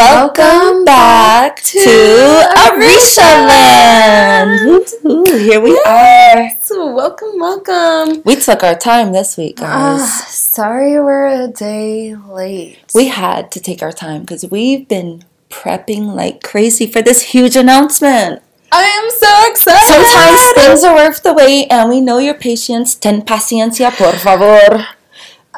Welcome 0.00 0.84
back 0.84 1.56
to 1.64 1.80
Arisha 1.80 3.22
Land. 3.22 4.86
Ooh, 5.04 5.24
here 5.36 5.60
we 5.60 5.76
are. 5.84 6.48
So 6.62 6.94
welcome, 6.94 7.30
welcome. 7.40 8.22
We 8.24 8.36
took 8.36 8.62
our 8.62 8.76
time 8.76 9.10
this 9.10 9.36
week, 9.36 9.58
Ah, 9.60 9.98
guys. 9.98 10.28
sorry 10.28 10.92
we're 11.00 11.26
a 11.26 11.48
day 11.48 12.14
late. 12.14 12.78
we 12.94 13.08
had 13.08 13.50
to 13.50 13.58
take 13.58 13.82
our 13.82 13.90
time 13.90 14.20
because 14.20 14.48
we've 14.48 14.86
been 14.86 15.24
prepping 15.50 16.14
like 16.14 16.40
crazy 16.44 16.86
for 16.86 17.02
this 17.02 17.22
huge 17.34 17.56
announcement. 17.56 18.42
I 18.70 18.84
am 18.84 19.10
so 19.10 19.50
excited. 19.50 19.88
Sometimes 19.88 20.52
things 20.52 20.84
are 20.84 20.94
worth 20.94 21.20
the 21.24 21.32
wait, 21.34 21.66
and 21.68 21.90
we 21.90 22.00
know 22.00 22.18
your 22.18 22.34
patience. 22.34 22.94
Ten 22.94 23.22
paciencia, 23.22 23.90
por 23.90 24.12
favor. 24.12 24.86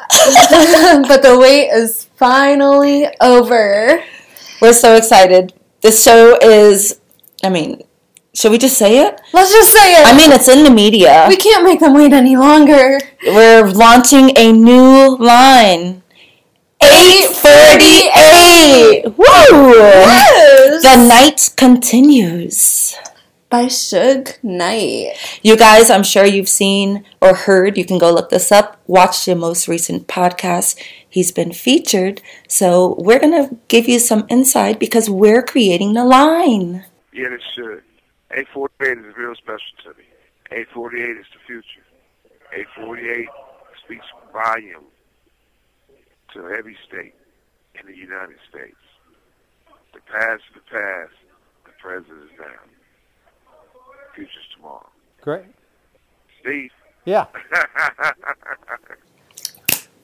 but 1.07 1.21
the 1.21 1.37
wait 1.39 1.69
is 1.69 2.05
finally 2.15 3.05
over. 3.21 4.01
We're 4.63 4.71
so 4.71 4.95
excited. 4.95 5.51
This 5.81 6.01
show 6.01 6.37
is, 6.41 7.01
I 7.43 7.49
mean, 7.49 7.81
should 8.33 8.53
we 8.53 8.57
just 8.57 8.77
say 8.77 9.05
it? 9.05 9.19
Let's 9.33 9.51
just 9.51 9.73
say 9.73 10.01
it. 10.01 10.07
I 10.07 10.15
mean, 10.15 10.31
it's 10.31 10.47
in 10.47 10.63
the 10.63 10.71
media. 10.71 11.25
we 11.27 11.35
can't 11.35 11.65
make 11.65 11.81
them 11.81 11.93
wait 11.93 12.13
any 12.13 12.37
longer. 12.37 12.97
We're 13.25 13.67
launching 13.67 14.31
a 14.37 14.53
new 14.53 15.17
line. 15.17 16.01
848! 16.81 19.17
Woo! 19.17 19.25
Yes. 19.27 20.81
The 20.81 20.95
night 21.09 21.49
continues. 21.57 22.95
By 23.53 23.65
Suge 23.65 24.43
Knight. 24.43 25.13
You 25.43 25.55
guys, 25.55 25.91
I'm 25.91 26.01
sure 26.01 26.25
you've 26.25 26.49
seen 26.49 27.05
or 27.21 27.35
heard, 27.35 27.77
you 27.77 27.85
can 27.85 27.99
go 27.99 28.11
look 28.11 28.31
this 28.31 28.51
up, 28.51 28.81
watch 28.87 29.25
the 29.25 29.35
most 29.35 29.67
recent 29.67 30.07
podcast. 30.07 30.75
He's 31.07 31.31
been 31.31 31.53
featured. 31.53 32.23
So 32.47 32.95
we're 32.97 33.19
going 33.19 33.47
to 33.47 33.55
give 33.67 33.87
you 33.87 33.99
some 33.99 34.25
insight 34.27 34.79
because 34.79 35.07
we're 35.07 35.43
creating 35.43 35.93
the 35.93 36.03
line. 36.03 36.85
Yeah, 37.13 37.27
it 37.27 37.43
should. 37.53 37.83
848 38.31 38.97
is 38.97 39.15
real 39.15 39.35
special 39.35 39.77
to 39.83 39.89
me. 39.99 40.05
848 40.49 41.17
is 41.17 41.25
the 41.31 41.39
future. 41.45 41.85
848 42.53 43.27
speaks 43.85 44.05
volume 44.31 44.85
to 46.33 46.49
every 46.49 46.75
state 46.87 47.13
in 47.79 47.85
the 47.85 47.95
United 47.95 48.37
States. 48.49 48.81
The 49.93 49.99
past 50.11 50.41
is 50.49 50.55
the 50.55 50.75
past. 50.75 51.13
The 51.65 51.71
present 51.79 52.17
is 52.23 52.39
now. 52.39 52.72
Future's 54.15 54.47
tomorrow. 54.55 54.89
Great. 55.21 55.45
Steve. 56.41 56.71
Yeah. 57.05 57.25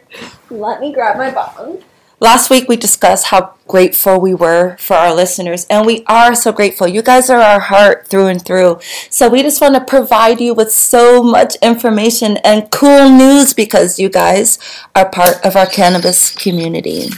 Let 0.50 0.80
me 0.80 0.92
grab 0.92 1.16
my 1.16 1.30
bong. 1.30 1.82
Last 2.18 2.48
week 2.48 2.66
we 2.66 2.76
discussed 2.76 3.26
how 3.26 3.54
grateful 3.68 4.18
we 4.18 4.32
were 4.32 4.78
for 4.78 4.94
our 4.94 5.14
listeners, 5.14 5.66
and 5.68 5.84
we 5.84 6.02
are 6.06 6.34
so 6.34 6.50
grateful. 6.50 6.88
You 6.88 7.02
guys 7.02 7.28
are 7.28 7.40
our 7.40 7.60
heart 7.60 8.08
through 8.08 8.28
and 8.28 8.42
through. 8.42 8.80
So 9.10 9.28
we 9.28 9.42
just 9.42 9.60
want 9.60 9.74
to 9.74 9.84
provide 9.84 10.40
you 10.40 10.54
with 10.54 10.72
so 10.72 11.22
much 11.22 11.56
information 11.56 12.38
and 12.38 12.70
cool 12.70 13.10
news 13.10 13.52
because 13.52 13.98
you 13.98 14.08
guys 14.08 14.58
are 14.94 15.10
part 15.10 15.44
of 15.44 15.56
our 15.56 15.66
cannabis 15.66 16.34
community. 16.34 17.10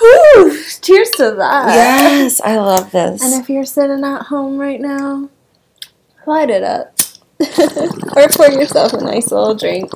Whew, 0.00 0.62
cheers 0.80 1.10
to 1.12 1.32
that. 1.32 1.68
Yes, 1.74 2.40
I 2.40 2.56
love 2.56 2.90
this. 2.92 3.22
And 3.22 3.40
if 3.42 3.48
you're 3.50 3.64
sitting 3.64 4.04
at 4.04 4.22
home 4.22 4.58
right 4.58 4.80
now, 4.80 5.28
light 6.26 6.50
it 6.50 6.62
up. 6.62 6.94
or 8.16 8.28
pour 8.28 8.50
yourself 8.50 8.92
a 8.92 9.00
nice 9.00 9.30
little 9.30 9.54
drink. 9.54 9.90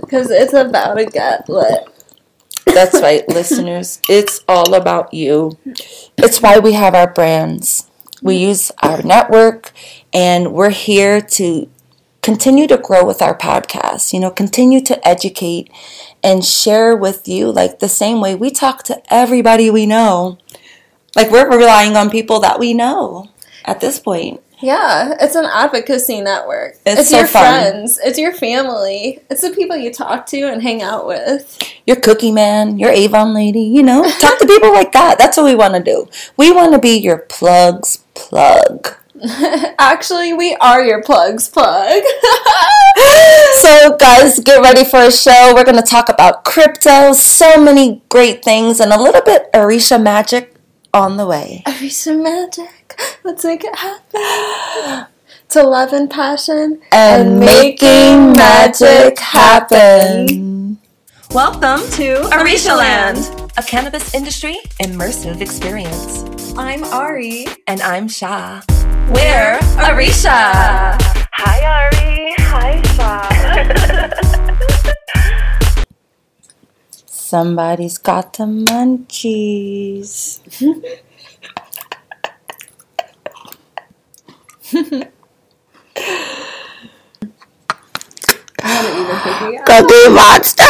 Because 0.00 0.30
it's 0.30 0.52
about 0.52 0.94
to 0.94 1.06
get 1.06 1.48
lit. 1.48 1.84
That's 2.66 3.00
right, 3.00 3.28
listeners. 3.28 4.00
It's 4.08 4.40
all 4.48 4.74
about 4.74 5.12
you. 5.12 5.58
It's 6.16 6.40
why 6.40 6.58
we 6.58 6.72
have 6.72 6.94
our 6.94 7.12
brands. 7.12 7.88
We 8.22 8.36
use 8.36 8.70
our 8.82 9.02
network 9.02 9.72
and 10.12 10.52
we're 10.52 10.70
here 10.70 11.20
to 11.20 11.68
continue 12.22 12.68
to 12.68 12.78
grow 12.78 13.04
with 13.04 13.20
our 13.20 13.36
podcast, 13.36 14.12
you 14.12 14.20
know, 14.20 14.30
continue 14.30 14.80
to 14.82 15.06
educate 15.06 15.70
and 16.22 16.44
share 16.44 16.96
with 16.96 17.26
you 17.26 17.50
like 17.50 17.78
the 17.78 17.88
same 17.88 18.20
way 18.20 18.34
we 18.34 18.50
talk 18.50 18.82
to 18.84 19.02
everybody 19.12 19.70
we 19.70 19.86
know. 19.86 20.38
Like 21.14 21.30
we're 21.30 21.50
relying 21.50 21.96
on 21.96 22.10
people 22.10 22.40
that 22.40 22.58
we 22.58 22.74
know 22.74 23.28
at 23.64 23.80
this 23.80 23.98
point. 23.98 24.40
Yeah, 24.62 25.16
it's 25.20 25.34
an 25.34 25.44
advocacy 25.44 26.20
network. 26.20 26.76
It's 26.86 27.10
so 27.10 27.18
your 27.18 27.26
fun. 27.26 27.42
friends. 27.42 27.98
It's 28.02 28.16
your 28.16 28.32
family. 28.32 29.18
It's 29.28 29.40
the 29.40 29.50
people 29.50 29.76
you 29.76 29.92
talk 29.92 30.24
to 30.26 30.40
and 30.42 30.62
hang 30.62 30.82
out 30.82 31.04
with. 31.04 31.58
Your 31.84 31.96
cookie 31.96 32.30
man, 32.30 32.78
your 32.78 32.90
Avon 32.90 33.34
lady, 33.34 33.62
you 33.62 33.82
know, 33.82 34.02
talk 34.20 34.38
to 34.38 34.46
people 34.46 34.72
like 34.72 34.92
that. 34.92 35.18
That's 35.18 35.36
what 35.36 35.46
we 35.46 35.56
want 35.56 35.74
to 35.74 35.82
do. 35.82 36.08
We 36.36 36.52
want 36.52 36.74
to 36.74 36.78
be 36.78 36.96
your 36.96 37.18
plugs 37.18 38.04
plug. 38.14 38.94
Actually, 39.78 40.32
we 40.32 40.56
are 40.56 40.82
your 40.84 41.02
plugs 41.02 41.48
plug. 41.48 42.02
So, 43.54 43.96
guys, 43.96 44.38
get 44.40 44.60
ready 44.60 44.84
for 44.84 44.98
a 44.98 45.10
show. 45.12 45.52
We're 45.54 45.64
going 45.64 45.76
to 45.76 45.82
talk 45.82 46.08
about 46.08 46.44
crypto, 46.44 47.12
so 47.12 47.62
many 47.62 48.02
great 48.08 48.44
things, 48.44 48.80
and 48.80 48.92
a 48.92 49.00
little 49.00 49.22
bit 49.22 49.48
Arisha 49.54 49.98
magic 49.98 50.54
on 50.92 51.16
the 51.16 51.26
way. 51.26 51.62
Arisha 51.66 52.12
magic. 52.14 53.00
Let's 53.24 53.44
make 53.44 53.62
it 53.64 53.74
happen. 53.76 55.06
to 55.50 55.62
love 55.62 55.92
and 55.92 56.10
passion 56.10 56.80
And 56.90 57.38
making 57.38 58.32
magic 58.32 59.18
happen. 59.18 60.78
Welcome 61.30 61.88
to 61.92 62.28
Arisha 62.36 62.74
Land, 62.76 63.50
a 63.56 63.62
cannabis 63.62 64.14
industry 64.14 64.58
immersive 64.82 65.40
experience. 65.40 66.24
I'm 66.56 66.84
Ari. 66.84 67.46
And 67.66 67.80
I'm 67.80 68.08
Sha. 68.08 68.60
We're 69.10 69.58
Arisha. 69.78 70.98
Hi, 71.32 71.58
Ari. 71.64 72.34
Hi, 72.38 72.82
Sha. 72.94 73.28
Somebody's 77.06 77.98
got 77.98 78.34
the 78.34 78.44
munchies. 78.44 80.40
Cookie 89.66 90.08
Monster! 90.10 90.62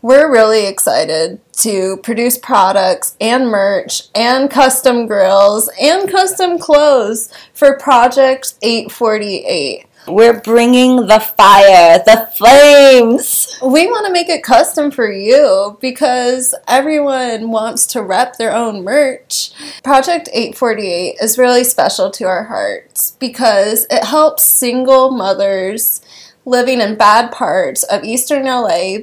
We're 0.00 0.30
really 0.30 0.66
excited 0.66 1.40
to 1.54 1.96
produce 2.04 2.38
products 2.38 3.16
and 3.20 3.48
merch 3.48 4.04
and 4.14 4.48
custom 4.48 5.08
grills 5.08 5.68
and 5.80 6.08
custom 6.08 6.56
clothes 6.56 7.32
for 7.52 7.76
Project 7.78 8.54
848. 8.62 9.86
We're 10.06 10.40
bringing 10.40 11.08
the 11.08 11.18
fire, 11.18 11.98
the 12.06 12.30
flames. 12.36 13.58
We 13.60 13.88
want 13.88 14.06
to 14.06 14.12
make 14.12 14.28
it 14.28 14.44
custom 14.44 14.92
for 14.92 15.10
you 15.10 15.76
because 15.80 16.54
everyone 16.68 17.50
wants 17.50 17.84
to 17.88 18.02
rep 18.02 18.36
their 18.36 18.54
own 18.54 18.84
merch. 18.84 19.50
Project 19.82 20.28
848 20.32 21.16
is 21.20 21.38
really 21.38 21.64
special 21.64 22.10
to 22.12 22.24
our 22.24 22.44
hearts 22.44 23.16
because 23.18 23.84
it 23.90 24.04
helps 24.04 24.44
single 24.44 25.10
mothers 25.10 26.00
living 26.44 26.80
in 26.80 26.96
bad 26.96 27.32
parts 27.32 27.82
of 27.82 28.04
Eastern 28.04 28.44
LA, 28.44 28.98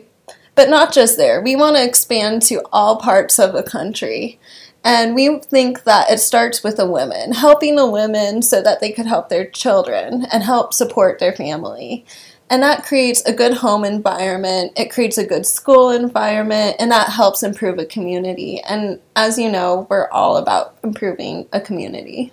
but 0.56 0.70
not 0.70 0.94
just 0.94 1.18
there. 1.18 1.42
We 1.42 1.56
want 1.56 1.76
to 1.76 1.86
expand 1.86 2.42
to 2.44 2.64
all 2.72 2.98
parts 2.98 3.40
of 3.40 3.54
the 3.54 3.64
country. 3.64 4.40
And 4.84 5.16
we 5.16 5.40
think 5.40 5.84
that 5.84 6.12
it 6.12 6.20
starts 6.20 6.64
with 6.64 6.78
the 6.78 6.90
women, 6.90 7.32
helping 7.32 7.76
the 7.76 7.90
women 7.90 8.42
so 8.42 8.62
that 8.62 8.82
they 8.82 8.92
could 8.92 9.08
help 9.08 9.30
their 9.30 9.50
children 9.50 10.26
and 10.32 10.44
help 10.44 10.74
support 10.74 11.20
their 11.20 11.34
family. 11.34 12.06
And 12.52 12.62
that 12.62 12.86
creates 12.86 13.24
a 13.26 13.34
good 13.34 13.56
home 13.56 13.84
environment, 13.84 14.74
it 14.78 14.92
creates 14.92 15.18
a 15.18 15.26
good 15.26 15.48
school 15.48 15.90
environment, 15.90 16.76
and 16.78 16.92
that 16.92 17.10
helps 17.10 17.42
improve 17.42 17.80
a 17.80 17.86
community. 17.86 18.62
And 18.62 19.00
as 19.16 19.40
you 19.40 19.52
know, 19.52 19.88
we're 19.90 20.10
all 20.12 20.38
about 20.38 20.78
improving 20.84 21.48
a 21.52 21.60
community. 21.60 22.32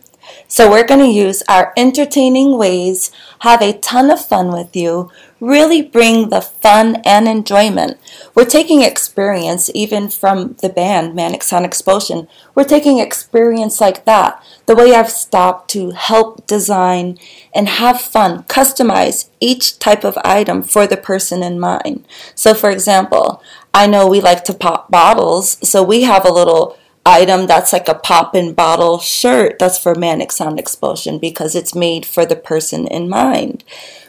So, 0.48 0.70
we're 0.70 0.86
going 0.86 1.00
to 1.00 1.06
use 1.06 1.42
our 1.48 1.72
entertaining 1.76 2.58
ways, 2.58 3.10
have 3.40 3.62
a 3.62 3.78
ton 3.78 4.10
of 4.10 4.24
fun 4.24 4.52
with 4.52 4.76
you, 4.76 5.10
really 5.42 5.82
bring 5.82 6.28
the 6.28 6.40
fun 6.40 7.02
and 7.04 7.26
enjoyment. 7.26 7.98
We're 8.32 8.44
taking 8.44 8.82
experience 8.82 9.70
even 9.74 10.08
from 10.08 10.54
the 10.62 10.68
band 10.68 11.16
Manic 11.16 11.42
Sonic 11.42 11.72
Explosion. 11.72 12.28
We're 12.54 12.62
taking 12.64 12.98
experience 12.98 13.80
like 13.80 14.04
that, 14.04 14.40
the 14.66 14.76
way 14.76 14.94
I've 14.94 15.10
stopped 15.10 15.68
to 15.70 15.90
help 15.90 16.46
design 16.46 17.18
and 17.52 17.68
have 17.68 18.00
fun, 18.00 18.44
customize 18.44 19.30
each 19.40 19.80
type 19.80 20.04
of 20.04 20.16
item 20.24 20.62
for 20.62 20.86
the 20.86 20.96
person 20.96 21.42
in 21.42 21.58
mind. 21.58 22.04
So, 22.36 22.54
for 22.54 22.70
example, 22.70 23.42
I 23.74 23.88
know 23.88 24.06
we 24.06 24.20
like 24.20 24.44
to 24.44 24.54
pop 24.54 24.90
bottles, 24.90 25.58
so 25.68 25.82
we 25.82 26.02
have 26.02 26.24
a 26.24 26.32
little 26.32 26.78
item 27.04 27.46
that's 27.46 27.72
like 27.72 27.88
a 27.88 27.94
pop 27.94 28.34
in 28.34 28.54
bottle 28.54 28.98
shirt 28.98 29.58
that's 29.58 29.78
for 29.78 29.94
Manic 29.94 30.32
Sound 30.32 30.58
Explosion 30.58 31.18
because 31.18 31.54
it's 31.54 31.74
made 31.74 32.06
for 32.06 32.24
the 32.24 32.36
person 32.36 32.86
in 32.86 33.08
mind. 33.08 33.64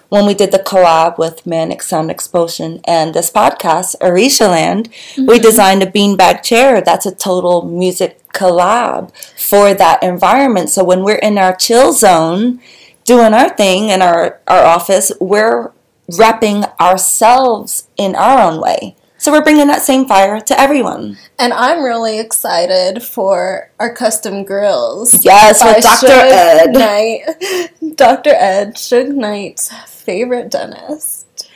When 0.10 0.28
we 0.28 0.36
did 0.36 0.52
the 0.52 0.60
collab 0.60 1.18
with 1.18 1.48
Manic 1.48 1.82
Sound 1.82 2.12
Explosion 2.12 2.82
and 2.86 3.16
this 3.16 3.32
podcast, 3.32 3.96
Arisha 4.00 4.48
Land, 4.48 4.90
we 5.18 5.24
mm-hmm. 5.24 5.42
designed 5.42 5.82
a 5.82 5.88
beanbag 5.88 6.44
chair 6.44 6.82
that's 6.82 7.08
a 7.08 7.16
total 7.16 7.64
music 7.64 8.20
collab 8.32 9.12
for 9.40 9.74
that 9.74 10.04
environment. 10.04 10.70
So 10.70 10.84
when 10.84 11.04
we're 11.04 11.16
in 11.16 11.40
our 11.40 11.56
chill 11.56 11.94
zone 11.94 12.62
doing 13.06 13.34
our 13.34 13.50
thing 13.50 13.90
in 13.90 14.04
our, 14.04 14.40
our 14.48 14.64
office, 14.64 15.12
we're 15.20 15.72
repping 16.12 16.80
ourselves 16.80 17.88
in 17.98 18.16
our 18.16 18.52
own 18.52 18.62
way. 18.62 18.96
So 19.24 19.32
we're 19.32 19.42
bringing 19.42 19.68
that 19.68 19.82
same 19.82 20.06
fire 20.06 20.42
to 20.42 20.60
everyone. 20.60 21.18
And 21.40 21.54
I'm 21.54 21.82
really 21.82 22.20
excited 22.20 23.02
for 23.02 23.72
our 23.80 23.96
custom 23.96 24.44
grills. 24.44 25.24
Yes, 25.24 25.64
with 25.64 25.82
Dr. 25.82 26.08
Suge 26.08 26.30
Ed. 26.30 26.74
Knight. 26.74 27.96
Dr. 27.96 28.32
Ed, 28.32 28.76
Suge 28.76 29.16
Knight's 29.16 29.72
favorite 29.88 30.52
dentist. 30.52 31.50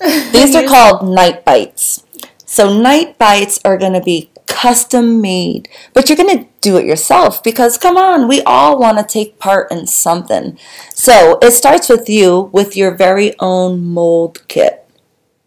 These 0.00 0.54
are 0.54 0.66
called 0.66 1.06
night 1.06 1.44
bites. 1.44 2.02
So 2.46 2.80
night 2.80 3.18
bites 3.18 3.60
are 3.62 3.76
going 3.76 3.92
to 3.92 4.00
be 4.00 4.30
custom 4.46 5.20
made, 5.20 5.68
but 5.92 6.08
you're 6.08 6.16
going 6.16 6.38
to 6.38 6.48
do 6.62 6.78
it 6.78 6.86
yourself 6.86 7.42
because 7.42 7.76
come 7.76 7.98
on, 7.98 8.26
we 8.26 8.40
all 8.44 8.78
want 8.78 8.96
to 8.96 9.04
take 9.04 9.38
part 9.38 9.70
in 9.70 9.86
something. 9.86 10.58
So 10.94 11.38
it 11.42 11.50
starts 11.50 11.90
with 11.90 12.08
you 12.08 12.48
with 12.54 12.74
your 12.74 12.94
very 12.94 13.34
own 13.38 13.84
mold 13.84 14.48
kit. 14.48 14.81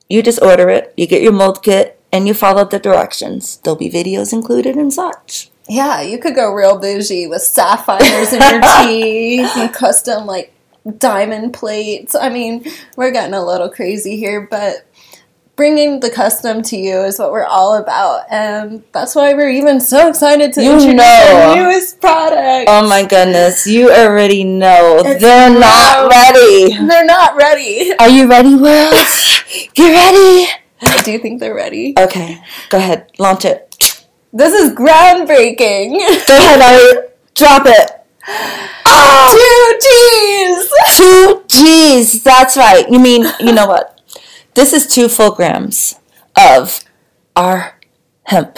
You 0.09 0.21
just 0.21 0.41
order 0.41 0.69
it, 0.69 0.93
you 0.97 1.07
get 1.07 1.21
your 1.21 1.31
mold 1.33 1.63
kit, 1.63 1.99
and 2.11 2.27
you 2.27 2.33
follow 2.33 2.63
the 2.65 2.79
directions. 2.79 3.57
There'll 3.63 3.77
be 3.77 3.89
videos 3.89 4.31
included 4.33 4.75
and 4.75 4.93
such. 4.93 5.49
Yeah, 5.67 6.01
you 6.01 6.19
could 6.19 6.35
go 6.35 6.53
real 6.53 6.77
bougie 6.77 7.27
with 7.27 7.41
sapphires 7.41 8.31
in 8.33 8.39
your 8.41 8.61
teeth 8.83 9.57
and 9.57 9.73
custom 9.73 10.27
like 10.27 10.53
diamond 10.99 11.53
plates. 11.53 12.13
I 12.13 12.29
mean, 12.29 12.65
we're 12.95 13.11
getting 13.11 13.33
a 13.33 13.43
little 13.43 13.69
crazy 13.69 14.15
here, 14.17 14.47
but 14.49 14.85
bringing 15.55 16.01
the 16.01 16.11
custom 16.11 16.61
to 16.61 16.77
you 16.77 16.99
is 17.01 17.17
what 17.17 17.31
we're 17.31 17.43
all 17.45 17.75
about, 17.77 18.25
and 18.29 18.83
that's 18.91 19.15
why 19.15 19.33
we're 19.33 19.49
even 19.49 19.79
so 19.81 20.07
excited 20.09 20.53
to 20.53 20.63
You 20.63 20.73
introduce 20.73 20.97
know. 20.97 21.43
our 21.49 21.55
newest 21.55 21.99
product. 21.99 22.69
Oh 22.69 22.87
my 22.87 23.03
goodness, 23.05 23.65
you 23.65 23.91
already 23.91 24.43
know 24.43 25.01
It's 25.03 25.19
they're 25.21 25.49
not 25.57 26.11
ready. 26.11 26.77
They're 26.77 27.05
not 27.05 27.35
ready. 27.35 27.91
Are 27.99 28.09
you 28.09 28.29
ready, 28.29 28.53
world? 28.55 28.93
Get 29.73 29.91
ready. 29.91 30.51
I 30.81 31.01
do 31.03 31.17
think 31.19 31.39
they're 31.39 31.55
ready. 31.55 31.93
Okay, 31.97 32.37
go 32.69 32.77
ahead, 32.77 33.11
launch 33.19 33.45
it. 33.45 33.75
This 34.33 34.53
is 34.53 34.71
groundbreaking. 34.75 35.91
Go 36.27 36.35
ahead, 36.35 36.59
I 36.61 37.07
drop 37.33 37.63
it. 37.65 37.91
Oh, 38.87 39.31
Two 40.57 40.97
G's. 40.97 40.97
two 40.97 41.43
G's. 41.47 42.23
That's 42.23 42.57
right. 42.57 42.89
You 42.89 42.99
mean 42.99 43.25
you 43.39 43.53
know 43.53 43.67
what? 43.67 44.01
This 44.55 44.73
is 44.73 44.87
two 44.87 45.07
full 45.09 45.31
grams 45.31 45.95
of 46.37 46.81
our 47.35 47.79
hemp. 48.23 48.57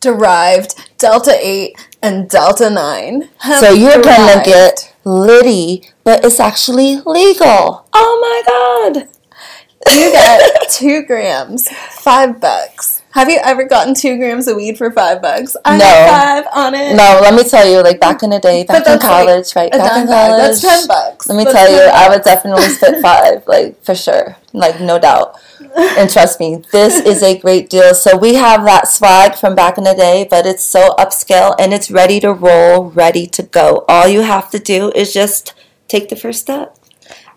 Derived 0.00 0.74
Delta 0.98 1.34
8 1.40 1.88
and 2.02 2.28
Delta 2.28 2.68
9. 2.70 3.28
Hemp 3.38 3.60
So 3.64 3.72
you're 3.72 4.02
gonna 4.02 4.42
get 4.44 4.94
Liddy, 5.04 5.88
but 6.04 6.24
it's 6.24 6.40
actually 6.40 6.96
legal. 7.06 7.86
Oh 7.92 8.18
my 8.20 8.92
god. 8.94 9.08
You 9.92 10.10
get 10.12 10.70
two 10.70 11.02
grams, 11.02 11.68
five 11.68 12.40
bucks. 12.40 13.02
Have 13.12 13.28
you 13.30 13.38
ever 13.44 13.64
gotten 13.64 13.94
two 13.94 14.16
grams 14.18 14.48
of 14.48 14.56
weed 14.56 14.76
for 14.76 14.90
five 14.90 15.22
bucks? 15.22 15.56
I 15.64 15.76
No. 15.76 15.84
have 15.84 16.44
five 16.44 16.52
on 16.56 16.74
it. 16.74 16.96
No, 16.96 17.20
let 17.22 17.32
me 17.34 17.44
tell 17.44 17.68
you, 17.68 17.80
like 17.82 18.00
back 18.00 18.22
in 18.24 18.30
the 18.30 18.40
day, 18.40 18.64
back 18.64 18.78
in 18.78 18.82
that's 18.84 19.04
like 19.04 19.12
college, 19.26 19.54
right? 19.54 19.70
Back 19.70 19.80
in 19.80 19.86
dime 19.98 20.06
bag. 20.06 20.30
college. 20.30 20.60
That's 20.60 20.60
ten 20.62 20.86
bucks. 20.88 21.28
Let 21.28 21.36
me 21.36 21.44
That's 21.44 21.54
tell 21.56 21.70
you, 21.70 21.78
10 21.78 21.90
I 21.94 22.08
would 22.08 22.22
definitely 22.24 22.68
spit 22.70 23.00
five, 23.02 23.46
like 23.46 23.80
for 23.84 23.94
sure, 23.94 24.36
like 24.52 24.80
no 24.80 24.98
doubt. 24.98 25.36
And 25.76 26.10
trust 26.10 26.40
me, 26.40 26.62
this 26.72 26.94
is 27.04 27.22
a 27.22 27.38
great 27.38 27.68
deal. 27.70 27.94
So 27.94 28.16
we 28.16 28.34
have 28.34 28.64
that 28.64 28.88
swag 28.88 29.34
from 29.36 29.54
back 29.54 29.76
in 29.78 29.84
the 29.84 29.94
day, 29.94 30.26
but 30.28 30.46
it's 30.46 30.64
so 30.64 30.90
upscale 30.98 31.54
and 31.58 31.72
it's 31.72 31.90
ready 31.90 32.18
to 32.20 32.32
roll, 32.32 32.90
ready 32.90 33.26
to 33.28 33.42
go. 33.42 33.84
All 33.88 34.08
you 34.08 34.22
have 34.22 34.50
to 34.50 34.58
do 34.58 34.90
is 34.92 35.12
just 35.12 35.52
take 35.88 36.08
the 36.08 36.16
first 36.16 36.40
step. 36.40 36.76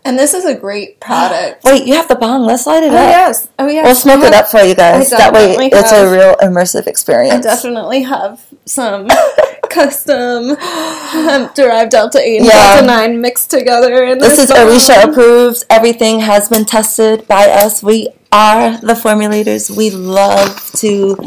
And 0.07 0.17
this 0.17 0.33
is 0.33 0.45
a 0.45 0.55
great 0.55 0.99
product. 1.01 1.63
Wait, 1.65 1.85
you 1.85 1.95
have 1.95 2.07
the 2.07 2.15
bong. 2.15 2.45
Let's 2.45 2.65
light 2.65 2.83
it 2.83 2.91
Oh 2.91 2.95
up. 2.95 3.09
yes. 3.09 3.49
Oh 3.59 3.67
yes. 3.67 3.85
We'll 3.85 3.95
smoke 3.95 4.23
I 4.23 4.27
it 4.27 4.33
have- 4.33 4.45
up 4.45 4.51
for 4.51 4.61
you 4.61 4.73
guys. 4.75 5.09
That 5.09 5.33
way, 5.33 5.47
definitely 5.49 5.79
it's 5.79 5.91
a 5.91 6.09
real 6.09 6.35
immersive 6.41 6.87
I 6.87 6.89
experience. 6.89 7.43
definitely 7.45 8.03
have 8.03 8.41
some 8.65 9.07
custom 9.69 10.55
hemp 10.57 11.53
derived 11.55 11.91
Delta 11.91 12.19
8 12.19 12.37
and 12.37 12.45
Yeah. 12.45 12.73
Delta 12.75 12.87
9 12.87 13.21
mixed 13.21 13.49
together. 13.51 14.03
In 14.05 14.17
This 14.19 14.39
is 14.39 14.49
bong. 14.49 14.59
Arisha 14.69 15.03
approved. 15.09 15.65
Everything 15.69 16.19
has 16.21 16.47
been 16.49 16.65
tested 16.65 17.27
by 17.27 17.45
us. 17.49 17.83
We 17.83 18.09
are 18.31 18.77
the 18.79 18.93
formulators. 18.93 19.69
We 19.75 19.89
love 19.89 20.71
to 20.77 21.17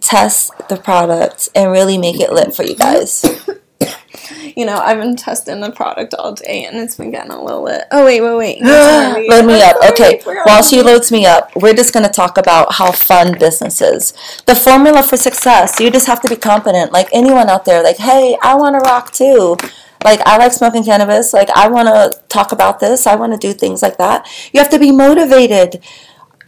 test 0.00 0.52
the 0.68 0.76
product 0.76 1.48
and 1.54 1.70
really 1.70 1.98
make 1.98 2.20
it 2.20 2.32
lit 2.32 2.54
for 2.54 2.62
you 2.62 2.74
guys. 2.76 3.24
You 4.56 4.66
know, 4.66 4.76
I've 4.76 4.98
been 4.98 5.16
testing 5.16 5.60
the 5.60 5.70
product 5.70 6.14
all 6.14 6.32
day 6.32 6.64
and 6.64 6.76
it's 6.76 6.96
been 6.96 7.10
getting 7.10 7.30
a 7.30 7.42
little 7.42 7.62
lit. 7.62 7.84
Oh, 7.90 8.04
wait, 8.04 8.20
wait, 8.20 8.36
wait. 8.36 8.62
Load 8.62 9.46
me 9.46 9.62
up. 9.62 9.76
Okay, 9.90 10.20
while 10.24 10.62
she 10.62 10.82
loads 10.82 11.10
me 11.10 11.26
up, 11.26 11.54
we're 11.56 11.74
just 11.74 11.92
going 11.92 12.06
to 12.06 12.12
talk 12.12 12.38
about 12.38 12.74
how 12.74 12.92
fun 12.92 13.38
business 13.38 13.80
is. 13.80 14.12
The 14.46 14.54
formula 14.54 15.02
for 15.02 15.16
success, 15.16 15.80
you 15.80 15.90
just 15.90 16.06
have 16.06 16.20
to 16.22 16.28
be 16.28 16.36
confident. 16.36 16.92
Like 16.92 17.08
anyone 17.12 17.48
out 17.48 17.64
there, 17.64 17.82
like, 17.82 17.98
hey, 17.98 18.36
I 18.42 18.54
want 18.54 18.74
to 18.74 18.80
rock 18.80 19.12
too. 19.12 19.56
Like, 20.04 20.20
I 20.20 20.36
like 20.36 20.52
smoking 20.52 20.84
cannabis. 20.84 21.32
Like, 21.32 21.50
I 21.50 21.68
want 21.68 21.88
to 21.88 22.20
talk 22.28 22.52
about 22.52 22.78
this. 22.78 23.06
I 23.06 23.16
want 23.16 23.32
to 23.32 23.38
do 23.38 23.52
things 23.52 23.82
like 23.82 23.98
that. 23.98 24.28
You 24.52 24.60
have 24.60 24.70
to 24.70 24.78
be 24.78 24.92
motivated. 24.92 25.82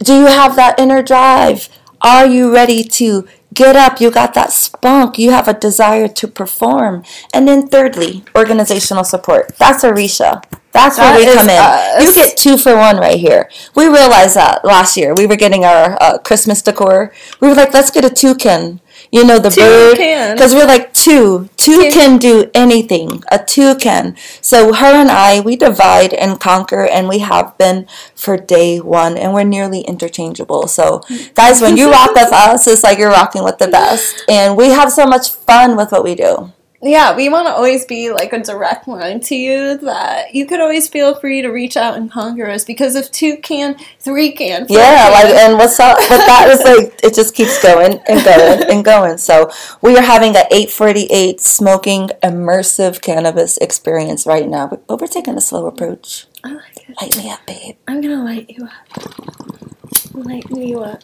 Do 0.03 0.15
you 0.15 0.27
have 0.27 0.55
that 0.55 0.79
inner 0.79 1.03
drive? 1.03 1.69
Are 2.01 2.25
you 2.25 2.51
ready 2.53 2.83
to 2.83 3.27
get 3.53 3.75
up? 3.75 4.01
You 4.01 4.11
got 4.11 4.33
that 4.33 4.51
spunk. 4.51 5.17
You 5.19 5.31
have 5.31 5.47
a 5.47 5.53
desire 5.53 6.07
to 6.07 6.27
perform. 6.27 7.03
And 7.33 7.47
then, 7.47 7.67
thirdly, 7.67 8.23
organizational 8.35 9.03
support. 9.03 9.55
That's 9.57 9.83
Arisha. 9.83 10.41
That's 10.73 10.97
where 10.97 11.11
That 11.11 11.17
we 11.19 11.33
come 11.33 11.49
in. 11.49 11.57
us. 11.59 12.07
You 12.07 12.13
get 12.13 12.37
two 12.37 12.57
for 12.57 12.75
one 12.77 12.97
right 12.97 13.19
here. 13.19 13.49
We 13.75 13.85
realized 13.87 14.35
that 14.35 14.63
last 14.63 14.95
year. 14.95 15.13
We 15.13 15.27
were 15.27 15.35
getting 15.35 15.65
our 15.65 15.97
uh, 16.01 16.17
Christmas 16.19 16.61
decor. 16.61 17.11
We 17.41 17.49
were 17.49 17.55
like, 17.55 17.73
let's 17.73 17.91
get 17.91 18.05
a 18.05 18.09
toucan. 18.09 18.79
You 19.11 19.25
know, 19.25 19.39
the 19.39 19.49
bird. 19.65 19.97
Because 20.33 20.53
we're 20.53 20.65
like, 20.65 20.93
two. 20.93 21.49
Two 21.57 21.81
Can- 21.81 21.91
can 21.91 22.17
do 22.17 22.49
anything. 22.53 23.23
A 23.29 23.39
toucan. 23.39 24.15
So 24.41 24.73
her 24.73 24.85
and 24.85 25.11
I, 25.11 25.41
we 25.41 25.55
divide 25.57 26.13
and 26.13 26.39
conquer, 26.39 26.85
and 26.85 27.09
we 27.09 27.19
have 27.19 27.57
been 27.57 27.87
for 28.15 28.37
day 28.37 28.79
one, 28.79 29.17
and 29.17 29.33
we're 29.33 29.43
nearly 29.43 29.81
interchangeable. 29.81 30.67
So, 30.67 31.01
guys, 31.35 31.61
when 31.61 31.75
you 31.75 31.91
rock 31.91 32.13
with 32.15 32.31
us, 32.47 32.67
it's 32.67 32.83
like 32.83 32.97
you're 32.97 33.11
rocking 33.11 33.43
with 33.43 33.57
the 33.57 33.67
best. 33.67 34.23
And 34.29 34.55
we 34.55 34.69
have 34.69 34.91
so 34.91 35.05
much 35.05 35.31
fun 35.31 35.75
with 35.75 35.91
what 35.91 36.03
we 36.03 36.15
do. 36.15 36.53
Yeah, 36.83 37.15
we 37.15 37.29
want 37.29 37.47
to 37.47 37.53
always 37.53 37.85
be 37.85 38.11
like 38.11 38.33
a 38.33 38.39
direct 38.39 38.87
line 38.87 39.19
to 39.21 39.35
you 39.35 39.77
that 39.77 40.33
you 40.33 40.47
could 40.47 40.59
always 40.59 40.87
feel 40.87 41.13
free 41.13 41.43
to 41.43 41.49
reach 41.49 41.77
out 41.77 41.95
and 41.95 42.11
conquer 42.11 42.49
us 42.49 42.63
because 42.65 42.95
if 42.95 43.11
two 43.11 43.37
can, 43.37 43.77
three 43.99 44.31
can. 44.31 44.65
Yeah, 44.67 44.79
can. 44.79 45.11
like 45.11 45.35
and 45.35 45.57
what's 45.59 45.79
up 45.79 45.99
with 45.99 46.09
that 46.09 46.49
is 46.49 46.63
like 46.63 46.99
it 47.03 47.13
just 47.13 47.35
keeps 47.35 47.61
going 47.61 47.99
and 48.07 48.25
going 48.25 48.63
and 48.63 48.83
going. 48.83 49.19
So 49.19 49.51
we 49.81 49.95
are 49.95 50.01
having 50.01 50.35
a 50.35 50.43
848 50.51 51.39
smoking 51.39 52.09
immersive 52.23 53.01
cannabis 53.01 53.57
experience 53.57 54.25
right 54.25 54.49
now, 54.49 54.65
but, 54.65 54.87
but 54.87 54.99
we're 54.99 55.07
taking 55.07 55.37
a 55.37 55.41
slow 55.41 55.67
approach. 55.67 56.25
I 56.43 56.53
like 56.53 56.89
it. 56.89 56.99
Light 56.99 57.15
me 57.15 57.29
up, 57.29 57.45
babe. 57.45 57.75
I'm 57.87 58.01
gonna 58.01 58.23
light 58.23 58.49
you 58.49 58.65
up. 58.65 58.71
Light 60.15 60.49
me 60.49 60.73
up. 60.73 61.03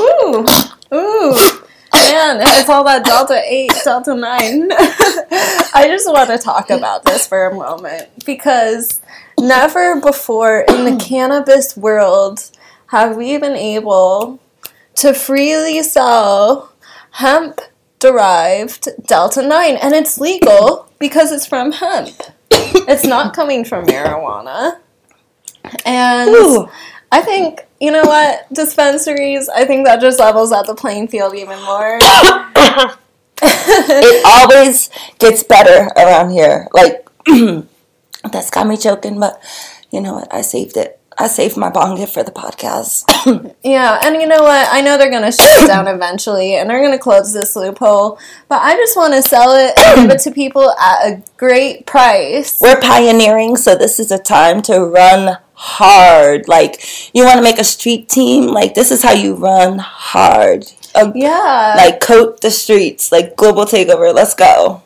Ooh, 0.00 0.46
ooh, 0.94 1.34
man, 1.92 2.40
it's 2.40 2.68
all 2.68 2.84
that 2.84 3.04
Delta 3.04 3.40
8, 3.44 3.70
Delta 3.84 4.14
9. 4.14 4.68
I 5.72 5.84
just 5.88 6.08
want 6.08 6.30
to 6.30 6.38
talk 6.38 6.70
about 6.70 7.04
this 7.04 7.26
for 7.26 7.46
a 7.46 7.54
moment 7.54 8.08
because 8.24 9.00
never 9.38 10.00
before 10.00 10.64
in 10.68 10.84
the 10.84 10.96
cannabis 10.96 11.76
world 11.76 12.50
have 12.86 13.16
we 13.16 13.38
been 13.38 13.56
able 13.56 14.40
to 14.96 15.14
freely 15.14 15.82
sell 15.82 16.72
hemp 17.12 17.60
derived 17.98 18.88
Delta 19.06 19.46
9, 19.46 19.76
and 19.76 19.94
it's 19.94 20.18
legal 20.18 20.90
because 20.98 21.30
it's 21.30 21.46
from 21.46 21.72
hemp. 21.72 22.16
It's 22.50 23.04
not 23.04 23.34
coming 23.34 23.64
from 23.64 23.86
marijuana. 23.86 24.78
And 25.84 26.30
Ooh. 26.30 26.68
I 27.12 27.20
think, 27.20 27.66
you 27.80 27.90
know 27.90 28.02
what, 28.02 28.52
dispensaries, 28.52 29.48
I 29.48 29.64
think 29.64 29.86
that 29.86 30.00
just 30.00 30.20
levels 30.20 30.52
out 30.52 30.66
the 30.66 30.74
playing 30.74 31.08
field 31.08 31.34
even 31.34 31.60
more. 31.62 31.98
It 33.42 34.22
always 34.26 34.90
gets 35.18 35.42
better 35.42 35.90
around 35.96 36.30
here. 36.30 36.68
Like 36.72 37.08
that's 38.30 38.50
got 38.50 38.66
me 38.66 38.76
choking, 38.76 39.18
but 39.18 39.42
you 39.90 40.00
know 40.00 40.14
what? 40.14 40.32
I 40.32 40.42
saved 40.42 40.76
it. 40.76 41.00
I 41.18 41.26
saved 41.26 41.56
my 41.56 41.68
bong 41.68 41.96
gift 41.96 42.14
for 42.14 42.22
the 42.22 42.32
podcast. 42.32 43.04
Yeah, 43.62 44.00
and 44.02 44.16
you 44.16 44.26
know 44.26 44.42
what? 44.42 44.68
I 44.70 44.80
know 44.80 44.96
they're 44.96 45.10
going 45.10 45.22
to 45.22 45.32
shut 45.32 45.62
it 45.62 45.66
down 45.66 45.86
eventually 45.86 46.54
and 46.54 46.70
they're 46.70 46.80
going 46.80 46.92
to 46.92 46.98
close 46.98 47.34
this 47.34 47.54
loophole, 47.54 48.18
but 48.48 48.62
I 48.62 48.74
just 48.76 48.96
want 48.96 49.12
to 49.12 49.22
sell 49.22 49.54
it 49.54 49.78
and 49.78 50.08
give 50.08 50.16
it 50.16 50.22
to 50.22 50.30
people 50.30 50.70
at 50.70 51.06
a 51.06 51.22
great 51.36 51.84
price. 51.84 52.58
We're 52.60 52.80
pioneering, 52.80 53.56
so 53.56 53.76
this 53.76 54.00
is 54.00 54.10
a 54.10 54.18
time 54.18 54.62
to 54.62 54.80
run 54.80 55.36
hard. 55.60 56.48
Like 56.48 56.82
you 57.14 57.24
want 57.24 57.36
to 57.36 57.42
make 57.42 57.58
a 57.58 57.64
street 57.64 58.08
team, 58.08 58.46
like 58.46 58.74
this 58.74 58.90
is 58.90 59.02
how 59.02 59.12
you 59.12 59.34
run 59.34 59.78
hard. 59.78 60.64
Uh, 60.94 61.12
Yeah. 61.14 61.74
Like 61.76 62.00
coat 62.00 62.40
the 62.40 62.50
streets, 62.50 63.12
like 63.12 63.36
global 63.36 63.64
takeover. 63.64 64.12
Let's 64.14 64.34
go. 64.34 64.82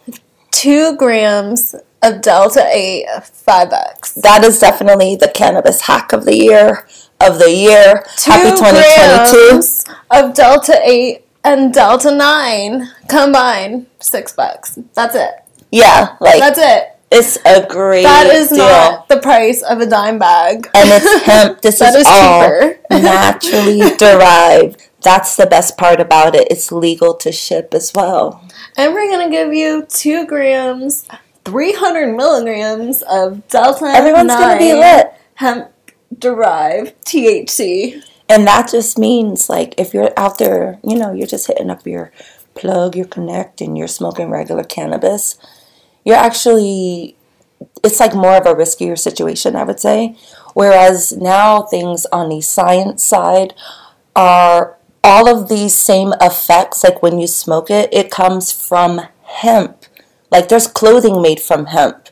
two 0.50 0.96
grams 0.96 1.74
of 2.02 2.20
Delta 2.20 2.66
8, 2.70 3.06
five 3.24 3.70
bucks. 3.70 4.12
That 4.12 4.44
is 4.44 4.58
definitely 4.58 5.16
the 5.16 5.28
cannabis 5.34 5.80
hack 5.82 6.12
of 6.12 6.24
the 6.26 6.36
year. 6.36 6.86
Of 7.20 7.38
the 7.38 7.50
year. 7.50 8.04
Two 8.18 8.30
Happy 8.32 8.50
2022. 8.50 9.48
grams 9.50 9.84
of 10.10 10.34
Delta 10.34 10.78
8 10.82 11.24
and 11.44 11.72
Delta 11.72 12.14
9 12.14 12.88
combined, 13.08 13.86
six 14.00 14.32
bucks. 14.32 14.78
That's 14.94 15.14
it. 15.14 15.30
Yeah, 15.70 16.16
like 16.20 16.38
That's 16.40 16.58
it. 16.58 16.93
It's 17.14 17.38
a 17.46 17.66
great 17.66 18.02
That 18.04 18.26
is 18.26 18.48
deal. 18.48 18.58
not 18.58 19.08
the 19.08 19.20
price 19.20 19.62
of 19.62 19.80
a 19.80 19.86
dime 19.86 20.18
bag. 20.18 20.68
and 20.74 20.88
it's 20.90 21.22
hemp. 21.24 21.60
This 21.62 21.80
is, 21.80 21.94
is 21.94 22.06
all 22.06 22.42
cheaper. 22.42 22.78
naturally 22.90 23.80
derived. 23.96 24.88
That's 25.02 25.36
the 25.36 25.46
best 25.46 25.76
part 25.76 26.00
about 26.00 26.34
it. 26.34 26.48
It's 26.50 26.72
legal 26.72 27.14
to 27.14 27.30
ship 27.32 27.74
as 27.74 27.92
well. 27.94 28.42
And 28.76 28.92
we're 28.94 29.08
going 29.08 29.30
to 29.30 29.34
give 29.36 29.52
you 29.52 29.86
two 29.88 30.26
grams, 30.26 31.06
300 31.44 32.16
milligrams 32.16 33.02
of 33.02 33.46
Delta 33.48 33.84
Everyone's 33.86 34.28
gonna 34.32 34.58
be 34.58 34.72
lit. 34.72 35.12
hemp 35.34 35.70
derived 36.18 36.94
THC. 37.04 38.02
And 38.28 38.46
that 38.46 38.70
just 38.70 38.98
means 38.98 39.50
like 39.50 39.74
if 39.78 39.92
you're 39.92 40.10
out 40.16 40.38
there, 40.38 40.78
you 40.82 40.96
know, 40.96 41.12
you're 41.12 41.26
just 41.26 41.46
hitting 41.46 41.68
up 41.70 41.86
your 41.86 42.10
plug, 42.54 42.96
your 42.96 43.04
connect, 43.06 43.60
and 43.60 43.76
you're 43.76 43.88
smoking 43.88 44.30
regular 44.30 44.64
cannabis, 44.64 45.36
you're 46.04 46.16
actually 46.16 47.16
it's 47.82 48.00
like 48.00 48.14
more 48.14 48.36
of 48.36 48.46
a 48.46 48.54
riskier 48.54 48.98
situation, 48.98 49.56
I 49.56 49.64
would 49.64 49.80
say. 49.80 50.16
Whereas 50.54 51.12
now 51.12 51.62
things 51.62 52.06
on 52.06 52.28
the 52.28 52.40
science 52.40 53.02
side 53.02 53.54
are 54.16 54.76
all 55.02 55.28
of 55.28 55.48
these 55.48 55.76
same 55.76 56.14
effects, 56.20 56.82
like 56.82 57.02
when 57.02 57.18
you 57.18 57.26
smoke 57.26 57.70
it, 57.70 57.92
it 57.92 58.10
comes 58.10 58.52
from 58.52 59.02
hemp. 59.24 59.84
Like 60.30 60.48
there's 60.48 60.66
clothing 60.66 61.20
made 61.20 61.40
from 61.40 61.66
hemp. 61.66 62.08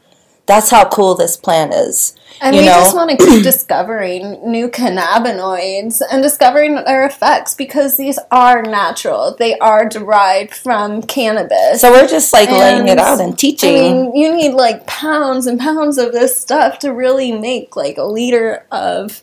That's 0.47 0.71
how 0.71 0.89
cool 0.89 1.15
this 1.15 1.37
plant 1.37 1.73
is. 1.73 2.17
And 2.41 2.57
we 2.57 2.63
know? 2.63 2.73
just 2.73 2.97
want 2.97 3.11
to 3.11 3.17
keep 3.17 3.43
discovering 3.45 4.51
new 4.51 4.69
cannabinoids 4.69 6.03
and 6.11 6.23
discovering 6.23 6.75
their 6.75 7.07
effects 7.07 7.55
because 7.55 7.97
these 7.97 8.19
are 8.31 8.63
natural. 8.63 9.37
They 9.39 9.57
are 9.59 9.89
derived 9.89 10.55
from 10.55 11.03
cannabis. 11.03 11.81
So 11.81 11.93
we're 11.93 12.09
just 12.09 12.33
like 12.33 12.51
laying 12.51 12.89
it 12.89 12.99
out 12.99 13.21
and 13.21 13.39
teaching. 13.39 13.77
I 13.77 13.93
mean, 13.93 14.17
you 14.17 14.35
need 14.35 14.55
like 14.55 14.87
pounds 14.87 15.47
and 15.47 15.61
pounds 15.61 15.99
of 15.99 16.13
this 16.13 16.39
stuff 16.39 16.81
to 16.81 16.93
really 16.93 17.31
make 17.31 17.77
like 17.77 17.97
a 17.97 18.05
liter 18.05 18.67
of 18.73 19.23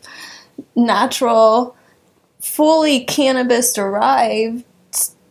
natural, 0.75 1.75
fully 2.39 3.03
cannabis 3.03 3.73
derived 3.73 4.63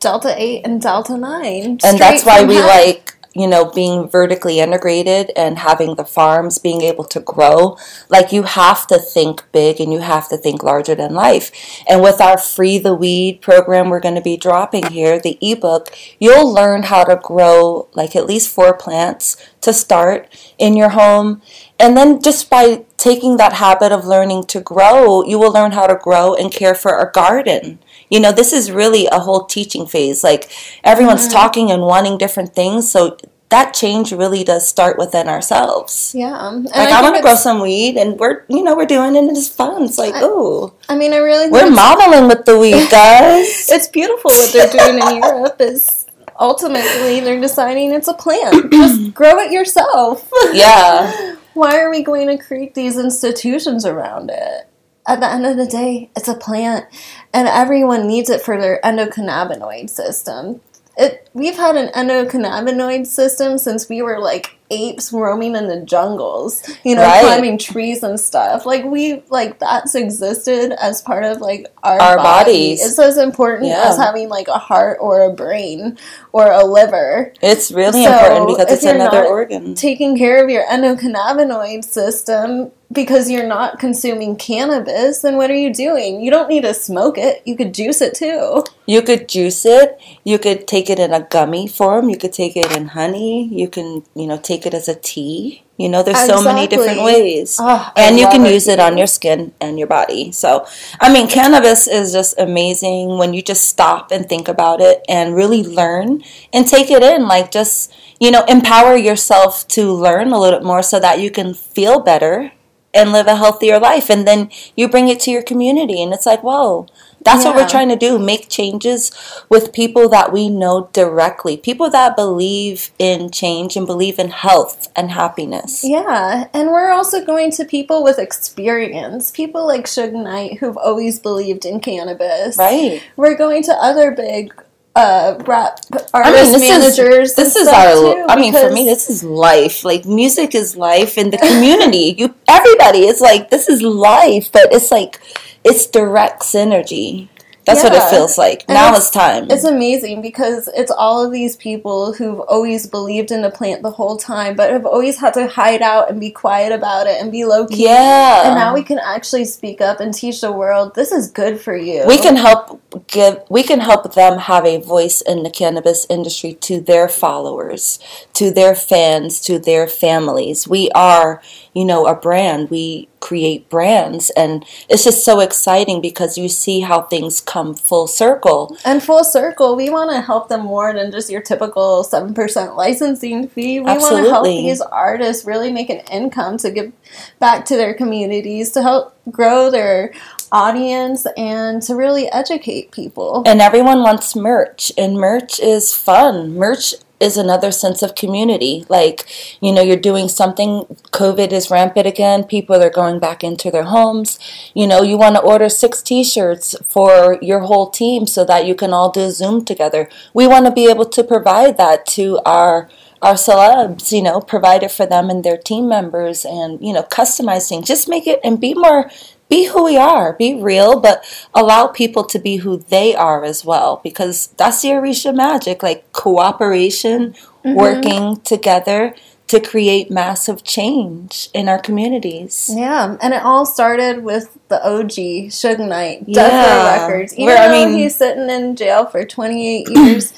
Delta 0.01 0.35
8 0.37 0.63
and 0.65 0.81
Delta 0.81 1.17
9. 1.17 1.79
and 1.83 1.99
that's 1.99 2.25
why 2.25 2.45
we 2.45 2.59
like 2.61 3.18
you 3.35 3.47
know 3.47 3.71
being 3.71 4.09
vertically 4.09 4.61
integrated 4.61 5.31
and 5.37 5.59
having 5.59 5.95
the 5.95 6.05
farms 6.05 6.59
being 6.59 6.83
able 6.83 7.05
to 7.05 7.21
grow 7.21 7.77
like 8.09 8.33
you 8.33 8.43
have 8.43 8.87
to 8.87 8.99
think 8.99 9.45
big 9.53 9.81
and 9.81 9.93
you 9.93 10.01
have 10.01 10.29
to 10.29 10.37
think 10.37 10.63
larger 10.63 10.95
than 10.95 11.15
life. 11.15 11.51
And 11.89 12.03
with 12.03 12.21
our 12.21 12.39
free 12.39 12.79
the 12.79 12.95
weed 12.95 13.41
program 13.41 13.91
we're 13.91 14.01
going 14.01 14.15
to 14.15 14.21
be 14.21 14.37
dropping 14.37 14.87
here 14.87 15.19
the 15.19 15.39
ebook 15.41 15.89
you'll 16.19 16.53
learn 16.53 16.85
how 16.85 17.05
to 17.05 17.17
grow 17.17 17.89
like 17.95 18.17
at 18.17 18.27
least 18.27 18.55
four 18.55 18.75
plants 18.75 19.37
to 19.61 19.73
start 19.73 20.29
in 20.57 20.77
your 20.77 20.91
home. 20.91 21.43
And 21.81 21.97
then 21.97 22.21
just 22.23 22.51
by 22.51 22.85
taking 22.97 23.37
that 23.37 23.55
habit 23.55 23.93
of 23.93 24.07
learning 24.07 24.45
to 24.45 24.61
grow 24.61 25.25
you 25.25 25.39
will 25.39 25.53
learn 25.53 25.73
how 25.73 25.87
to 25.87 25.97
grow 25.97 26.35
and 26.35 26.53
care 26.53 26.75
for 26.75 26.99
a 26.99 27.11
garden 27.13 27.79
you 28.11 28.21
know 28.21 28.33
this 28.33 28.53
is 28.53 28.71
really 28.71 29.07
a 29.11 29.19
whole 29.19 29.45
teaching 29.45 29.87
phase 29.87 30.23
like 30.25 30.51
everyone's 30.85 31.23
Mm-hmm. 31.29 31.33
talking 31.33 31.71
and 31.71 31.83
wanting 31.83 32.17
different 32.19 32.55
things 32.55 32.91
so 32.91 33.17
that 33.51 33.73
change 33.73 34.13
really 34.13 34.45
does 34.45 34.69
start 34.69 34.99
within 34.99 35.27
ourselves 35.29 36.13
Yeah. 36.15 36.49
And 36.49 36.65
like 36.67 36.75
I, 36.75 36.99
I, 36.99 37.03
want 37.03 37.17
to 37.17 37.23
grow 37.23 37.35
some 37.35 37.61
weed 37.61 37.97
and 37.97 38.19
we're 38.19 38.45
you 38.49 38.63
know 38.63 38.77
we're 38.77 38.87
doing 38.87 39.17
it 39.17 39.21
and 39.21 39.31
it's 39.37 39.49
fun 39.49 39.85
it's 39.85 39.99
like 39.99 40.15
ooh 40.23 40.73
I 40.89 40.97
mean, 40.97 41.13
I 41.13 41.17
really 41.19 41.51
we're 41.51 41.71
modeling 41.71 42.29
with 42.29 42.45
the 42.45 42.59
weed 42.59 42.89
guys 42.91 43.69
it's 43.71 43.89
beautiful 43.89 44.31
what 44.31 44.53
they're 44.53 44.71
doing 44.71 45.03
in 45.03 45.23
Europe 45.23 45.57
is 45.61 46.07
ultimately 46.39 47.21
they're 47.21 47.41
deciding 47.41 47.93
it's 47.93 48.09
a 48.09 48.15
plant. 48.15 48.71
Just 48.73 49.15
grow 49.15 49.39
it 49.39 49.51
yourself. 49.51 50.31
yeah 50.53 51.35
Why 51.55 51.81
are 51.81 51.91
we 51.91 52.05
going 52.05 52.29
to 52.29 52.39
create 52.39 52.75
these 52.75 52.97
institutions 52.97 53.85
around 53.85 54.31
it? 54.31 54.68
At 55.09 55.21
the 55.21 55.31
end 55.31 55.47
of 55.47 55.57
the 55.57 55.67
day, 55.67 56.11
it's 56.15 56.29
a 56.29 56.35
plant 56.35 56.85
and 57.33 57.49
everyone 57.49 58.07
needs 58.07 58.29
it 58.29 58.43
for 58.43 58.61
their 58.61 58.79
endocannabinoid 58.85 59.89
system. 59.89 60.61
It, 60.99 61.31
we've 61.33 61.57
had 61.57 61.77
an 61.77 61.89
endocannabinoid 61.95 63.07
system 63.07 63.57
since 63.57 63.89
we 63.89 64.03
were 64.03 64.21
like 64.21 64.58
apes 64.71 65.13
roaming 65.13 65.57
in 65.57 65.67
the 65.69 65.81
jungles, 65.81 66.63
you 66.85 66.95
know, 66.95 67.03
Right. 67.03 67.23
climbing 67.25 67.59
trees 67.59 68.03
and 68.03 68.19
stuff. 68.21 68.67
Like 68.67 68.85
we 68.85 69.23
like 69.31 69.59
that's 69.59 69.95
existed 69.95 70.73
as 70.81 71.01
part 71.03 71.25
of 71.25 71.41
like 71.41 71.67
our, 71.83 72.01
Our 72.01 72.17
body. 72.17 72.23
bodies. 72.53 72.85
It's 72.87 72.99
as 72.99 73.17
important 73.19 73.67
Yeah. 73.69 73.89
as 73.89 73.97
having 73.97 74.29
like 74.29 74.49
a 74.49 74.59
heart 74.59 74.99
or 75.01 75.23
a 75.23 75.33
brain 75.33 75.97
or 76.33 76.51
a 76.51 76.65
liver. 76.65 77.33
it's 77.41 77.71
really 77.73 78.05
So, 78.05 78.13
important 78.13 78.49
because 78.49 78.73
it's 78.73 78.85
another 78.85 79.25
organ 79.25 79.75
Taking 79.75 80.17
care 80.19 80.43
of 80.43 80.51
your 80.51 80.65
endocannabinoid 80.67 81.85
system 81.85 82.71
because 82.91 83.31
you're 83.31 83.47
not 83.47 83.79
consuming 83.79 84.35
cannabis, 84.35 85.21
then 85.21 85.37
what 85.37 85.51
are 85.51 85.55
you 85.55 85.73
doing? 85.73 86.23
You 86.23 86.31
don't 86.31 86.49
need 86.49 86.63
to 86.63 86.73
smoke 86.73 87.19
it. 87.19 87.43
You 87.45 87.55
could 87.55 87.75
juice 87.75 88.01
it 88.01 88.15
too. 88.15 88.65
You 88.87 89.03
could 89.03 89.29
juice 89.29 89.67
it. 89.67 89.99
You 90.25 90.39
could 90.39 90.67
take 90.67 90.89
it 90.89 90.99
in 90.99 91.13
a 91.13 91.21
gummy 91.21 91.69
form. 91.69 92.09
You 92.09 92.17
could 92.17 92.33
take 92.33 92.57
it 92.57 92.75
in 92.75 92.87
honey. 92.89 93.45
You 93.53 93.69
can, 93.69 94.05
you 94.15 94.27
know, 94.27 94.39
take 94.39 94.58
it 94.67 94.75
as 94.75 94.89
a 94.89 94.95
tea. 94.95 95.65
You 95.77 95.89
know, 95.89 96.03
there's 96.03 96.27
so 96.27 96.43
many 96.43 96.67
different 96.67 97.03
ways. 97.03 97.57
Oh, 97.61 97.93
and 97.97 98.19
you 98.19 98.27
can 98.27 98.45
use 98.45 98.67
it 98.67 98.81
on 98.81 98.99
your 98.99 99.07
skin 99.07 99.53
and 99.61 99.79
your 99.79 99.87
body. 99.87 100.33
So, 100.33 100.67
I 101.01 101.13
mean, 101.13 101.29
cannabis 101.29 101.87
is 101.87 102.13
just 102.13 102.39
amazing 102.39 103.17
when 103.17 103.33
you 103.33 103.43
just 103.43 103.69
stop 103.69 104.11
and 104.11 104.29
think 104.29 104.49
about 104.49 104.81
it 104.81 105.05
and 105.09 105.37
really 105.37 105.63
learn 105.63 106.23
and 106.53 106.67
take 106.67 106.91
it 106.91 107.03
in. 107.05 107.29
Like, 107.29 107.53
just, 107.53 107.95
you 108.19 108.33
know, 108.33 108.45
empower 108.49 108.97
yourself 108.97 109.69
to 109.69 109.93
learn 109.93 110.33
a 110.33 110.41
little 110.41 110.59
bit 110.59 110.67
more 110.67 110.83
so 110.83 110.99
that 110.99 111.21
you 111.21 111.31
can 111.31 111.55
feel 111.55 112.01
better 112.01 112.53
and 112.93 113.13
live 113.13 113.29
a 113.29 113.37
healthier 113.37 113.79
life. 113.79 114.11
And 114.11 114.27
then 114.27 114.51
you 114.75 114.89
bring 114.89 115.09
it 115.09 115.21
to 115.21 115.31
your 115.31 115.43
community, 115.43 116.03
and 116.03 116.13
it's 116.13 116.27
like, 116.27 116.43
whoa. 116.43 116.89
That's 117.25 117.45
what 117.45 117.57
we're 117.57 117.69
trying 117.69 117.89
to 117.89 117.97
do 117.97 118.19
make 118.19 118.49
changes 118.49 119.11
with 119.49 119.73
people 119.73 120.09
that 120.11 120.33
we 120.33 120.49
know 120.49 120.89
directly, 120.93 121.57
people 121.57 121.91
that 121.91 122.17
believe 122.17 122.91
in 122.99 123.31
change 123.31 123.77
and 123.77 123.87
believe 123.87 124.19
in 124.19 124.31
health 124.31 124.89
and 124.97 125.11
happiness. 125.11 125.83
Yeah, 125.85 126.49
and 126.55 126.69
we're 126.69 126.91
also 126.91 127.25
going 127.25 127.51
to 127.53 127.65
people 127.65 128.03
with 128.03 128.19
experience, 128.19 129.31
people 129.31 129.67
like 129.67 129.87
Suge 129.87 130.13
Knight 130.13 130.59
who've 130.59 130.77
always 130.77 131.19
believed 131.19 131.65
in 131.65 131.81
cannabis. 131.81 132.57
Right. 132.57 133.03
We're 133.17 133.37
going 133.37 133.63
to 133.65 133.73
other 133.73 134.13
big 134.13 134.53
uh, 134.99 135.39
rap 135.47 135.79
artist 136.13 136.15
I 136.15 136.33
mean, 136.33 136.53
this 136.53 136.69
managers. 136.69 137.31
is 137.31 137.37
this 137.37 137.57
is 137.57 137.69
our. 137.69 137.95
too, 137.95 138.27
I 138.29 138.37
mean, 138.37 138.53
for 138.53 138.73
me, 138.73 138.85
this 138.85 139.09
is 139.09 139.23
life. 139.23 139.85
Like 139.85 140.05
music 140.05 140.55
is 140.55 140.77
life, 140.77 141.17
and 141.17 141.33
the 141.33 141.39
community. 141.39 142.15
you, 142.19 142.35
everybody 142.49 143.07
is 143.07 143.21
like 143.21 143.51
this 143.51 143.69
is 143.69 143.81
life, 143.81 144.51
but 144.53 144.73
it's 144.73 144.91
like 144.91 145.21
it's 145.69 145.87
direct 145.87 146.43
synergy. 146.43 147.29
That's 147.65 147.83
what 147.85 147.93
it 147.93 148.03
feels 148.05 148.39
like. 148.39 148.65
And 148.67 148.77
now 148.77 148.87
it's- 148.89 149.03
it's 149.03 149.11
time. 149.11 149.47
It's 149.51 149.65
amazing 149.65 150.23
because 150.23 150.71
it's 150.75 150.91
all 150.91 151.23
of 151.23 151.33
these 151.33 151.55
people 151.55 152.15
who've 152.15 152.41
always 152.41 152.87
believed 152.87 153.31
in 153.31 153.43
the 153.43 153.51
plant 153.51 153.83
the 153.83 153.91
whole 153.91 154.17
time, 154.17 154.57
but 154.57 154.71
have 154.71 154.87
always 154.87 155.19
had 155.21 155.35
to 155.35 155.47
hide 155.49 155.83
out 155.83 156.09
and 156.09 156.19
be 156.19 156.31
quiet 156.31 156.73
about 156.73 157.07
it 157.07 157.21
and 157.21 157.31
be 157.31 157.45
low 157.45 157.67
key. 157.67 157.85
yeah, 157.85 158.47
And 158.47 158.55
now 158.55 158.73
we 158.73 158.83
can 158.83 158.99
actually 158.99 159.45
speak 159.45 159.83
up 159.83 160.01
and 160.01 160.15
teach 160.15 160.41
the 160.41 160.51
world 160.51 160.95
this 160.95 161.13
is 161.13 161.31
good 161.31 161.61
for 161.61 161.77
you. 161.77 162.05
we 162.07 162.17
can 162.17 162.37
help 162.37 162.81
give 163.07 163.41
we 163.51 163.63
can 163.63 163.81
help 163.81 164.15
them 164.15 164.39
have 164.39 164.65
a 164.65 164.79
voice 164.79 165.21
in 165.21 165.43
the 165.43 165.51
cannabis 165.51 166.07
industry 166.09 166.55
to 166.63 166.81
their 166.81 167.07
followers 167.07 167.99
to 168.33 168.51
their 168.51 168.75
fans 168.75 169.41
to 169.43 169.59
their 169.59 169.87
families 169.87 170.67
we 170.67 170.91
are 170.95 171.43
you 171.79 171.85
know 171.85 172.07
a 172.07 172.15
brand 172.15 172.71
we 172.71 173.09
create 173.21 173.69
brands 173.69 174.31
and 174.31 174.65
it's 174.89 175.05
just 175.05 175.25
so 175.25 175.41
exciting 175.41 176.01
because 176.01 176.39
you 176.39 176.49
see 176.49 176.81
how 176.81 177.03
things 177.03 177.41
come 177.41 177.75
full 177.75 178.07
circle 178.07 178.77
And 178.85 179.03
full 179.03 179.25
circle, 179.25 179.77
we 179.77 179.91
want 179.91 180.11
to 180.11 180.21
help 180.21 180.49
them 180.49 180.63
more 180.63 180.93
than 180.93 181.11
just 181.11 181.31
your 181.31 181.43
typical 181.43 182.05
7% 182.05 182.77
licensing 182.77 183.49
fee. 183.49 183.81
We 183.81 183.87
want 183.87 184.01
to 184.25 184.31
help 184.31 184.45
these 184.45 184.81
artists 184.81 185.45
really 185.45 185.71
make 185.73 185.91
an 185.91 186.01
income 186.11 186.59
to 186.59 186.71
give 186.71 186.93
back 187.39 187.65
to 187.67 187.77
their 187.77 187.95
communities, 187.95 188.71
to 188.73 188.83
help 188.83 189.15
grow 189.31 189.71
their 189.71 190.13
audience, 190.51 191.27
and 191.37 191.83
to 191.83 191.95
really 191.95 192.31
educate 192.31 192.91
people. 192.93 193.43
and 193.47 193.61
everyone 193.61 194.01
wants 194.03 194.35
merch 194.35 194.91
and 194.97 195.19
merch 195.19 195.61
is 195.61 195.93
fun 195.93 196.55
merch 196.55 196.95
is 197.21 197.37
another 197.37 197.71
sense 197.71 198.03
of 198.03 198.15
community. 198.15 198.85
Like 198.89 199.27
you 199.61 199.73
know 199.73 199.83
you're 199.83 199.97
doing 199.97 200.29
something 200.29 200.85
covid 201.11 201.53
is 201.53 201.71
rampant 201.71 202.07
again 202.07 202.45
people 202.45 202.83
are 202.83 202.91
going 202.91 203.19
back 203.19 203.43
into 203.45 203.71
their 203.71 203.85
homes. 203.85 204.39
You 204.75 204.87
know 204.87 205.03
you 205.03 205.17
want 205.17 205.37
to 205.37 205.43
order 205.43 205.69
six 205.69 206.03
t-shirts 206.03 206.77
for 206.85 207.39
your 207.43 207.61
whole 207.61 207.91
team 207.91 208.27
so 208.27 208.45
that 208.45 208.67
you 208.67 208.75
can 208.75 208.93
all 208.93 209.11
do 209.11 209.31
zoom 209.31 209.65
together. 209.65 210.09
We 210.35 210.47
want 210.47 210.67
to 210.67 210.73
be 210.73 210.89
able 210.89 211.07
to 211.07 211.25
provide 211.25 211.77
that 211.77 212.07
to 212.19 212.41
our 212.45 212.89
our 213.21 213.35
celebs, 213.35 214.13
you 214.13 214.23
know, 214.23 214.41
provide 214.41 214.83
it 214.83 214.93
for 214.93 215.07
them 215.07 215.29
and 215.29 215.43
their 215.43 215.57
team 215.57 215.89
members 215.89 216.45
and, 216.45 216.81
you 216.81 216.93
know, 216.93 217.03
customize 217.03 217.69
things. 217.69 217.87
Just 217.87 218.09
make 218.09 218.27
it 218.27 218.41
and 218.45 218.61
be 218.61 218.75
more, 218.75 219.11
be 219.49 219.67
who 219.67 219.85
we 219.85 219.97
are, 219.97 220.35
be 220.35 220.61
real, 220.61 221.01
but 221.01 221.25
allow 221.55 221.87
people 221.87 222.25
to 222.25 222.39
be 222.39 222.57
who 222.57 222.77
they 222.77 223.15
are 223.15 223.45
as 223.45 223.65
well 223.65 224.01
because 224.03 224.49
that's 224.59 224.83
the 224.83 224.93
Arisha 224.93 225.33
magic, 225.33 225.83
like 225.83 226.11
cooperation, 226.13 227.33
mm-hmm. 227.33 227.75
working 227.75 228.41
together 228.41 229.15
to 229.49 229.61
create 229.61 230.11
massive 230.11 230.63
change 230.63 231.49
in 231.55 231.69
our 231.69 231.79
communities. 231.79 232.71
Yeah, 232.73 233.17
and 233.23 233.33
it 233.33 233.43
all 233.43 233.65
started 233.65 234.23
with 234.23 234.59
the 234.69 234.87
OG 234.87 235.51
Suge 235.51 235.89
Knight, 235.89 236.27
Death 236.27 236.53
Yeah, 236.53 236.99
Row 237.01 237.07
Records. 237.09 237.33
Even 237.35 237.47
where, 237.47 237.59
I 237.59 237.69
though 237.69 237.89
mean- 237.89 237.99
he's 237.99 238.15
sitting 238.15 238.51
in 238.51 238.77
jail 238.77 239.07
for 239.07 239.25
28 239.25 239.89
years, 239.97 240.35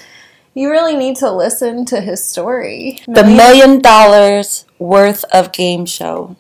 you 0.55 0.71
really 0.71 0.97
need 0.97 1.17
to 1.17 1.31
listen 1.31 1.85
to 1.87 2.01
his 2.01 2.25
story. 2.25 3.01
The 3.07 3.25
million 3.25 3.81
dollars 3.81 4.65
worth 4.79 5.25
of 5.33 5.53
game 5.53 5.87
show. 5.87 6.37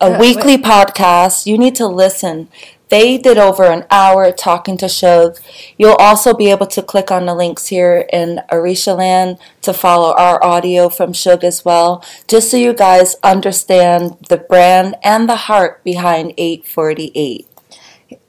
A 0.00 0.10
Yeah, 0.10 0.18
weekly 0.20 0.58
podcast. 0.58 1.46
You 1.46 1.56
need 1.58 1.74
to 1.76 1.86
listen. 1.86 2.48
They 2.90 3.16
did 3.18 3.38
over 3.38 3.64
an 3.64 3.86
hour 3.90 4.30
talking 4.30 4.76
to 4.76 4.88
Shug. 4.88 5.38
You'll 5.78 5.96
also 5.96 6.34
be 6.34 6.50
able 6.50 6.66
to 6.66 6.82
click 6.82 7.10
on 7.10 7.26
the 7.26 7.34
links 7.34 7.66
here 7.68 8.06
in 8.12 8.40
Arisha 8.52 8.94
Land 8.96 9.38
to 9.62 9.72
follow 9.72 10.14
our 10.14 10.42
audio 10.44 10.88
from 10.88 11.12
Shug 11.12 11.42
as 11.44 11.64
well, 11.64 12.04
just 12.28 12.50
so 12.50 12.56
you 12.56 12.72
guys 12.74 13.16
understand 13.24 14.16
the 14.28 14.36
brand 14.36 14.96
and 15.02 15.28
the 15.28 15.36
heart 15.36 15.82
behind 15.82 16.34
848. 16.36 17.48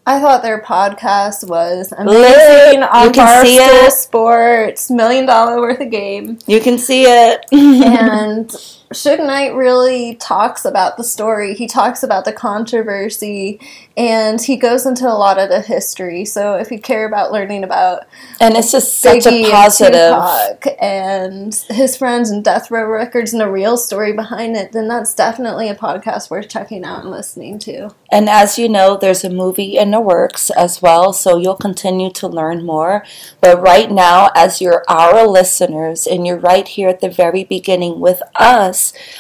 I 0.07 0.19
thought 0.19 0.43
their 0.43 0.61
podcast 0.61 1.47
was 1.47 1.91
Lit. 1.91 1.99
amazing 1.99 2.83
on 2.83 3.05
You 3.07 3.11
can 3.11 3.45
see 3.45 3.57
it. 3.57 3.91
Sports, 3.91 4.91
million 4.91 5.25
dollar 5.25 5.59
worth 5.59 5.79
of 5.81 5.89
game. 5.89 6.37
You 6.45 6.61
can 6.61 6.77
see 6.77 7.03
it. 7.03 7.45
and 7.51 8.51
Suge 8.93 9.25
Knight 9.25 9.55
really 9.55 10.15
talks 10.15 10.63
about 10.63 10.97
the 10.97 11.03
story. 11.03 11.53
He 11.55 11.67
talks 11.67 12.03
about 12.03 12.23
the 12.23 12.31
controversy, 12.31 13.59
and 13.97 14.39
he 14.39 14.57
goes 14.57 14.85
into 14.85 15.07
a 15.07 15.13
lot 15.13 15.39
of 15.39 15.49
the 15.49 15.61
history. 15.61 16.23
So 16.25 16.55
if 16.55 16.69
you 16.69 16.79
care 16.79 17.05
about 17.07 17.31
learning 17.31 17.63
about 17.63 18.03
and 18.39 18.55
it's 18.55 18.71
just 18.71 18.99
such 18.99 19.25
a 19.25 19.29
and 19.29 19.73
Tupac 19.73 20.67
and 20.81 21.53
his 21.69 21.95
friends 21.97 22.29
and 22.29 22.43
Death 22.43 22.69
Row 22.69 22.85
Records 22.85 23.33
and 23.33 23.41
the 23.41 23.49
real 23.49 23.77
story 23.77 24.13
behind 24.13 24.55
it, 24.55 24.71
then 24.71 24.87
that's 24.87 25.13
definitely 25.13 25.69
a 25.69 25.75
podcast 25.75 26.29
worth 26.29 26.49
checking 26.49 26.83
out 26.83 27.01
and 27.01 27.11
listening 27.11 27.57
to. 27.59 27.89
And 28.11 28.29
as 28.29 28.59
you 28.59 28.69
know, 28.69 28.97
there's 28.97 29.23
a 29.23 29.29
movie 29.29 29.77
in 29.77 29.91
the 29.91 30.01
works 30.01 30.49
as 30.51 30.81
well, 30.81 31.13
so 31.13 31.37
you'll 31.37 31.55
continue 31.55 32.11
to 32.11 32.27
learn 32.27 32.65
more. 32.65 33.03
But 33.41 33.61
right 33.61 33.89
now, 33.89 34.29
as 34.35 34.61
you're 34.61 34.83
our 34.87 35.25
listeners 35.25 36.05
and 36.05 36.27
you're 36.27 36.37
right 36.37 36.67
here 36.67 36.89
at 36.89 36.99
the 36.99 37.09
very 37.09 37.43
beginning 37.43 37.99
with 37.99 38.21
us, 38.35 38.74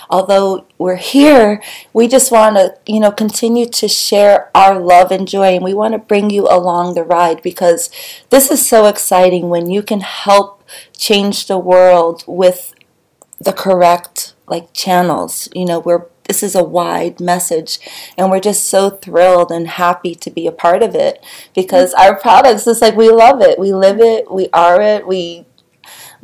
although 0.09 0.65
we're 0.77 0.95
here, 0.95 1.61
we 1.93 2.07
just 2.07 2.31
want 2.31 2.55
to, 2.55 2.75
you 2.85 2.99
know, 2.99 3.11
continue 3.11 3.67
to 3.67 3.87
share 3.87 4.49
our 4.55 4.79
love 4.79 5.11
and 5.11 5.27
joy, 5.27 5.55
and 5.55 5.63
we 5.63 5.73
want 5.73 5.93
to 5.93 5.99
bring 5.99 6.29
you 6.29 6.47
along 6.47 6.93
the 6.93 7.03
ride 7.03 7.41
because 7.41 7.89
this 8.29 8.51
is 8.51 8.67
so 8.67 8.85
exciting 8.85 9.49
when 9.49 9.69
you 9.69 9.81
can 9.81 10.01
help 10.01 10.63
change 10.97 11.47
the 11.47 11.57
world 11.59 12.23
with 12.27 12.73
the 13.39 13.53
correct 13.53 14.33
like 14.47 14.73
channels. 14.73 15.49
You 15.53 15.65
know 15.65 15.79
we're 15.79 16.05
this 16.27 16.41
is 16.41 16.55
a 16.55 16.63
wide 16.63 17.19
message 17.19 17.79
and 18.17 18.31
we're 18.31 18.39
just 18.39 18.67
so 18.67 18.89
thrilled 18.89 19.51
and 19.51 19.67
happy 19.67 20.15
to 20.15 20.31
be 20.31 20.47
a 20.47 20.51
part 20.51 20.81
of 20.81 20.95
it 20.95 21.23
because 21.53 21.93
our 21.93 22.15
products 22.15 22.65
is 22.65 22.81
like 22.81 22.95
we 22.95 23.09
love 23.09 23.41
it. 23.41 23.59
We 23.59 23.73
live 23.73 23.99
it 23.99 24.31
we 24.31 24.49
are 24.53 24.81
it 24.81 25.07
we 25.07 25.44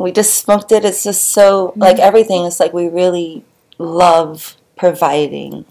we 0.01 0.11
just 0.11 0.35
smoked 0.35 0.71
it. 0.71 0.85
It's 0.85 1.03
just 1.03 1.29
so 1.29 1.69
mm-hmm. 1.69 1.81
like 1.81 1.99
everything 1.99 2.43
is 2.45 2.59
like 2.59 2.73
we 2.73 2.87
really 2.87 3.43
love 3.77 4.57
providing. 4.75 5.65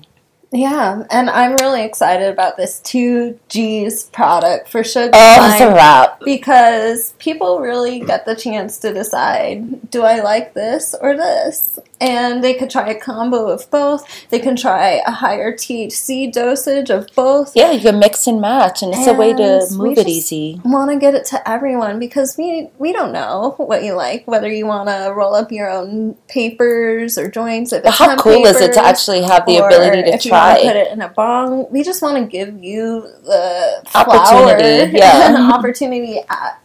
Yeah, 0.52 1.04
and 1.10 1.30
I'm 1.30 1.54
really 1.56 1.84
excited 1.84 2.28
about 2.28 2.56
this 2.56 2.80
2G's 2.80 4.04
product 4.04 4.68
for 4.68 4.80
Suge 4.80 5.10
oh 5.12 5.52
it's 5.52 5.60
a 5.60 5.72
wrap. 5.72 6.20
because 6.24 7.12
people 7.20 7.60
really 7.60 8.00
get 8.00 8.26
the 8.26 8.34
chance 8.34 8.78
to 8.78 8.92
decide 8.92 9.90
do 9.92 10.02
I 10.02 10.20
like 10.20 10.54
this 10.54 10.96
or 11.00 11.16
this? 11.16 11.78
And 12.00 12.42
they 12.42 12.54
could 12.54 12.70
try 12.70 12.88
a 12.88 12.98
combo 12.98 13.48
of 13.48 13.70
both. 13.70 14.06
They 14.30 14.38
can 14.38 14.56
try 14.56 15.02
a 15.06 15.10
higher 15.10 15.52
THC 15.54 16.32
dosage 16.32 16.90
of 16.90 17.08
both. 17.14 17.52
yeah 17.54 17.70
you 17.72 17.80
can 17.80 17.98
mix 17.98 18.26
and 18.26 18.40
match 18.40 18.82
and 18.82 18.94
it's 18.94 19.06
a 19.06 19.12
way 19.14 19.32
to 19.32 19.60
And 19.60 19.76
move 19.76 19.92
it 19.98 20.06
just 20.06 20.08
easy 20.08 20.60
want 20.64 20.90
to 20.90 20.98
get 20.98 21.14
it 21.14 21.24
to 21.26 21.48
everyone 21.48 21.98
because 21.98 22.36
we 22.36 22.68
we 22.78 22.92
don't 22.92 23.12
know 23.12 23.54
what 23.58 23.84
you 23.84 23.94
like 23.94 24.26
whether 24.26 24.50
you 24.50 24.66
want 24.66 24.88
to 24.88 25.12
roll 25.14 25.34
up 25.34 25.50
your 25.52 25.68
own 25.70 26.14
papers 26.28 27.18
or 27.18 27.30
joints 27.30 27.72
if 27.72 27.84
it's 27.84 27.98
how 27.98 28.16
cool 28.16 28.44
is 28.46 28.60
it 28.60 28.72
to 28.74 28.80
actually 28.84 29.22
have 29.22 29.44
the 29.46 29.56
ability 29.58 30.02
to 30.02 30.08
if 30.08 30.24
you 30.24 30.30
try 30.30 30.60
to 30.60 30.66
put 30.66 30.76
it 30.76 30.92
in 30.92 31.00
a 31.02 31.08
bong 31.08 31.66
we 31.70 31.82
just 31.82 32.02
want 32.02 32.16
to 32.16 32.24
give 32.30 32.62
you 32.62 33.02
the 33.24 33.82
Opportunity, 33.94 34.96
yeah. 34.96 35.28
and 35.34 35.52
opportunity 35.52 36.18
at 36.28 36.60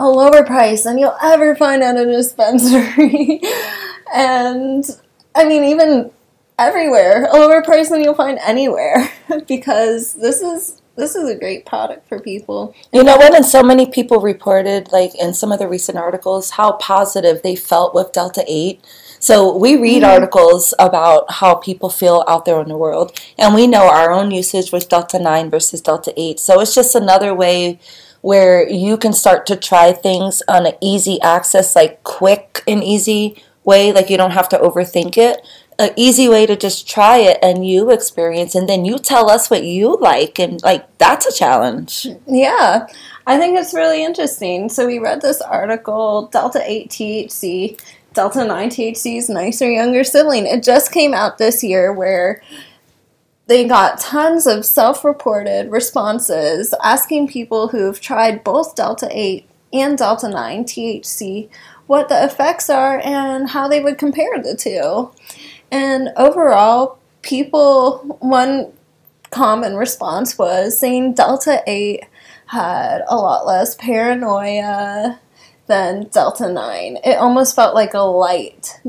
a 0.00 0.08
lower 0.08 0.44
price 0.44 0.84
than 0.84 0.98
you'll 0.98 1.16
ever 1.22 1.54
find 1.56 1.82
at 1.82 1.96
a 1.96 2.04
dispensary 2.06 3.40
and 4.14 4.84
i 5.34 5.44
mean 5.44 5.64
even 5.64 6.10
everywhere 6.58 7.26
a 7.26 7.36
lower 7.36 7.62
price 7.62 7.88
than 7.88 8.02
you'll 8.02 8.14
find 8.14 8.38
anywhere 8.44 9.10
because 9.46 10.14
this 10.14 10.40
is 10.42 10.82
this 10.98 11.14
is 11.14 11.30
a 11.30 11.38
great 11.38 11.64
product 11.64 12.08
for 12.08 12.18
people 12.18 12.74
You 12.92 13.04
know 13.04 13.16
what? 13.16 13.32
And 13.34 13.46
so 13.46 13.62
many 13.62 13.86
people 13.86 14.20
reported, 14.20 14.90
like 14.90 15.14
in 15.14 15.32
some 15.32 15.52
of 15.52 15.60
the 15.60 15.68
recent 15.68 15.96
articles, 15.96 16.50
how 16.50 16.72
positive 16.72 17.42
they 17.42 17.54
felt 17.54 17.94
with 17.94 18.12
Delta 18.12 18.44
8. 18.46 18.84
So 19.20 19.56
we 19.56 19.76
read 19.76 20.02
mm-hmm. 20.02 20.10
articles 20.10 20.74
about 20.78 21.30
how 21.34 21.54
people 21.54 21.88
feel 21.88 22.24
out 22.26 22.44
there 22.44 22.60
in 22.60 22.68
the 22.68 22.76
world, 22.76 23.18
and 23.38 23.54
we 23.54 23.68
know 23.68 23.88
our 23.88 24.10
own 24.10 24.32
usage 24.32 24.72
with 24.72 24.88
Delta 24.88 25.20
9 25.20 25.50
versus 25.50 25.80
Delta 25.80 26.12
8. 26.16 26.40
So 26.40 26.60
it's 26.60 26.74
just 26.74 26.96
another 26.96 27.32
way 27.32 27.78
where 28.20 28.68
you 28.68 28.96
can 28.96 29.12
start 29.12 29.46
to 29.46 29.56
try 29.56 29.92
things 29.92 30.42
on 30.48 30.66
an 30.66 30.74
easy 30.80 31.20
access, 31.20 31.76
like 31.76 32.02
quick 32.02 32.64
and 32.66 32.82
easy 32.82 33.40
way, 33.68 33.92
like 33.92 34.08
you 34.10 34.16
don't 34.16 34.32
have 34.32 34.48
to 34.48 34.58
overthink 34.58 35.18
it. 35.18 35.46
An 35.78 35.90
easy 35.94 36.28
way 36.28 36.44
to 36.46 36.56
just 36.56 36.88
try 36.88 37.18
it 37.18 37.38
and 37.40 37.64
you 37.64 37.90
experience, 37.92 38.56
and 38.56 38.68
then 38.68 38.84
you 38.84 38.98
tell 38.98 39.30
us 39.30 39.48
what 39.48 39.62
you 39.62 39.96
like, 40.00 40.40
and 40.40 40.60
like 40.64 40.84
that's 40.98 41.26
a 41.26 41.32
challenge. 41.32 42.08
Yeah, 42.26 42.88
I 43.26 43.38
think 43.38 43.56
it's 43.56 43.74
really 43.74 44.02
interesting. 44.02 44.68
So 44.70 44.86
we 44.86 44.98
read 44.98 45.20
this 45.20 45.40
article, 45.40 46.26
Delta 46.32 46.60
8 46.64 46.90
THC, 46.90 47.80
Delta 48.12 48.44
9 48.44 48.70
THC's 48.70 49.28
nicer 49.28 49.70
younger 49.70 50.02
sibling. 50.02 50.46
It 50.46 50.64
just 50.64 50.90
came 50.90 51.14
out 51.14 51.38
this 51.38 51.62
year 51.62 51.92
where 51.92 52.42
they 53.46 53.68
got 53.68 54.00
tons 54.00 54.46
of 54.46 54.66
self-reported 54.66 55.70
responses 55.70 56.74
asking 56.82 57.28
people 57.28 57.68
who've 57.68 58.00
tried 58.00 58.42
both 58.42 58.74
Delta 58.74 59.08
8 59.10 59.48
and 59.72 59.96
Delta 59.96 60.28
9 60.28 60.64
THC 60.64 61.48
what 61.88 62.08
the 62.08 62.24
effects 62.24 62.70
are 62.70 63.00
and 63.04 63.48
how 63.50 63.66
they 63.66 63.80
would 63.82 63.98
compare 63.98 64.40
the 64.40 64.54
two. 64.54 65.10
And 65.72 66.10
overall, 66.16 66.98
people 67.22 67.98
one 68.20 68.72
common 69.30 69.74
response 69.76 70.38
was 70.38 70.78
saying 70.78 71.14
Delta 71.14 71.62
8 71.66 72.04
had 72.46 73.02
a 73.08 73.16
lot 73.16 73.46
less 73.46 73.74
paranoia 73.74 75.18
than 75.66 76.08
Delta 76.08 76.50
9. 76.50 76.98
It 77.04 77.16
almost 77.18 77.54
felt 77.56 77.74
like 77.74 77.92
a 77.94 77.98
light 78.00 78.80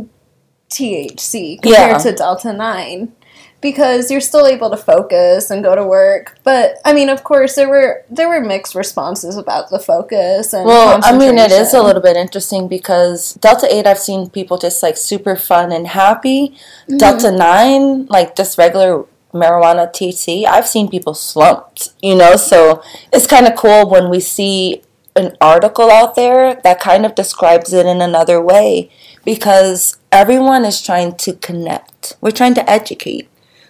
THC 0.70 1.62
compared 1.62 1.90
Yeah. 1.92 1.98
to 1.98 2.12
Delta 2.14 2.54
9 2.54 3.12
because 3.62 4.10
you're 4.10 4.22
still 4.22 4.48
able 4.48 4.70
to 4.70 4.78
focus 4.78 5.52
and 5.52 5.64
go 5.64 5.76
to 5.76 5.84
work. 5.86 6.38
But 6.44 6.78
I 6.86 6.94
mean, 6.94 7.10
of 7.10 7.24
course, 7.24 7.56
there 7.56 7.70
were 7.70 8.04
there 8.10 8.30
were 8.30 8.42
mixed 8.42 8.76
responses 8.76 9.38
about 9.38 9.70
the 9.70 9.80
focus 9.80 10.54
and 10.54 10.66
Well, 10.66 11.00
I 11.04 11.18
mean, 11.18 11.38
it 11.38 11.52
is 11.52 11.74
a 11.74 11.84
little 11.84 12.02
bit 12.02 12.16
interesting 12.16 12.68
because 12.68 13.34
Delta 13.36 13.68
8, 13.74 13.86
I've 13.86 14.00
seen 14.00 14.30
people 14.30 14.58
just 14.58 14.82
like 14.82 14.98
super 14.98 15.36
fun 15.36 15.72
and 15.72 15.88
happy. 15.88 16.56
Mm-hmm. 16.88 16.98
Delta 16.98 17.32
9, 17.32 18.06
like 18.08 18.36
just 18.36 18.58
regular 18.58 19.06
marijuana 19.34 19.92
THC, 19.92 20.46
I've 20.46 20.68
seen 20.68 20.90
people 20.90 21.14
slumped, 21.14 21.90
you 22.02 22.16
know, 22.16 22.36
so 22.36 22.82
it's 23.14 23.28
kind 23.28 23.46
of 23.46 23.56
cool 23.56 23.90
when 23.90 24.10
we 24.10 24.20
see 24.20 24.82
an 25.16 25.36
article 25.42 25.92
out 25.92 26.16
there 26.16 26.56
that 26.64 26.80
kind 26.80 27.06
of 27.06 27.16
describes 27.16 27.74
it 27.74 27.86
in 27.86 28.02
another 28.02 28.42
way 28.42 28.90
because 29.26 29.98
everyone 30.12 30.66
is 30.66 30.82
trying 30.82 31.16
to 31.16 31.34
connect. 31.34 32.16
We're 32.22 32.32
trying 32.32 32.56
to 32.56 32.70
educate. 32.70 33.30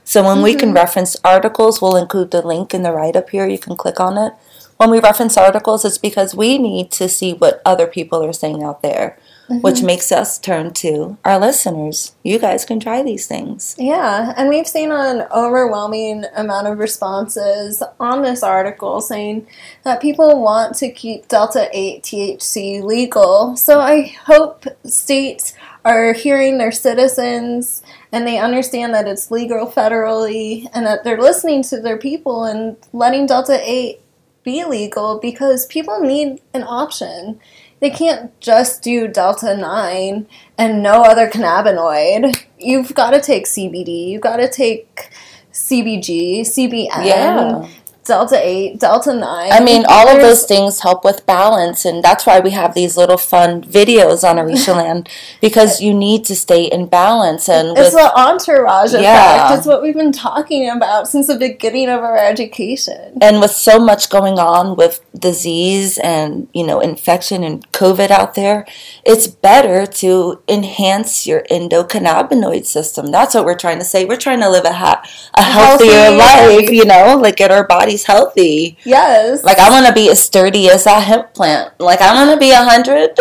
So 0.10 0.24
when 0.24 0.42
we 0.42 0.56
can 0.56 0.70
mm-hmm. 0.70 0.78
reference 0.78 1.16
articles, 1.24 1.84
we'll 1.84 1.96
include 1.96 2.32
the 2.32 2.42
link 2.42 2.74
in 2.74 2.82
the 2.82 2.92
write 2.92 3.16
up 3.16 3.30
here. 3.30 3.46
You 3.46 3.60
can 3.60 3.76
click 3.76 4.00
on 4.00 4.18
it. 4.18 4.34
When 4.78 4.90
we 4.90 5.00
reference 5.00 5.38
articles, 5.38 5.86
it's 5.86 6.00
because 6.00 6.34
we 6.34 6.58
need 6.58 6.90
to 6.94 7.08
see 7.08 7.34
what 7.34 7.62
other 7.64 7.86
people 7.86 8.26
are 8.26 8.34
saying 8.34 8.64
out 8.64 8.82
there, 8.82 9.20
which 9.48 9.76
mm-hmm. 9.76 9.86
makes 9.86 10.12
us 10.12 10.40
turn 10.40 10.74
to 10.82 11.20
our 11.24 11.38
listeners. 11.38 12.16
You 12.24 12.40
guys 12.40 12.66
can 12.66 12.80
try 12.80 13.04
these 13.04 13.28
things. 13.28 13.76
Yeah, 13.78 14.34
and 14.36 14.50
we've 14.50 14.66
seen 14.68 14.92
an 14.92 15.28
overwhelming 15.32 16.26
amount 16.36 16.66
of 16.66 16.80
responses 16.80 17.84
on 18.00 18.24
this 18.24 18.42
article 18.42 19.02
saying 19.02 19.46
that 19.84 20.02
people 20.02 20.42
want 20.42 20.76
to 20.78 20.90
keep 20.90 21.28
Delta 21.28 21.70
8 21.72 22.02
THC 22.02 22.82
legal. 22.82 23.56
So 23.56 23.80
I 23.80 24.16
hope 24.26 24.66
states 24.86 25.54
are 25.86 26.14
hearing 26.14 26.58
their 26.58 26.72
citizens 26.72 27.84
and 28.12 28.26
they 28.26 28.40
understand 28.40 28.94
that 28.94 29.08
it's 29.08 29.32
legal 29.32 29.68
federally 29.68 30.68
and 30.74 30.86
that 30.86 31.04
they're 31.04 31.22
listening 31.22 31.64
to 31.64 31.80
their 31.80 31.98
people 31.98 32.44
and 32.44 32.78
letting 32.94 33.26
Delta 33.26 33.60
8 33.62 34.00
be 34.44 34.64
legal 34.64 35.20
because 35.20 35.66
people 35.68 36.00
need 36.00 36.42
an 36.54 36.64
option. 36.64 37.40
They 37.80 37.90
can't 37.90 38.38
just 38.40 38.82
do 38.82 39.08
Delta 39.08 39.56
9 39.56 40.28
and 40.58 40.84
no 40.84 41.04
other 41.04 41.30
cannabinoid. 41.30 42.46
You've 42.58 42.94
got 42.94 43.12
to 43.12 43.22
take 43.22 43.46
CBD, 43.46 44.10
you've 44.10 44.22
got 44.22 44.38
to 44.38 44.50
take 44.50 45.12
CBG, 45.54 46.42
CBN, 46.42 47.06
Yeah. 47.06 47.68
Delta 48.10 48.40
8, 48.42 48.80
Delta 48.80 49.14
9. 49.14 49.52
I 49.52 49.60
mean, 49.60 49.86
all 49.88 50.08
of 50.10 50.20
those 50.20 50.44
things 50.46 50.80
help 50.82 51.06
with 51.06 51.26
balance, 51.28 51.86
and 51.86 52.04
that's 52.04 52.26
why 52.26 52.40
we 52.40 52.50
have 52.52 52.74
these 52.74 52.98
little 52.98 53.18
fun 53.18 53.64
videos 53.64 54.28
on 54.30 54.38
Arisha 54.38 54.74
Land 54.82 55.08
because 55.42 55.80
you 55.80 55.94
need 55.94 56.26
to 56.26 56.36
stay 56.36 56.64
in 56.66 56.88
balance. 56.88 57.48
And 57.48 57.78
It's 57.78 57.94
with, 57.94 58.04
the 58.04 58.12
entourage 58.20 58.94
Yeah. 58.94 59.46
effect. 59.46 59.60
It's 59.60 59.68
what 59.68 59.84
we've 59.84 59.94
been 59.96 60.12
talking 60.12 60.68
about 60.70 61.08
since 61.08 61.28
the 61.28 61.38
beginning 61.38 61.88
of 61.90 62.02
our 62.02 62.18
education. 62.18 63.18
and 63.22 63.40
with 63.40 63.52
so 63.52 63.78
much 63.80 64.10
going 64.10 64.40
on 64.40 64.76
with 64.76 65.02
disease 65.18 65.98
and 66.00 66.48
you 66.54 66.66
know 66.66 66.80
infection 66.80 67.44
and 67.44 67.58
COVID 67.72 68.10
out 68.10 68.34
there, 68.34 68.66
it's 69.06 69.28
better 69.28 69.86
to 69.86 70.42
enhance 70.48 71.28
your 71.28 71.42
endocannabinoid 71.52 72.66
system. 72.66 73.08
That's 73.12 73.36
what 73.36 73.46
we're 73.46 73.58
trying 73.66 73.80
to 73.80 73.86
say. 73.86 74.06
We're 74.06 74.18
trying 74.18 74.40
to 74.42 74.50
live 74.50 74.66
a 74.66 74.74
ha- 74.74 75.04
a 75.36 75.44
healthier 75.44 75.92
Healthy 75.94 76.18
life, 76.18 76.70
you 76.72 76.86
know, 76.86 77.18
like 77.18 77.36
get 77.36 77.52
our 77.52 77.66
healthy. 78.04 78.78
Yes. 78.86 79.44
Like 79.44 79.60
I 79.60 79.70
want 79.70 79.86
to 79.88 79.94
be 79.94 80.10
as 80.10 80.24
sturdy 80.24 80.70
as 80.70 80.86
a 80.86 81.00
hemp 81.00 81.34
plant. 81.34 81.80
Like 81.80 82.02
I 82.02 82.14
want 82.14 82.32
to 82.32 82.38
be 82.38 82.52
a 82.52 82.64
hundred. 82.64 83.12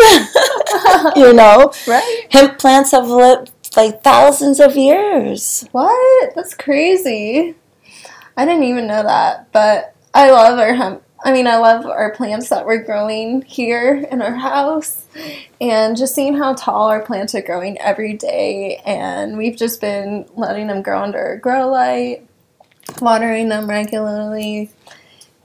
you 1.15 1.33
know, 1.33 1.71
right? 1.87 2.27
hemp 2.29 2.59
plants 2.59 2.91
have 2.91 3.07
lived 3.07 3.51
like 3.75 4.03
thousands 4.03 4.59
of 4.59 4.75
years. 4.75 5.67
What? 5.71 6.35
That's 6.35 6.53
crazy. 6.53 7.55
I 8.35 8.45
didn't 8.45 8.63
even 8.63 8.87
know 8.87 9.03
that, 9.03 9.51
but 9.51 9.95
I 10.13 10.31
love 10.31 10.59
our 10.59 10.73
hemp. 10.73 11.03
I 11.23 11.33
mean, 11.33 11.47
I 11.47 11.57
love 11.57 11.85
our 11.85 12.15
plants 12.15 12.47
that 12.47 12.65
we're 12.65 12.83
growing 12.83 13.41
here 13.41 14.07
in 14.09 14.21
our 14.21 14.35
house, 14.35 15.05
and 15.59 15.97
just 15.97 16.15
seeing 16.15 16.37
how 16.37 16.53
tall 16.53 16.87
our 16.87 17.03
plants 17.03 17.35
are 17.35 17.41
growing 17.41 17.77
every 17.79 18.13
day. 18.13 18.81
And 18.85 19.37
we've 19.37 19.57
just 19.57 19.81
been 19.81 20.29
letting 20.35 20.67
them 20.67 20.81
grow 20.81 21.03
under 21.03 21.33
a 21.33 21.39
grow 21.39 21.69
light, 21.69 22.28
watering 23.01 23.49
them 23.49 23.69
regularly, 23.69 24.69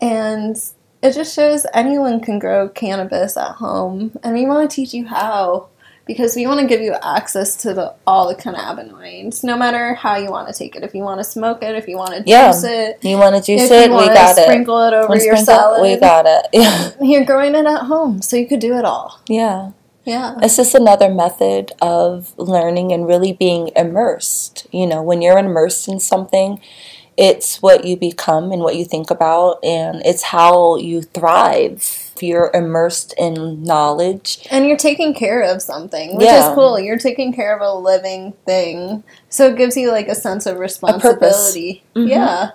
and 0.01 0.57
it 1.03 1.13
just 1.13 1.35
shows 1.35 1.67
anyone 1.75 2.21
can 2.21 2.39
grow 2.39 2.69
cannabis 2.69 3.37
at 3.37 3.57
home. 3.57 4.19
And 4.23 4.35
we 4.35 4.47
want 4.47 4.69
to 4.71 4.75
teach 4.75 4.95
you 4.95 5.07
how 5.07 5.69
because 6.07 6.37
we 6.37 6.47
want 6.47 6.61
to 6.61 6.67
give 6.67 6.83
you 6.83 6.95
access 7.03 7.57
to 7.57 7.73
the 7.73 7.95
all 8.07 8.29
the 8.29 8.35
cannabinoids, 8.35 9.43
no 9.43 9.57
matter 9.57 9.95
how 9.95 10.17
you 10.17 10.31
want 10.31 10.49
to 10.49 10.55
take 10.55 10.77
it. 10.77 10.83
If 10.83 10.95
you 10.95 11.03
want 11.03 11.21
to 11.21 11.25
smoke 11.25 11.63
it, 11.63 11.75
if 11.75 11.89
you 11.89 11.97
want 11.97 12.11
to 12.11 12.23
Yeah. 12.27 12.51
juice 12.53 12.65
it, 12.65 12.99
You 13.03 13.17
want 13.19 13.37
to 13.37 13.43
juice 13.43 13.71
it? 13.71 13.91
We 13.91 14.07
got 14.09 14.37
it. 14.37 14.43
sprinkle 14.45 14.81
it 14.83 14.93
over 14.93 15.17
your 15.17 15.37
salad, 15.37 15.81
We 15.83 15.97
got 15.97 16.27
it. 16.27 16.47
Yeah. 16.53 16.91
you're 17.01 17.25
growing 17.25 17.55
it 17.55 17.65
at 17.67 17.83
home, 17.85 18.21
so 18.21 18.37
you 18.37 18.47
could 18.47 18.61
do 18.61 18.75
it 18.77 18.85
all. 18.85 19.21
Yeah. 19.29 19.71
Yeah, 20.07 20.35
It's 20.43 20.57
just 20.59 20.75
another 20.75 21.09
method 21.09 21.73
of 21.81 22.35
learning 22.37 22.93
and 22.93 23.07
really 23.07 23.33
being 23.33 23.71
immersed. 23.75 24.67
You 24.71 24.87
know, 24.87 25.03
when 25.03 25.23
you're 25.23 25.39
immersed 25.39 25.89
in 25.89 25.99
something, 25.99 26.61
it's 27.17 27.63
what 27.63 27.85
you 27.85 27.97
become 27.97 28.53
and 28.53 28.63
what 28.63 28.77
you 28.77 28.85
think 28.85 29.11
about, 29.11 29.65
and 29.65 30.03
it's 30.05 30.23
how 30.23 30.77
you 30.77 31.03
thrive. 31.03 32.01
If 32.17 32.23
you're 32.23 32.51
immersed 32.55 33.13
in 33.19 33.65
knowledge, 33.65 34.47
and 34.51 34.67
you're 34.67 34.77
taking 34.77 35.15
care 35.15 35.43
of 35.43 35.61
something, 35.61 36.17
which 36.17 36.27
Yeah. 36.27 36.49
is 36.51 36.55
cool. 36.55 36.79
You're 36.79 36.99
taking 36.99 37.33
care 37.33 37.57
of 37.57 37.61
a 37.61 37.75
living 37.75 38.35
thing, 38.47 39.03
so 39.29 39.49
it 39.49 39.57
gives 39.57 39.77
you 39.77 39.91
like 39.91 40.09
a 40.09 40.15
sense 40.15 40.47
of 40.47 40.59
responsibility. 40.59 41.83
Mhm. 41.97 42.09
Yeah, 42.09 42.51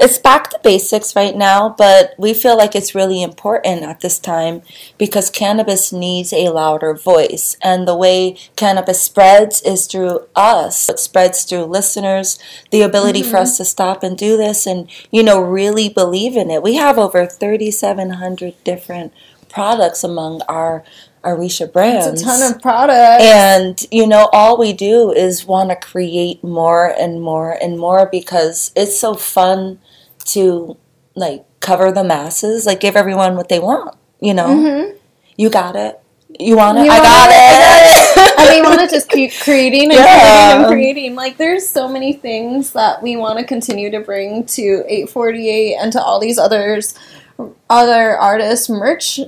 it's 0.00 0.18
back 0.18 0.50
to 0.50 0.60
basics 0.62 1.14
right 1.14 1.36
now, 1.36 1.74
but 1.76 2.14
we 2.18 2.34
feel 2.34 2.56
like 2.56 2.74
it's 2.74 2.94
really 2.94 3.22
important 3.22 3.82
at 3.82 4.00
this 4.00 4.18
time 4.18 4.62
because 4.96 5.30
cannabis 5.30 5.92
needs 5.92 6.32
a 6.32 6.48
louder 6.50 6.94
voice. 6.94 7.56
And 7.62 7.86
the 7.86 7.96
way 7.96 8.36
cannabis 8.56 9.02
spreads 9.02 9.60
is 9.62 9.86
through 9.86 10.26
us. 10.34 10.88
It 10.88 10.98
spreads 10.98 11.44
through 11.44 11.64
listeners, 11.64 12.38
the 12.70 12.82
ability 12.82 13.22
for 13.22 13.28
mm-hmm. 13.28 13.42
us 13.42 13.56
to 13.58 13.64
stop 13.64 14.02
and 14.02 14.16
do 14.16 14.36
this 14.36 14.66
and, 14.66 14.88
you 15.10 15.22
know, 15.22 15.40
really 15.40 15.88
believe 15.88 16.36
in 16.36 16.50
it. 16.50 16.62
We 16.62 16.74
have 16.74 16.98
over 16.98 17.26
3,700 17.26 18.54
different 18.64 19.12
products 19.48 20.04
among 20.04 20.42
our 20.48 20.84
Arisha 21.28 21.66
brands. 21.66 22.06
it's 22.06 22.22
a 22.22 22.24
ton 22.24 22.52
of 22.54 22.62
products. 22.62 23.24
And, 23.24 23.86
you 23.90 24.06
know, 24.06 24.28
all 24.32 24.58
we 24.58 24.72
do 24.72 25.12
is 25.12 25.44
want 25.44 25.70
to 25.70 25.76
create 25.76 26.42
more 26.42 26.86
and 26.98 27.20
more 27.22 27.52
and 27.52 27.78
more 27.78 28.08
because 28.10 28.72
it's 28.74 28.98
so 28.98 29.14
fun 29.14 29.80
to, 30.26 30.76
like, 31.14 31.44
cover 31.60 31.92
the 31.92 32.04
masses, 32.04 32.66
like, 32.66 32.80
give 32.80 32.96
everyone 32.96 33.36
what 33.36 33.48
they 33.48 33.58
want, 33.60 33.96
you 34.20 34.34
know? 34.34 34.48
Mm-hmm. 34.48 34.96
You 35.36 35.50
got 35.50 35.76
it. 35.76 36.00
You 36.38 36.56
want 36.56 36.78
it? 36.78 36.84
You 36.84 36.90
I 36.90 36.94
want 36.98 37.04
got 37.04 37.28
it? 37.30 38.18
it. 38.18 38.38
and 38.38 38.48
we 38.50 38.60
want 38.68 38.80
to 38.80 38.94
just 38.94 39.08
keep 39.08 39.32
creating 39.42 39.84
and 39.84 39.92
Yeah. 39.94 40.04
creating 40.04 40.56
and 40.64 40.66
creating. 40.72 41.14
Like 41.14 41.36
there's 41.38 41.66
so 41.66 41.88
many 41.88 42.12
things 42.12 42.72
that 42.72 43.02
we 43.02 43.16
want 43.16 43.38
to 43.38 43.44
continue 43.44 43.90
to 43.90 44.00
bring 44.00 44.44
to 44.46 44.84
848 44.86 45.76
and 45.76 45.92
to 45.92 46.02
all 46.02 46.20
these 46.20 46.38
others, 46.38 46.94
other 47.70 48.16
artists 48.18 48.68
merch 48.68 49.20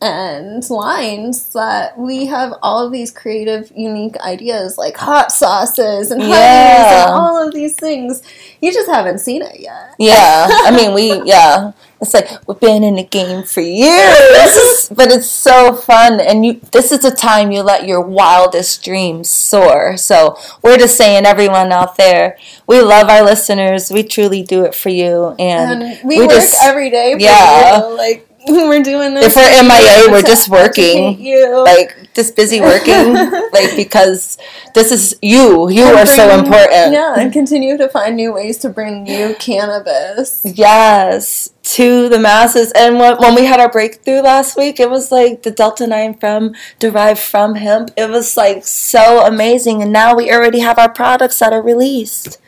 and 0.00 0.68
lines 0.70 1.52
that 1.54 1.98
we 1.98 2.26
have 2.26 2.54
all 2.62 2.86
of 2.86 2.92
these 2.92 3.10
creative, 3.10 3.72
unique 3.74 4.16
ideas 4.20 4.78
like 4.78 4.96
hot 4.96 5.32
sauces 5.32 6.10
and 6.12 6.22
Yeah. 6.22 7.04
and 7.06 7.10
all 7.14 7.44
of 7.46 7.52
these 7.52 7.74
things. 7.74 8.22
You 8.60 8.72
just 8.72 8.88
haven't 8.88 9.18
seen 9.18 9.42
it 9.42 9.58
yet. 9.60 9.94
yeah. 9.98 10.46
I 10.50 10.70
mean, 10.70 10.94
we, 10.94 11.20
yeah. 11.28 11.72
It's 12.00 12.14
like 12.14 12.28
we've 12.46 12.60
been 12.60 12.84
in 12.84 12.94
the 12.94 13.02
game 13.02 13.42
for 13.42 13.60
years, 13.60 14.88
but 14.94 15.10
it's 15.10 15.28
so 15.28 15.74
fun. 15.74 16.20
And 16.20 16.46
you, 16.46 16.60
this 16.70 16.92
is 16.92 17.00
the 17.00 17.10
time 17.10 17.50
you 17.50 17.62
let 17.62 17.88
your 17.88 18.00
wildest 18.00 18.84
dreams 18.84 19.28
soar. 19.28 19.96
So 19.96 20.38
we're 20.62 20.76
just 20.78 20.96
saying, 20.96 21.26
everyone 21.26 21.72
out 21.72 21.96
there, 21.96 22.38
we 22.68 22.80
love 22.82 23.08
our 23.08 23.24
listeners. 23.24 23.90
We 23.90 24.04
truly 24.04 24.44
do 24.44 24.64
it 24.64 24.76
for 24.76 24.90
you, 24.90 25.34
and, 25.40 25.82
And 25.82 26.08
we, 26.08 26.18
we 26.20 26.26
work 26.28 26.36
just- 26.36 26.62
every 26.62 26.88
day 26.90 27.14
for 27.14 27.18
yeah. 27.20 27.78
you. 27.88 27.96
Like 27.96 28.28
we're 28.48 28.82
doing 28.82 29.14
this. 29.14 29.26
If 29.26 29.36
we're 29.36 29.62
MIA, 29.62 30.12
we're 30.12 30.22
just 30.22 30.48
working. 30.48 31.20
You. 31.20 31.64
like 31.64 31.96
just 32.14 32.36
busy 32.36 32.60
working, 32.72 33.14
like 33.52 33.74
because 33.76 34.38
this 34.74 34.92
is 34.92 35.16
you. 35.22 35.68
You 35.70 35.84
are 35.84 36.06
so 36.06 36.38
important. 36.38 36.92
Yeah, 36.92 37.14
and 37.18 37.32
continue 37.32 37.76
to 37.76 37.88
find 37.88 38.16
new 38.16 38.32
ways 38.32 38.58
to 38.58 38.68
bring 38.68 39.06
you 39.06 39.34
cannabis. 39.38 40.42
Yes, 40.44 41.50
to 41.74 42.08
the 42.08 42.18
masses. 42.18 42.72
And 42.72 42.98
when, 42.98 43.16
when 43.18 43.34
we 43.34 43.44
had 43.44 43.60
our 43.60 43.70
breakthrough 43.70 44.20
last 44.20 44.56
week, 44.56 44.78
it 44.80 44.88
was 44.88 45.10
like 45.12 45.42
the 45.42 45.50
Delta 45.50 45.86
9 45.86 46.14
from 46.18 46.54
derived 46.78 47.20
from 47.20 47.56
hemp. 47.56 47.90
It 47.96 48.08
was 48.08 48.36
like 48.36 48.64
so 48.64 49.26
amazing. 49.26 49.82
And 49.82 49.92
now 49.92 50.14
we 50.14 50.32
already 50.32 50.60
have 50.60 50.78
our 50.78 50.90
products 50.92 51.38
that 51.40 51.52
are 51.52 51.62
released. 51.62 52.40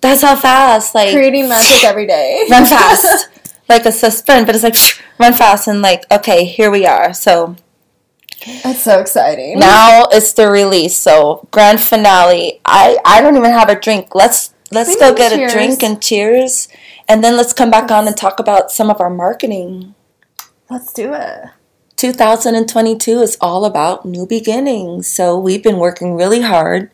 That's 0.00 0.22
how 0.22 0.36
fast. 0.36 0.94
Like 0.94 1.12
Creating 1.12 1.48
magic 1.48 1.84
every 1.84 2.06
day. 2.06 2.46
run 2.50 2.64
fast. 2.66 3.28
Like 3.70 3.86
a 3.86 3.92
sprint, 3.92 4.46
but 4.46 4.54
it's 4.54 4.64
like 4.64 4.76
run 5.18 5.32
fast 5.32 5.68
and 5.68 5.82
like, 5.82 6.04
okay, 6.10 6.44
here 6.44 6.70
we 6.70 6.86
are. 6.86 7.12
So 7.12 7.56
That's 8.62 8.82
so 8.82 9.00
exciting. 9.00 9.58
now 9.58 10.06
it's 10.10 10.32
the 10.32 10.50
release. 10.50 10.96
So 10.96 11.48
grand 11.50 11.80
finale. 11.80 12.60
I 12.64 12.98
I 13.04 13.20
don't 13.20 13.36
even 13.36 13.50
have 13.50 13.68
a 13.68 13.78
drink. 13.78 14.14
Let's 14.14 14.54
let's 14.70 14.96
go 14.96 15.14
get 15.14 15.32
cheers. 15.32 15.52
a 15.52 15.54
drink 15.54 15.82
and 15.82 16.02
cheers, 16.02 16.68
and 17.08 17.24
then 17.24 17.36
let's 17.36 17.52
come 17.52 17.70
back 17.70 17.90
on 17.90 18.06
and 18.06 18.16
talk 18.16 18.38
about 18.38 18.70
some 18.70 18.90
of 18.90 19.00
our 19.00 19.10
marketing. 19.10 19.94
Let's 20.68 20.92
do 20.92 21.12
it. 21.14 21.46
2022 21.96 23.20
is 23.20 23.36
all 23.40 23.64
about 23.64 24.06
new 24.06 24.26
beginnings. 24.26 25.06
So 25.06 25.38
we've 25.38 25.62
been 25.62 25.78
working 25.78 26.14
really 26.14 26.40
hard 26.40 26.90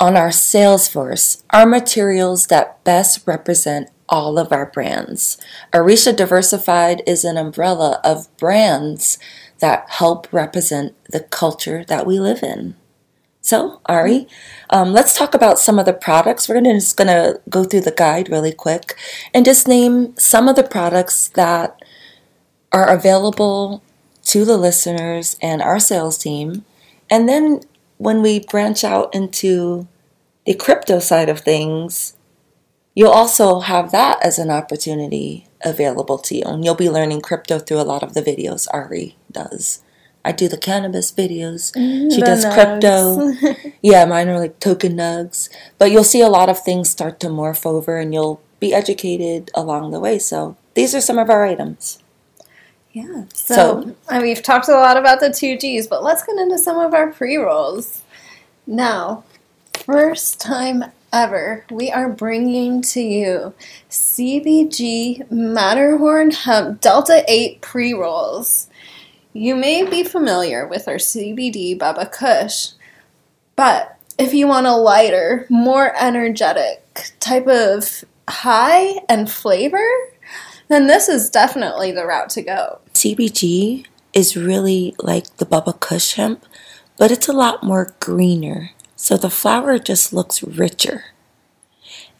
on 0.00 0.16
our 0.16 0.30
Salesforce 0.30 1.42
our 1.50 1.66
materials 1.66 2.46
that 2.46 2.82
best 2.84 3.26
represent 3.26 3.90
all 4.10 4.38
of 4.38 4.52
our 4.52 4.66
brands. 4.66 5.38
Arisha 5.72 6.12
Diversified 6.12 7.02
is 7.06 7.24
an 7.24 7.36
umbrella 7.36 8.00
of 8.04 8.34
brands 8.36 9.18
that 9.60 9.88
help 9.88 10.30
represent 10.32 10.94
the 11.08 11.20
culture 11.20 11.84
that 11.86 12.06
we 12.06 12.18
live 12.18 12.42
in. 12.42 12.74
So, 13.42 13.80
Ari, 13.86 14.26
um, 14.68 14.92
let's 14.92 15.16
talk 15.16 15.34
about 15.34 15.58
some 15.58 15.78
of 15.78 15.86
the 15.86 15.94
products. 15.94 16.48
We're 16.48 16.56
gonna, 16.56 16.74
just 16.74 16.96
going 16.96 17.08
to 17.08 17.40
go 17.48 17.64
through 17.64 17.82
the 17.82 17.90
guide 17.90 18.28
really 18.28 18.52
quick 18.52 18.96
and 19.32 19.44
just 19.44 19.66
name 19.66 20.14
some 20.18 20.46
of 20.46 20.56
the 20.56 20.62
products 20.62 21.28
that 21.28 21.82
are 22.72 22.88
available 22.88 23.82
to 24.24 24.44
the 24.44 24.58
listeners 24.58 25.36
and 25.40 25.62
our 25.62 25.80
sales 25.80 26.18
team. 26.18 26.64
And 27.08 27.28
then 27.28 27.60
when 27.96 28.22
we 28.22 28.40
branch 28.40 28.84
out 28.84 29.14
into 29.14 29.88
the 30.44 30.54
crypto 30.54 30.98
side 30.98 31.28
of 31.28 31.40
things, 31.40 32.14
you'll 33.00 33.08
also 33.08 33.60
have 33.60 33.92
that 33.92 34.22
as 34.22 34.38
an 34.38 34.50
opportunity 34.50 35.46
available 35.64 36.18
to 36.18 36.36
you. 36.36 36.42
And 36.44 36.62
you'll 36.62 36.74
be 36.74 36.90
learning 36.90 37.22
crypto 37.22 37.58
through 37.58 37.80
a 37.80 37.88
lot 37.92 38.02
of 38.02 38.12
the 38.12 38.20
videos 38.20 38.68
Ari 38.74 39.16
does. 39.32 39.82
I 40.22 40.32
do 40.32 40.48
the 40.48 40.58
cannabis 40.58 41.10
videos. 41.10 41.74
Mm, 41.74 42.12
she 42.12 42.20
does 42.20 42.44
nugs. 42.44 42.52
crypto. 42.52 43.70
yeah, 43.82 44.04
mine 44.04 44.28
are 44.28 44.38
like 44.38 44.60
token 44.60 44.98
nugs. 44.98 45.48
But 45.78 45.90
you'll 45.90 46.04
see 46.04 46.20
a 46.20 46.28
lot 46.28 46.50
of 46.50 46.62
things 46.62 46.90
start 46.90 47.20
to 47.20 47.28
morph 47.28 47.64
over 47.64 47.96
and 47.96 48.12
you'll 48.12 48.42
be 48.58 48.74
educated 48.74 49.50
along 49.54 49.92
the 49.92 50.00
way. 50.00 50.18
So 50.18 50.58
these 50.74 50.94
are 50.94 51.00
some 51.00 51.16
of 51.16 51.30
our 51.30 51.46
items. 51.46 52.02
Yeah. 52.92 53.24
So, 53.32 53.94
So- 54.10 54.20
we've 54.20 54.42
talked 54.42 54.68
a 54.68 54.72
lot 54.72 54.98
about 54.98 55.20
the 55.20 55.30
two 55.30 55.56
Gs, 55.56 55.86
but 55.86 56.04
let's 56.04 56.22
get 56.22 56.36
into 56.36 56.58
some 56.58 56.78
of 56.78 56.92
our 56.92 57.06
pre 57.10 57.38
rolls. 57.38 58.02
Now, 58.66 59.24
first 59.86 60.38
time 60.38 60.84
ever, 61.12 61.64
we 61.70 61.90
are 61.90 62.08
bringing 62.08 62.82
to 62.82 63.00
you 63.00 63.54
CBG 63.88 65.30
Matterhorn 65.30 66.30
Hemp 66.30 66.80
Delta 66.80 67.24
8 67.28 67.60
pre 67.60 67.92
rolls. 67.92 68.68
You 69.32 69.54
may 69.54 69.84
be 69.84 70.02
familiar 70.02 70.66
with 70.66 70.88
our 70.88 70.96
CBD 70.96 71.78
Bubba 71.78 72.10
Kush, 72.10 72.72
but 73.56 73.96
if 74.18 74.34
you 74.34 74.46
want 74.46 74.66
a 74.66 74.76
lighter, 74.76 75.46
more 75.48 75.94
energetic 76.00 77.12
type 77.20 77.46
of 77.46 78.04
high 78.28 79.00
and 79.08 79.30
flavor, 79.30 79.86
then 80.68 80.86
this 80.86 81.08
is 81.08 81.30
definitely 81.30 81.92
the 81.92 82.06
route 82.06 82.30
to 82.30 82.42
go. 82.42 82.80
CBG 82.94 83.86
is 84.12 84.36
really 84.36 84.94
like 84.98 85.36
the 85.36 85.46
Bubba 85.46 85.78
Kush 85.78 86.14
hemp, 86.14 86.44
but 86.96 87.10
it's 87.10 87.28
a 87.28 87.32
lot 87.32 87.62
more 87.62 87.94
greener. 88.00 88.70
So 89.00 89.16
the 89.16 89.30
flower 89.30 89.78
just 89.78 90.12
looks 90.12 90.42
richer. 90.42 91.06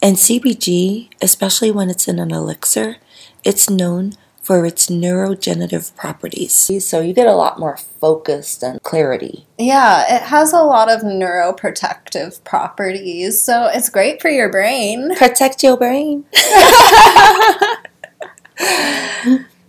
And 0.01 0.15
CBG, 0.15 1.09
especially 1.21 1.69
when 1.69 1.91
it's 1.91 2.07
in 2.07 2.17
an 2.17 2.31
elixir, 2.31 2.97
it's 3.43 3.69
known 3.69 4.13
for 4.41 4.65
its 4.65 4.87
neurogenerative 4.87 5.95
properties. 5.95 6.55
So 6.83 6.99
you 6.99 7.13
get 7.13 7.27
a 7.27 7.35
lot 7.35 7.59
more 7.59 7.77
focused 7.77 8.63
and 8.63 8.81
clarity. 8.81 9.45
Yeah, 9.59 10.15
it 10.15 10.23
has 10.23 10.53
a 10.53 10.63
lot 10.63 10.89
of 10.89 11.01
neuroprotective 11.01 12.43
properties, 12.43 13.39
so 13.39 13.69
it's 13.71 13.89
great 13.89 14.19
for 14.19 14.29
your 14.29 14.49
brain. 14.51 15.15
Protect 15.15 15.61
your 15.61 15.77
brain. 15.77 16.25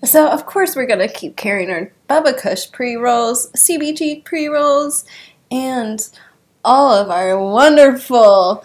So, 0.05 0.27
of 0.29 0.46
course, 0.46 0.75
we're 0.75 0.87
going 0.87 0.98
to 0.98 1.07
keep 1.07 1.37
carrying 1.37 1.70
our 1.70 1.92
Bubba 2.11 2.37
Kush 2.37 2.68
pre 2.72 2.96
rolls, 2.96 3.53
CBG 3.53 4.25
pre 4.25 4.48
rolls, 4.48 5.05
and 5.48 6.05
all 6.64 6.92
of 6.92 7.11
our 7.11 7.38
wonderful 7.38 8.64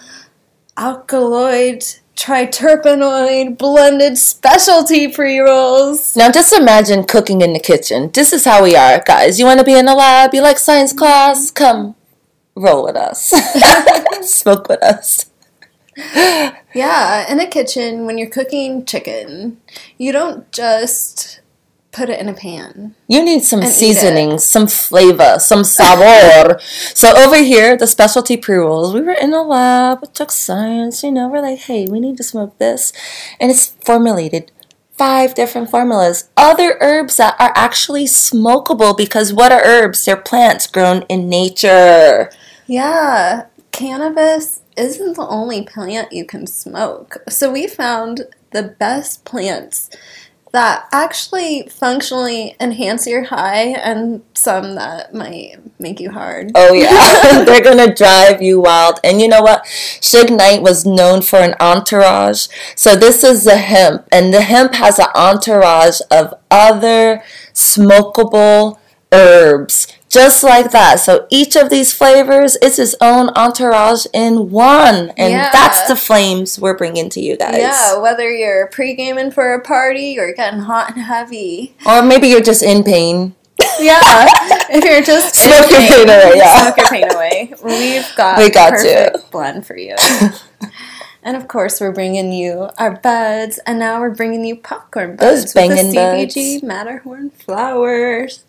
alkaloid 0.78 1.84
triterpenoid 2.16 3.58
blended 3.58 4.18
specialty 4.18 5.08
pre 5.08 5.40
rolls. 5.40 6.16
Now 6.16 6.32
just 6.32 6.54
imagine 6.54 7.04
cooking 7.04 7.42
in 7.42 7.54
the 7.54 7.60
kitchen. 7.60 8.12
This 8.12 8.34
is 8.34 8.46
how 8.46 8.64
we 8.64 8.76
are, 8.76 9.02
guys. 9.06 9.40
You 9.40 9.46
want 9.46 9.60
to 9.60 9.66
be 9.66 9.78
in 9.78 9.86
the 9.86 9.96
lab? 9.96 10.34
You 10.34 10.42
like 10.42 10.58
science 10.58 10.94
class? 10.94 11.52
Come 11.52 11.96
roll 12.56 12.84
with 12.84 12.96
us. 12.96 13.34
Smoke 14.22 14.68
with 14.68 14.82
us. 14.84 15.30
Yeah, 16.74 17.32
in 17.32 17.40
a 17.40 17.48
kitchen, 17.48 18.06
when 18.06 18.18
you're 18.18 18.30
cooking 18.30 18.86
chicken, 18.86 19.60
you 19.98 20.12
don't 20.12 20.52
just 20.52 21.42
put 21.98 22.10
it 22.10 22.20
in 22.20 22.30
a 22.30 22.34
pan. 22.34 22.94
You 23.08 23.24
need 23.24 23.44
some 23.44 23.64
seasoning, 23.64 24.38
some 24.38 24.68
flavor, 24.68 25.38
some 25.40 25.64
sabor. 25.64 26.60
so 26.94 27.16
over 27.18 27.38
here, 27.38 27.76
the 27.76 27.88
specialty 27.88 28.38
pre-rolls, 28.38 28.94
we 28.94 29.02
were 29.02 29.12
in 29.20 29.34
a 29.34 29.42
lab, 29.42 30.00
we 30.02 30.08
took 30.10 30.32
science, 30.32 31.04
you 31.04 31.12
know, 31.12 31.28
we're 31.28 31.42
like, 31.42 31.60
hey, 31.60 31.88
we 31.90 32.00
need 32.00 32.18
to 32.18 32.24
smoke 32.24 32.58
this. 32.60 32.94
And 33.40 33.50
it's 33.50 33.74
formulated 33.84 34.52
five 34.96 35.34
different 35.34 35.72
formulas. 35.72 36.30
Other 36.38 36.78
herbs 36.82 37.18
that 37.18 37.36
are 37.40 37.52
actually 37.56 38.06
smokable 38.06 38.96
because 38.96 39.34
what 39.34 39.52
are 39.52 39.64
herbs? 39.66 40.06
They're 40.06 40.18
plants 40.18 40.68
grown 40.68 41.02
in 41.10 41.30
nature. 41.30 42.32
Yeah, 42.68 43.48
cannabis 43.72 44.62
isn't 44.76 45.16
the 45.16 45.28
only 45.28 45.64
plant 45.64 46.14
you 46.14 46.26
can 46.26 46.46
smoke. 46.46 47.18
So 47.28 47.52
we 47.52 47.68
found 47.68 48.22
the 48.52 48.64
best 48.64 49.26
plants 49.26 49.90
that 50.54 50.88
actually 50.92 51.68
functionally 51.70 52.56
enhance 52.60 53.06
your 53.06 53.26
high 53.26 53.70
and 53.70 54.24
some 54.34 54.76
that 54.76 55.14
might 55.14 55.58
make 55.80 56.00
you 56.00 56.12
hard. 56.12 56.52
Oh 56.56 56.74
yeah, 56.74 57.44
they're 57.46 57.62
gonna 57.64 57.94
drive 57.94 58.42
you 58.42 58.62
wild. 58.62 59.00
And 59.04 59.22
you 59.22 59.28
know 59.28 59.42
what? 59.42 59.66
Suge 59.66 60.36
Knight 60.36 60.62
was 60.62 60.86
known 60.86 61.22
for 61.22 61.40
an 61.40 61.56
entourage. 61.60 62.48
So 62.76 62.96
this 62.96 63.24
is 63.24 63.44
the 63.44 63.58
hemp, 63.58 64.08
and 64.12 64.34
the 64.34 64.42
hemp 64.42 64.76
has 64.76 65.00
an 65.00 65.08
entourage 65.16 66.00
of 66.12 66.34
other 66.50 67.24
smokable 67.54 68.78
herbs, 69.12 69.88
just 70.18 70.44
like 70.44 70.72
that. 70.72 71.00
So 71.00 71.28
each 71.30 71.56
of 71.56 71.70
these 71.70 71.94
flavors 71.94 72.56
is 72.58 72.80
its 72.80 72.96
own 73.00 73.30
entourage 73.30 74.06
in 74.14 74.50
one, 74.50 75.12
and 75.18 75.32
Yeah. 75.34 75.50
that's 75.54 75.88
the 75.88 75.96
flames 75.96 76.60
we're 76.60 76.76
bringing 76.78 77.10
to 77.12 77.22
you 77.22 77.38
guys. 77.38 77.58
Yeah, 77.60 77.98
whether 78.00 78.30
you're 78.32 78.68
pre-gaming 78.68 79.30
for 79.32 79.54
a 79.54 79.62
party 79.62 80.18
or 80.20 80.34
getting 80.34 80.62
hot 80.62 80.96
and 80.96 81.04
heavy. 81.06 81.76
Or 81.86 82.02
maybe 82.02 82.28
you're 82.30 82.42
just 82.42 82.64
in 82.64 82.84
pain. 82.84 83.36
Yeah, 83.80 84.00
if 84.70 84.84
you're 84.84 85.02
just 85.04 85.38
in 85.38 85.52
Smoke 85.52 85.72
your 85.72 85.80
pain 85.82 86.10
away, 86.10 86.34
yeah. 86.36 86.62
smoke 86.64 86.78
your 86.78 86.88
pain 86.88 87.12
away. 87.16 87.54
We've 87.64 88.08
got 88.16 88.38
We 88.40 88.50
got 88.50 88.74
the 88.74 89.12
you. 89.14 89.22
blend 89.32 89.66
for 89.68 89.78
you. 89.78 89.96
and 91.24 91.36
of 91.38 91.48
course, 91.48 91.80
we're 91.82 91.92
bringing 91.92 92.32
you 92.32 92.70
our 92.78 92.92
buds, 92.92 93.60
and 93.68 93.80
now 93.80 94.00
we're 94.00 94.12
bringing 94.16 94.46
you 94.46 94.56
popcorn 94.56 95.16
Those 95.18 95.54
buds 95.54 95.56
with 95.56 95.94
the 95.94 95.98
CBG 95.98 96.56
buds. 96.56 96.64
Matterhorn 96.64 97.30
flowers, 97.32 98.44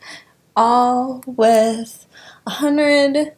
all 0.58 1.22
with 1.24 2.06
100 2.44 3.34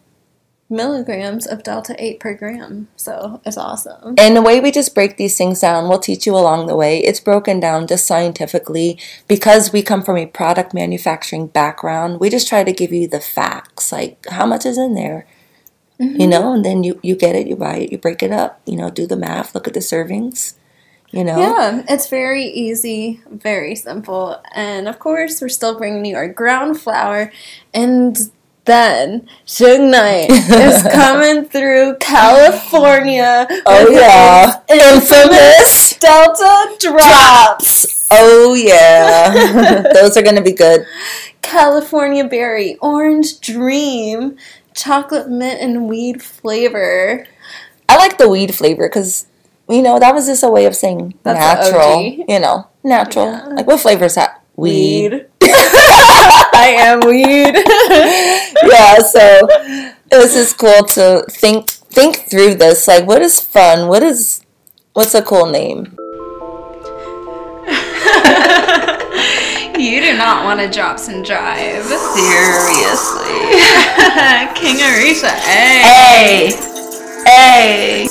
milligrams 0.71 1.47
of 1.47 1.63
delta 1.63 1.95
8 1.99 2.21
per 2.21 2.35
gram. 2.35 2.89
So 2.97 3.41
it's 3.45 3.59
awesome. 3.59 4.15
And 4.17 4.37
the 4.37 4.43
way 4.43 4.61
we 4.61 4.71
just 4.71 4.95
break 4.95 5.17
these 5.17 5.37
things 5.37 5.61
down, 5.61 5.89
we'll 5.89 5.99
teach 5.99 6.27
you 6.27 6.35
along 6.35 6.67
the 6.67 6.77
way. 6.77 7.01
It's 7.01 7.21
broken 7.21 7.61
down 7.61 7.89
just 7.89 8.07
scientifically 8.07 8.99
because 9.29 9.73
we 9.73 9.83
come 9.83 10.03
from 10.03 10.17
a 10.17 10.27
product 10.27 10.73
manufacturing 10.73 11.49
background. 11.49 12.21
We 12.21 12.31
just 12.31 12.49
try 12.49 12.65
to 12.65 12.73
give 12.73 12.93
you 12.93 13.07
the 13.09 13.21
facts, 13.21 13.93
like 13.93 14.25
how 14.31 14.47
much 14.47 14.65
is 14.65 14.79
in 14.79 14.95
there, 14.95 15.27
you 15.99 16.07
mm-hmm. 16.07 16.31
know, 16.31 16.55
and 16.55 16.65
then 16.65 16.85
you 16.85 16.99
you 17.03 17.17
get 17.17 17.35
it, 17.35 17.47
you 17.47 17.57
buy 17.57 17.79
it, 17.79 17.93
you 17.93 17.99
break 17.99 18.23
it 18.23 18.33
up, 18.33 18.61
you 18.65 18.77
know, 18.77 18.89
do 18.89 19.07
the 19.07 19.17
math, 19.17 19.55
look 19.55 19.67
at 19.67 19.75
the 19.75 19.81
servings, 19.81 20.55
you 21.11 21.25
know. 21.25 21.39
Yeah, 21.39 21.85
it's 21.89 22.09
very 22.09 22.45
easy, 22.45 23.21
very 23.31 23.75
simple. 23.75 24.41
And 24.55 24.89
of 24.89 24.99
course, 24.99 25.41
we're 25.41 25.49
still 25.49 25.77
bringing 25.79 26.05
you 26.05 26.17
our 26.17 26.29
ground 26.29 26.81
flour. 26.81 27.33
And 27.75 28.17
then 28.65 29.29
Suge 29.47 29.91
Knight 29.91 30.31
is 30.31 30.83
coming 30.93 31.45
through 31.45 31.97
California. 31.99 33.47
Oh 33.67 33.89
yeah, 33.91 34.61
infamous 34.69 35.99
Delta 35.99 36.77
drops. 36.79 38.07
Oh 38.11 38.55
yeah, 38.55 39.83
those 39.95 40.17
are 40.17 40.23
gonna 40.23 40.43
be 40.43 40.53
good. 40.53 40.87
California 41.43 42.25
berry, 42.25 42.77
orange 42.77 43.41
dream, 43.41 44.37
chocolate 44.75 45.29
mint 45.29 45.61
and 45.61 45.89
weed 45.89 46.23
flavor. 46.23 47.27
I 47.89 47.97
like 47.97 48.19
the 48.19 48.29
weed 48.29 48.55
flavor 48.55 48.89
because 48.89 49.27
you 49.71 49.83
know 49.83 49.99
that 49.99 50.15
was 50.15 50.27
just 50.27 50.43
a 50.43 50.49
way 50.49 50.67
of 50.67 50.75
saying 50.75 51.15
That's 51.23 51.39
natural. 51.39 52.03
You 52.03 52.41
know, 52.41 52.69
natural. 52.83 53.55
Like 53.55 53.67
what 53.67 53.81
flavor 53.81 54.07
is 54.07 54.17
that? 54.17 54.43
Weed. 54.57 55.27
I 55.43 56.75
am 56.79 57.01
weed. 57.01 57.55
yeah. 58.71 58.99
So 58.99 59.49
this 60.11 60.37
is 60.37 60.53
cool 60.53 60.85
to 60.95 61.25
think 61.31 61.71
think 61.71 62.29
through 62.29 62.57
this. 62.57 62.87
Like, 62.89 63.07
what 63.07 63.23
is 63.23 63.41
fun? 63.41 63.89
What 63.89 64.03
is 64.03 64.45
what's 64.93 65.15
a 65.15 65.23
cool 65.23 65.47
name? 65.47 65.97
you 69.79 70.01
do 70.03 70.17
not 70.17 70.45
want 70.45 70.61
to 70.61 70.69
drop 70.71 70.99
some 70.99 71.23
drive. 71.23 71.85
Seriously. 71.87 73.41
King 74.55 74.83
Arisha, 74.83 75.31
Hey. 75.31 76.53
Hey! 77.25 78.07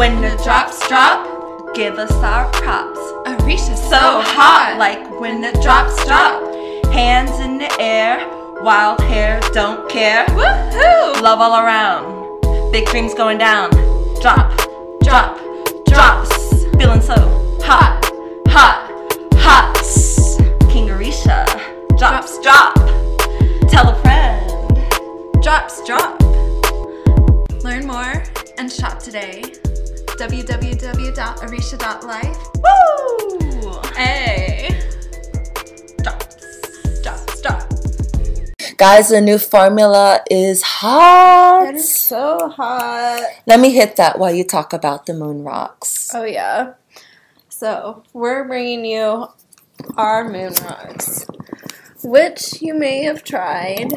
When 0.00 0.22
the 0.22 0.34
drops 0.42 0.88
drop, 0.88 1.74
give 1.74 1.98
us 1.98 2.10
our 2.10 2.50
props. 2.52 2.98
Arisha's 3.26 3.78
So 3.82 4.22
hot, 4.22 4.76
like 4.78 5.20
when 5.20 5.42
the 5.42 5.52
drops 5.60 5.94
drop. 6.06 6.42
Hands 6.90 7.30
in 7.40 7.58
the 7.58 7.70
air, 7.78 8.26
wild 8.62 8.98
hair, 9.02 9.40
don't 9.52 9.86
care. 9.90 10.24
Woohoo! 10.28 11.20
Love 11.20 11.40
all 11.40 11.62
around. 11.62 12.72
Big 12.72 12.86
dreams 12.86 13.12
going 13.12 13.36
down. 13.36 13.68
Drop, 14.22 14.58
drop, 15.04 15.38
drops. 15.84 16.64
Feeling 16.78 17.02
so 17.02 17.58
hot, 17.60 18.00
hot, 18.48 18.90
hot. 19.34 19.76
King 20.70 20.88
Arisha. 20.88 21.44
Drops, 21.98 22.40
drop. 22.40 22.74
Tell 23.68 23.90
a 23.90 24.00
friend. 24.00 25.42
Drops 25.42 25.86
drop. 25.86 26.18
Learn 27.62 27.86
more 27.86 28.24
and 28.56 28.72
shop 28.72 28.98
today. 28.98 29.42
www.arisha.life. 30.20 32.36
Woo! 32.60 33.80
Hey! 33.96 34.68
Drops, 36.02 36.36
drops, 37.02 37.40
drops. 37.40 37.80
Guys, 38.76 39.08
the 39.08 39.22
new 39.22 39.38
formula 39.38 40.20
is 40.30 40.62
hot. 40.62 41.64
That 41.64 41.76
is 41.76 41.94
so 41.94 42.50
hot. 42.50 43.22
Let 43.46 43.60
me 43.60 43.72
hit 43.72 43.96
that 43.96 44.18
while 44.18 44.34
you 44.34 44.44
talk 44.44 44.74
about 44.74 45.06
the 45.06 45.14
moon 45.14 45.42
rocks. 45.42 46.10
Oh, 46.14 46.24
yeah. 46.24 46.74
So, 47.48 48.02
we're 48.12 48.44
bringing 48.44 48.84
you 48.84 49.28
our 49.96 50.28
moon 50.28 50.52
rocks, 50.62 51.24
which 52.04 52.60
you 52.60 52.74
may 52.74 53.04
have 53.04 53.24
tried 53.24 53.88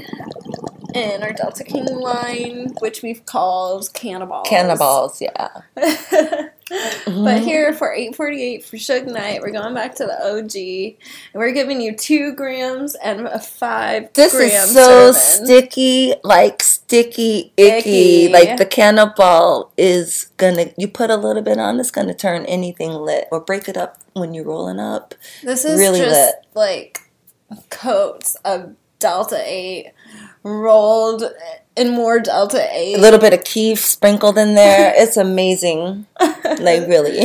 in 0.93 1.23
our 1.23 1.33
Delta 1.33 1.63
King 1.63 1.85
line, 1.85 2.73
which 2.79 3.01
we've 3.01 3.25
called 3.25 3.89
cannibals. 3.93 4.47
Cannibals, 4.47 5.21
yeah. 5.21 5.61
But 6.69 7.11
mm-hmm. 7.11 7.43
here 7.43 7.73
for 7.73 7.93
848 7.93 8.63
for 8.63 8.77
Suge 8.77 9.05
Knight, 9.05 9.41
we're 9.41 9.51
going 9.51 9.73
back 9.73 9.95
to 9.95 10.05
the 10.05 10.13
OG, 10.13 10.55
and 11.33 11.39
we're 11.39 11.51
giving 11.51 11.81
you 11.81 11.95
two 11.95 12.33
grams 12.33 12.95
and 12.95 13.27
a 13.27 13.39
five 13.39 14.11
This 14.13 14.33
gram 14.33 14.47
is 14.47 14.73
so 14.73 15.11
serving. 15.11 15.45
sticky, 15.45 16.15
like 16.23 16.63
sticky, 16.63 17.51
icky. 17.57 18.25
Icky. 18.25 18.29
Like 18.29 18.57
the 18.57 18.65
cannibal 18.65 19.71
is 19.77 20.31
gonna, 20.37 20.67
you 20.77 20.87
put 20.87 21.09
a 21.09 21.17
little 21.17 21.43
bit 21.43 21.59
on, 21.59 21.79
it's 21.79 21.91
gonna 21.91 22.13
turn 22.13 22.45
anything 22.45 22.91
lit 22.91 23.27
or 23.31 23.41
break 23.41 23.67
it 23.67 23.77
up 23.77 23.99
when 24.13 24.33
you're 24.33 24.45
rolling 24.45 24.79
up. 24.79 25.13
This 25.43 25.65
is 25.65 25.79
really 25.79 25.99
just 25.99 26.15
lit. 26.15 26.35
like 26.55 27.11
coats 27.69 28.35
of 28.45 28.75
Delta 28.99 29.41
8 29.45 29.91
rolled 30.43 31.23
in 31.75 31.91
more 31.91 32.19
Delta 32.19 32.67
8. 32.71 32.95
A 32.95 32.99
little 33.01 33.19
bit 33.19 33.33
of 33.33 33.43
kief 33.43 33.79
sprinkled 33.79 34.37
in 34.37 34.55
there. 34.55 34.93
It's 35.03 35.17
amazing. 35.17 36.05
Like, 36.19 36.87
really. 36.87 37.19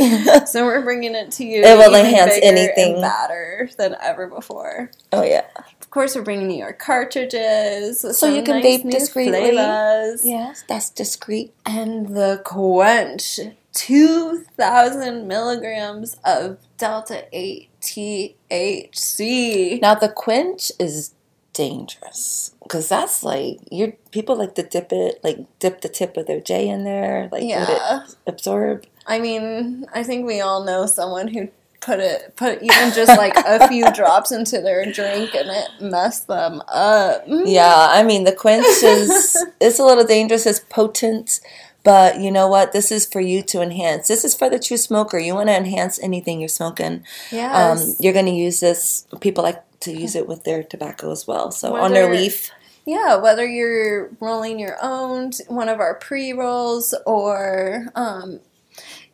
So 0.45 0.65
we're 0.65 0.81
bringing 0.81 1.15
it 1.15 1.31
to 1.33 1.45
you. 1.45 1.61
It 1.63 1.77
will 1.77 1.95
enhance 1.95 2.33
anything. 2.41 2.99
badder 3.01 3.69
than 3.77 3.95
ever 4.01 4.27
before. 4.27 4.91
oh, 5.11 5.23
yeah. 5.23 5.45
Of 5.81 5.89
course, 5.91 6.15
we're 6.15 6.21
bringing 6.23 6.51
you 6.51 6.63
our 6.63 6.73
cartridges. 6.73 8.01
So 8.17 8.27
you 8.27 8.43
can 8.43 8.61
nice 8.61 8.81
vape 8.81 8.91
discreetly. 8.91 9.51
flavors. 9.51 10.25
Yes, 10.25 10.63
that's 10.67 10.89
discreet. 10.91 11.53
And 11.65 12.15
the 12.15 12.41
quench, 12.45 13.39
two 13.73 14.45
thousand 14.55 15.27
milligrams 15.27 16.15
of 16.23 16.59
delta 16.77 17.25
eight 17.33 17.69
THC. 17.81 19.81
Now, 19.81 19.95
the 19.95 20.09
quench 20.09 20.71
is 20.79 21.15
dangerous 21.59 22.53
because 22.63 22.87
that's 22.87 23.23
like, 23.23 23.57
you're, 23.71 23.91
people 24.11 24.35
like 24.37 24.55
to 24.55 24.63
dip 24.63 24.91
it, 24.91 25.19
like 25.23 25.37
dip 25.59 25.81
the 25.81 25.89
tip 25.89 26.15
of 26.17 26.25
their 26.25 26.39
J 26.39 26.69
in 26.69 26.83
there, 26.85 27.27
like 27.31 27.43
Yeah. 27.43 27.65
it 28.05 28.15
absorb. 28.25 28.85
I 29.05 29.19
mean, 29.19 29.85
I 29.93 30.03
think 30.03 30.25
we 30.25 30.39
all 30.39 30.63
know 30.63 30.85
someone 30.85 31.27
who 31.27 31.49
put 31.81 31.99
it 31.99 32.35
put 32.35 32.61
even 32.61 32.91
just 32.93 33.17
like 33.17 33.33
a 33.37 33.67
few 33.71 33.89
drops 33.93 34.31
into 34.33 34.59
their 34.61 34.91
drink 34.91 35.33
and 35.33 35.49
it 35.49 35.69
messed 35.81 36.27
them 36.27 36.61
up. 36.67 37.23
Yeah, 37.27 37.87
I 37.89 38.03
mean 38.03 38.23
the 38.25 38.33
quench 38.33 38.65
is 38.83 39.35
it's 39.61 39.79
a 39.79 39.83
little 39.85 40.05
dangerous. 40.05 40.45
It's 40.45 40.59
potent, 40.59 41.39
but 41.83 42.19
you 42.19 42.31
know 42.31 42.47
what? 42.47 42.73
This 42.73 42.91
is 42.91 43.05
for 43.05 43.21
you 43.21 43.41
to 43.43 43.61
enhance. 43.61 44.07
This 44.07 44.25
is 44.25 44.35
for 44.35 44.49
the 44.49 44.59
true 44.59 44.77
smoker. 44.77 45.17
You 45.17 45.35
want 45.35 45.49
to 45.49 45.55
enhance 45.55 45.99
anything 45.99 46.39
you're 46.39 46.49
smoking. 46.49 47.05
Yes. 47.31 47.81
Um, 47.81 47.95
you're 47.99 48.13
going 48.13 48.25
to 48.25 48.31
use 48.31 48.59
this. 48.59 49.07
People 49.21 49.43
like 49.43 49.63
to 49.81 49.91
use 49.91 50.15
it 50.15 50.27
with 50.27 50.43
their 50.43 50.63
tobacco 50.63 51.11
as 51.11 51.25
well. 51.25 51.51
So 51.51 51.75
on 51.75 51.93
their 51.93 52.13
leaf. 52.13 52.51
Yeah, 52.85 53.17
whether 53.17 53.45
you're 53.45 54.09
rolling 54.19 54.59
your 54.59 54.77
own, 54.81 55.31
one 55.47 55.69
of 55.69 55.79
our 55.79 55.95
pre 55.95 56.33
rolls, 56.33 56.95
or 57.05 57.87
um, 57.95 58.39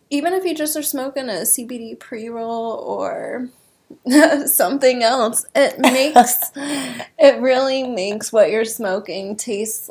even 0.10 0.34
if 0.34 0.46
you 0.46 0.56
just 0.56 0.78
are 0.78 0.84
smoking 0.84 1.30
a 1.30 1.44
CBD 1.44 2.00
pre 2.00 2.30
roll 2.30 2.72
or 2.76 3.50
something 4.46 5.04
else, 5.04 5.46
it 5.54 5.78
makes 5.80 6.52
it 6.56 7.42
really 7.42 7.84
makes 7.84 8.32
what 8.32 8.50
you're 8.50 8.66
smoking 8.66 9.36
taste 9.36 9.90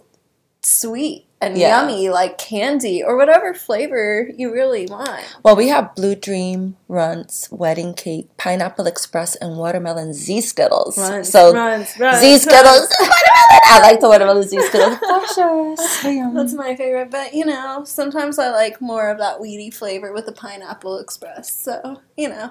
sweet 0.63 1.27
and 1.47 1.59
Yeah. 1.59 1.81
yummy, 1.81 2.09
like 2.09 2.39
candy 2.39 3.03
or 3.03 3.17
whatever 3.17 3.55
flavor 3.55 4.29
you 4.37 4.53
really 4.53 4.87
want. 4.87 5.23
Well, 5.43 5.57
we 5.57 5.69
have 5.69 5.95
Blue 5.95 6.15
Dream, 6.15 6.77
Runts, 6.89 7.49
Wedding 7.51 7.95
Cake, 7.95 8.29
Pineapple 8.37 8.87
Express, 8.87 9.35
and 9.37 9.57
Watermelon 9.57 10.13
Z 10.15 10.41
Skittles. 10.43 10.99
Runs, 10.99 11.31
so 11.31 11.53
runs, 11.53 11.99
runs, 11.99 12.19
Z. 12.21 12.39
Skittles, 12.39 12.89
watermelon. 13.01 13.61
I 13.67 13.81
like 13.83 14.01
the 14.01 14.09
watermelon 14.09 14.43
Z 14.49 14.61
Skittles 14.63 14.99
for 14.99 15.27
sure. 15.35 15.77
So. 15.77 16.31
That's 16.35 16.53
my 16.55 16.77
favorite, 16.77 17.11
but 17.11 17.35
you 17.35 17.45
know, 17.45 17.85
sometimes 17.85 18.39
I 18.39 18.51
like 18.51 18.81
more 18.81 19.11
of 19.11 19.19
that 19.19 19.41
weedy 19.41 19.71
flavor 19.71 20.13
with 20.13 20.27
the 20.27 20.33
pineapple 20.33 20.99
express. 20.99 21.53
So, 21.55 22.01
you 22.17 22.29
know, 22.29 22.51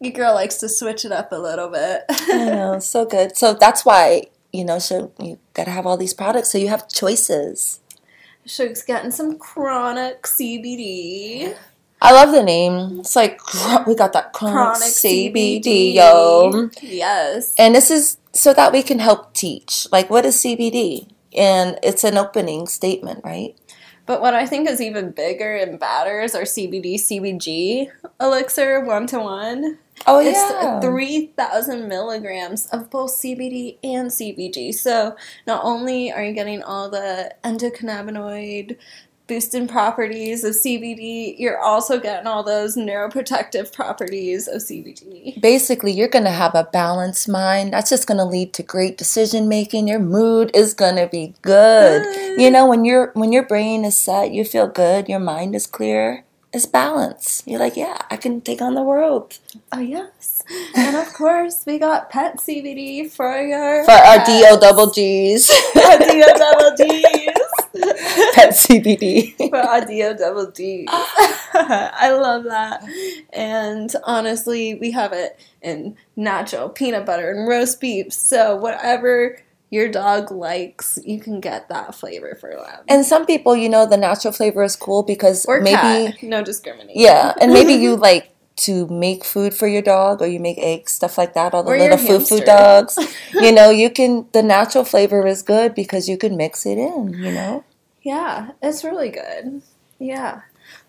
your 0.00 0.12
girl 0.12 0.34
likes 0.34 0.56
to 0.56 0.68
switch 0.68 1.04
it 1.04 1.12
up 1.12 1.32
a 1.32 1.36
little 1.36 1.68
bit. 1.68 2.02
I 2.10 2.44
know, 2.46 2.78
so 2.80 3.04
good. 3.04 3.36
So 3.36 3.54
that's 3.54 3.84
why 3.84 4.24
you 4.52 4.66
know, 4.66 4.78
so 4.78 5.10
you 5.18 5.38
gotta 5.54 5.70
have 5.70 5.86
all 5.86 5.96
these 5.96 6.12
products 6.12 6.50
so 6.52 6.58
you 6.58 6.68
have 6.68 6.86
choices. 6.88 7.80
Suge's 8.44 8.82
getting 8.82 9.10
some 9.10 9.38
chronic 9.38 10.22
CBD. 10.22 11.56
I 12.00 12.12
love 12.12 12.32
the 12.32 12.42
name. 12.42 13.00
It's 13.00 13.14
like 13.14 13.40
we 13.86 13.94
got 13.94 14.12
that 14.12 14.32
chronic, 14.32 14.54
Chronic 14.54 14.82
CBD, 14.88 15.62
CBD. 15.62 15.94
yo. 15.94 16.70
Yes. 16.80 17.54
And 17.56 17.74
this 17.74 17.90
is 17.90 18.18
so 18.32 18.52
that 18.54 18.72
we 18.72 18.82
can 18.82 18.98
help 18.98 19.34
teach. 19.34 19.86
Like, 19.92 20.10
what 20.10 20.26
is 20.26 20.36
CBD? 20.36 21.08
And 21.36 21.78
it's 21.82 22.04
an 22.04 22.18
opening 22.18 22.66
statement, 22.66 23.24
right? 23.24 23.56
But 24.04 24.20
what 24.20 24.34
I 24.34 24.46
think 24.46 24.68
is 24.68 24.80
even 24.80 25.12
bigger 25.12 25.54
and 25.54 25.78
badder 25.78 26.20
is 26.20 26.34
our 26.34 26.42
CBD 26.42 26.94
CBG 26.96 27.88
elixir 28.20 28.80
one 28.80 29.06
to 29.06 29.20
one. 29.20 29.78
Oh 30.06 30.20
It's 30.20 30.84
3,000 30.84 31.88
milligrams 31.88 32.66
of 32.66 32.90
both 32.90 33.12
CBD 33.12 33.78
and 33.84 34.10
CBG. 34.10 34.74
So 34.74 35.16
not 35.46 35.64
only 35.64 36.12
are 36.12 36.24
you 36.24 36.32
getting 36.32 36.62
all 36.62 36.90
the 36.90 37.34
endocannabinoid 37.44 38.76
boosting 39.28 39.68
properties 39.68 40.44
of 40.44 40.54
CBD, 40.54 41.36
you're 41.38 41.58
also 41.58 42.00
getting 42.00 42.26
all 42.26 42.42
those 42.42 42.76
neuroprotective 42.76 43.72
properties 43.72 44.48
of 44.48 44.60
CBD. 44.60 45.40
Basically, 45.40 45.92
you're 45.92 46.08
going 46.08 46.24
to 46.24 46.30
have 46.30 46.54
a 46.54 46.68
balanced 46.72 47.28
mind. 47.28 47.72
That's 47.72 47.90
just 47.90 48.06
going 48.06 48.18
to 48.18 48.24
lead 48.24 48.52
to 48.54 48.62
great 48.62 48.98
decision 48.98 49.48
making. 49.48 49.88
Your 49.88 50.00
mood 50.00 50.50
is 50.54 50.74
going 50.74 50.96
to 50.96 51.06
be 51.06 51.34
good. 51.42 52.04
You 52.38 52.50
know, 52.50 52.66
when 52.66 52.84
your 52.84 53.12
when 53.14 53.32
your 53.32 53.44
brain 53.44 53.84
is 53.84 53.96
set, 53.96 54.32
you 54.32 54.44
feel 54.44 54.66
good. 54.66 55.08
Your 55.08 55.20
mind 55.20 55.54
is 55.54 55.66
clear. 55.66 56.24
It's 56.54 56.66
balance. 56.66 57.42
You're 57.46 57.60
like, 57.60 57.76
yeah, 57.78 57.96
I 58.10 58.16
can 58.18 58.42
take 58.42 58.60
on 58.60 58.74
the 58.74 58.82
world. 58.82 59.38
Oh, 59.72 59.78
yes. 59.80 60.42
And 60.76 60.96
of 60.96 61.10
course, 61.14 61.64
we 61.66 61.78
got 61.78 62.10
pet 62.10 62.36
CBD 62.38 63.10
for 63.10 63.40
your 63.40 63.84
For 63.84 63.90
our 63.92 64.18
pets. 64.18 64.28
DO 64.28 64.60
double 64.60 64.90
G's. 64.90 65.48
DO 65.48 66.24
double 66.36 66.76
D's. 66.76 67.26
Pet 68.34 68.50
CBD. 68.52 69.34
for 69.48 69.56
audio 69.56 70.12
double 70.14 70.50
D. 70.50 70.86
I 70.88 72.10
love 72.12 72.44
that. 72.44 72.84
And 73.32 73.90
honestly, 74.04 74.74
we 74.74 74.90
have 74.90 75.14
it 75.14 75.40
in 75.62 75.96
natural 76.16 76.68
peanut 76.68 77.06
butter 77.06 77.30
and 77.30 77.48
roast 77.48 77.80
beef. 77.80 78.12
So 78.12 78.56
whatever 78.56 79.38
your 79.72 79.88
dog 79.88 80.30
likes, 80.30 80.98
you 81.02 81.18
can 81.18 81.40
get 81.40 81.70
that 81.70 81.94
flavor 81.94 82.36
for 82.38 82.50
them. 82.50 82.84
And 82.88 83.06
some 83.06 83.24
people, 83.24 83.56
you 83.56 83.70
know, 83.70 83.86
the 83.86 83.96
natural 83.96 84.30
flavor 84.30 84.62
is 84.62 84.76
cool 84.76 85.02
because 85.02 85.46
Or 85.46 85.62
maybe 85.62 86.12
cat, 86.12 86.22
no 86.22 86.44
discrimination. 86.44 87.00
Yeah, 87.00 87.32
and 87.40 87.54
maybe 87.54 87.72
you 87.72 87.96
like 88.10 88.28
to 88.56 88.86
make 88.88 89.24
food 89.24 89.54
for 89.54 89.66
your 89.66 89.80
dog 89.80 90.20
or 90.20 90.26
you 90.26 90.38
make 90.38 90.58
eggs, 90.58 90.92
stuff 90.92 91.16
like 91.16 91.32
that, 91.32 91.54
all 91.54 91.62
the 91.62 91.70
Or 91.70 91.78
little 91.78 91.96
foo 91.96 92.20
foo 92.20 92.40
dogs. 92.44 92.98
you 93.32 93.50
know, 93.50 93.70
you 93.70 93.88
can 93.88 94.26
the 94.32 94.42
natural 94.42 94.84
flavor 94.84 95.26
is 95.26 95.40
good 95.42 95.74
because 95.74 96.06
you 96.06 96.18
can 96.18 96.36
mix 96.36 96.66
it 96.66 96.76
in, 96.76 97.14
you 97.14 97.32
know? 97.32 97.64
Yeah, 98.02 98.50
it's 98.62 98.84
really 98.84 99.08
good. 99.08 99.62
Yeah. 99.98 100.42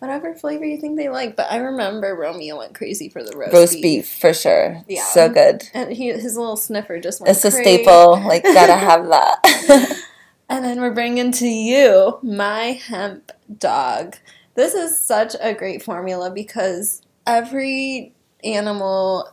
Whatever 0.03 0.35
flavor 0.35 0.65
you 0.65 0.75
think 0.75 0.97
they 0.97 1.07
like. 1.07 1.37
But 1.37 1.49
I 1.49 1.59
remember 1.59 2.13
Romeo 2.13 2.57
went 2.57 2.75
crazy 2.75 3.07
for 3.07 3.23
the 3.23 3.37
roast, 3.37 3.53
Roast 3.53 3.81
beef 3.81 4.05
for 4.19 4.33
sure. 4.33 4.83
Yeah. 4.85 5.05
So 5.05 5.29
good. 5.29 5.63
And 5.73 5.93
he, 5.93 6.09
his 6.09 6.35
little 6.35 6.57
sniffer 6.57 6.99
just 6.99 7.21
went 7.21 7.31
It's 7.31 7.45
a 7.45 7.51
staple. 7.51 8.21
Like 8.27 8.43
gotta 8.43 8.73
have 8.73 9.07
that. 9.07 10.03
And 10.49 10.65
then 10.65 10.81
we're 10.81 10.93
bringing 10.93 11.31
to 11.31 11.47
you 11.47 12.19
my 12.21 12.73
hemp 12.73 13.31
dog. 13.57 14.17
This 14.55 14.73
is 14.73 14.99
such 14.99 15.35
a 15.39 15.53
great 15.53 15.81
formula 15.81 16.31
because 16.31 17.01
every 17.25 18.13
animal 18.43 19.29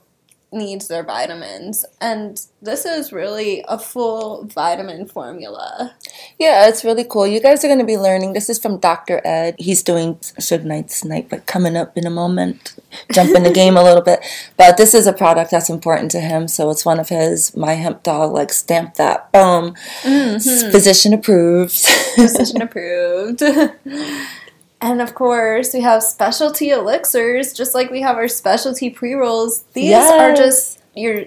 needs 0.53 0.89
their 0.89 1.05
vitamins, 1.05 1.85
and 2.01 2.41
this 2.61 2.85
is 2.85 3.13
really 3.13 3.65
a 3.69 3.79
full 3.79 4.45
vitamin 4.45 5.07
formula. 5.07 5.95
Yeah, 6.39 6.69
it's 6.69 6.85
really 6.85 7.05
cool. 7.05 7.27
You 7.27 7.41
guys 7.41 7.65
are 7.65 7.69
going 7.69 7.79
to 7.79 7.85
be 7.85 7.97
learning. 7.97 8.33
This 8.33 8.51
is 8.51 8.59
from 8.59 8.79
Dr. 8.79 9.21
Ed. 9.25 9.55
He's 9.59 9.83
doing 9.83 10.17
Suge 10.17 10.65
Knight's 10.65 11.05
night, 11.05 11.29
but 11.29 11.47
coming 11.47 11.77
up 11.77 11.97
in 11.97 12.07
a 12.07 12.11
moment, 12.11 12.75
jump 13.13 13.35
in 13.35 13.45
the 13.45 13.53
game 13.53 13.77
a 13.77 13.83
little 13.83 14.03
bit. 14.03 14.25
But 14.57 14.77
this 14.77 14.95
is 14.95 15.07
a 15.07 15.13
product 15.13 15.51
that's 15.51 15.71
important 15.71 16.11
to 16.13 16.21
him, 16.21 16.49
so 16.49 16.71
it's 16.71 16.85
one 16.85 16.99
of 16.99 17.09
his. 17.09 17.57
My 17.57 17.75
hemp 17.75 18.03
dog, 18.03 18.33
like 18.33 18.53
stamp 18.53 18.95
that, 18.95 19.31
boom, 19.33 19.75
mm-hmm. 20.03 20.71
physician 20.71 21.15
approved. 21.15 21.73
Physician 21.73 22.63
approved. 22.63 23.43
And 24.83 25.03
of 25.03 25.15
course, 25.15 25.75
we 25.75 25.81
have 25.81 26.03
specialty 26.03 26.71
elixirs, 26.71 27.53
just 27.53 27.75
like 27.75 27.91
we 27.91 28.01
have 28.01 28.17
our 28.17 28.29
specialty 28.29 28.91
pre 28.91 29.15
rolls. 29.15 29.65
These 29.75 29.95
are 29.95 30.35
just 30.35 30.81
your. 30.95 31.25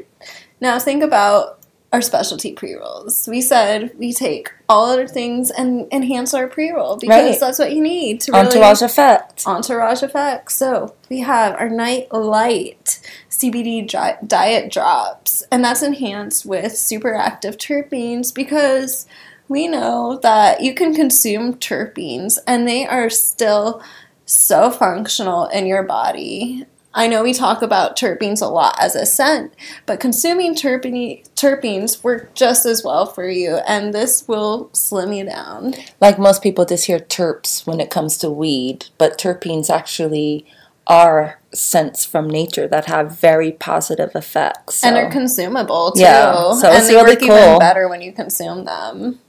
Now, 0.60 0.80
think 0.80 1.04
about 1.04 1.60
our 1.92 2.02
specialty 2.02 2.54
pre 2.54 2.74
rolls. 2.74 3.28
We 3.30 3.40
said 3.42 3.92
we 4.00 4.12
take 4.12 4.52
all 4.68 4.86
other 4.88 5.08
things 5.08 5.52
and 5.52 5.88
enhance 5.94 6.34
our 6.34 6.48
pre 6.48 6.72
roll 6.72 6.98
because 6.98 7.10
Right. 7.32 7.40
that's 7.40 7.60
what 7.60 7.74
you 7.74 7.82
need 7.82 8.22
to 8.22 8.32
really. 8.32 8.48
Entourage 8.48 8.82
effect. 8.82 9.44
Entourage 9.46 10.02
effect. 10.02 10.52
So 10.52 10.96
we 11.10 11.20
have 11.20 11.54
our 11.60 11.70
Night 11.70 12.12
Light 12.12 13.00
CBD 13.30 13.88
diet 14.28 14.72
drops, 14.72 15.44
and 15.52 15.64
that's 15.64 15.84
enhanced 15.84 16.44
with 16.48 16.76
super 16.76 17.14
active 17.14 17.58
terpenes 17.58 18.34
because 18.34 19.06
we 19.48 19.68
know 19.68 20.20
that 20.24 20.62
you 20.62 20.74
can 20.74 20.94
consume 20.96 21.56
terpenes 21.56 22.38
and 22.48 22.68
they 22.68 22.86
are 22.86 23.10
still 23.10 23.82
so 24.26 24.72
functional 24.72 25.48
in 25.48 25.66
your 25.66 25.84
body. 25.84 26.66
I 26.96 27.08
know 27.08 27.24
we 27.24 27.34
talk 27.34 27.64
about 27.64 27.98
terpenes 27.98 28.42
a 28.42 28.46
lot 28.46 28.76
as 28.80 28.96
a 28.96 29.06
scent, 29.06 29.54
but 29.88 30.00
consuming 30.00 30.54
terpene, 30.54 31.28
terpenes 31.36 32.04
work 32.04 32.36
just 32.36 32.68
as 32.68 32.84
well 32.84 33.08
for 33.08 33.28
you, 33.28 33.56
and 33.68 33.94
this 33.94 34.28
will 34.28 34.70
slim 34.74 35.12
you 35.12 35.26
down. 35.26 35.74
Like 36.00 36.20
most 36.20 36.44
people 36.44 36.66
just 36.66 36.86
hear 36.86 37.00
terps 37.00 37.66
when 37.66 37.80
it 37.80 37.90
comes 37.90 38.18
to 38.18 38.30
weed, 38.30 38.86
but 39.00 39.18
terpenes 39.18 39.72
actually 39.72 40.46
are 40.86 41.40
scents 41.52 42.06
from 42.06 42.30
nature 42.30 42.68
that 42.68 42.86
have 42.86 43.18
very 43.18 43.52
positive 43.52 44.12
effects. 44.16 44.84
and 44.84 44.96
so- 44.96 45.00
are 45.02 45.10
consumable 45.12 45.92
too. 45.94 46.02
Yeah, 46.02 46.54
so 46.54 46.68
and 46.68 46.78
it's 46.78 46.88
they 46.88 46.96
really 46.96 47.14
work 47.14 47.20
cool. 47.20 47.32
even 47.32 47.60
better 47.60 47.88
when 47.90 48.02
you 48.02 48.12
consume 48.12 48.66
them. 48.66 49.20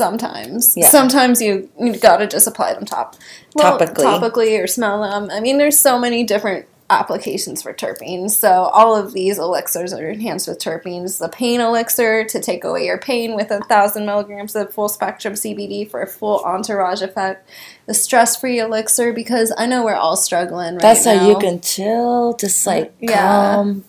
Sometimes, 0.00 0.76
Yeah. 0.76 0.90
sometimes 0.90 1.40
you 1.40 1.70
you 1.80 1.96
gotta 1.96 2.26
just 2.26 2.46
apply 2.46 2.74
them 2.74 2.84
top, 2.84 3.16
well, 3.54 3.78
Topically. 3.78 4.04
topically 4.04 4.62
or 4.62 4.66
smell 4.66 5.00
them. 5.00 5.30
I 5.32 5.40
mean, 5.40 5.56
there's 5.56 5.78
so 5.78 5.98
many 5.98 6.22
different 6.22 6.66
applications 6.90 7.62
for 7.62 7.72
terpenes. 7.72 8.32
So 8.32 8.64
all 8.64 8.94
of 8.94 9.14
these 9.14 9.38
elixirs 9.38 9.94
are 9.94 10.06
enhanced 10.10 10.48
with 10.48 10.58
terpenes. 10.58 11.18
The 11.18 11.30
pain 11.30 11.60
elixir 11.62 12.24
to 12.26 12.40
take 12.40 12.62
away 12.62 12.84
your 12.84 12.98
pain 12.98 13.34
with 13.34 13.50
a 13.50 13.60
thousand 13.64 14.04
milligrams 14.04 14.54
of 14.54 14.70
full 14.72 14.90
spectrum 14.90 15.32
CBD 15.34 15.90
for 15.90 16.02
a 16.02 16.06
full 16.06 16.40
entourage 16.44 17.00
effect. 17.00 17.48
The 17.86 17.94
stress 17.94 18.36
free 18.36 18.60
elixir 18.60 19.14
because 19.14 19.50
I 19.56 19.64
know 19.64 19.82
we're 19.82 19.94
all 19.94 20.16
struggling 20.18 20.74
right 20.74 20.82
That's 20.82 21.06
now. 21.06 21.18
how 21.18 21.28
you 21.30 21.38
can 21.38 21.60
chill, 21.60 22.34
just 22.34 22.66
like 22.66 22.92
Yeah. 23.00 23.54
calm, 23.54 23.84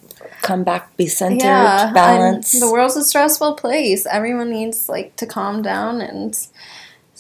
come 0.48 0.64
back, 0.64 0.96
be 0.98 1.08
centered, 1.08 1.44
yeah, 1.44 1.92
balance. 1.94 2.58
The 2.60 2.72
world's 2.72 2.96
a 2.96 3.04
stressful 3.04 3.56
place. 3.56 4.06
Everyone 4.06 4.50
needs 4.50 4.88
like 4.88 5.16
to 5.18 5.26
calm 5.26 5.62
down 5.62 6.02
and 6.02 6.34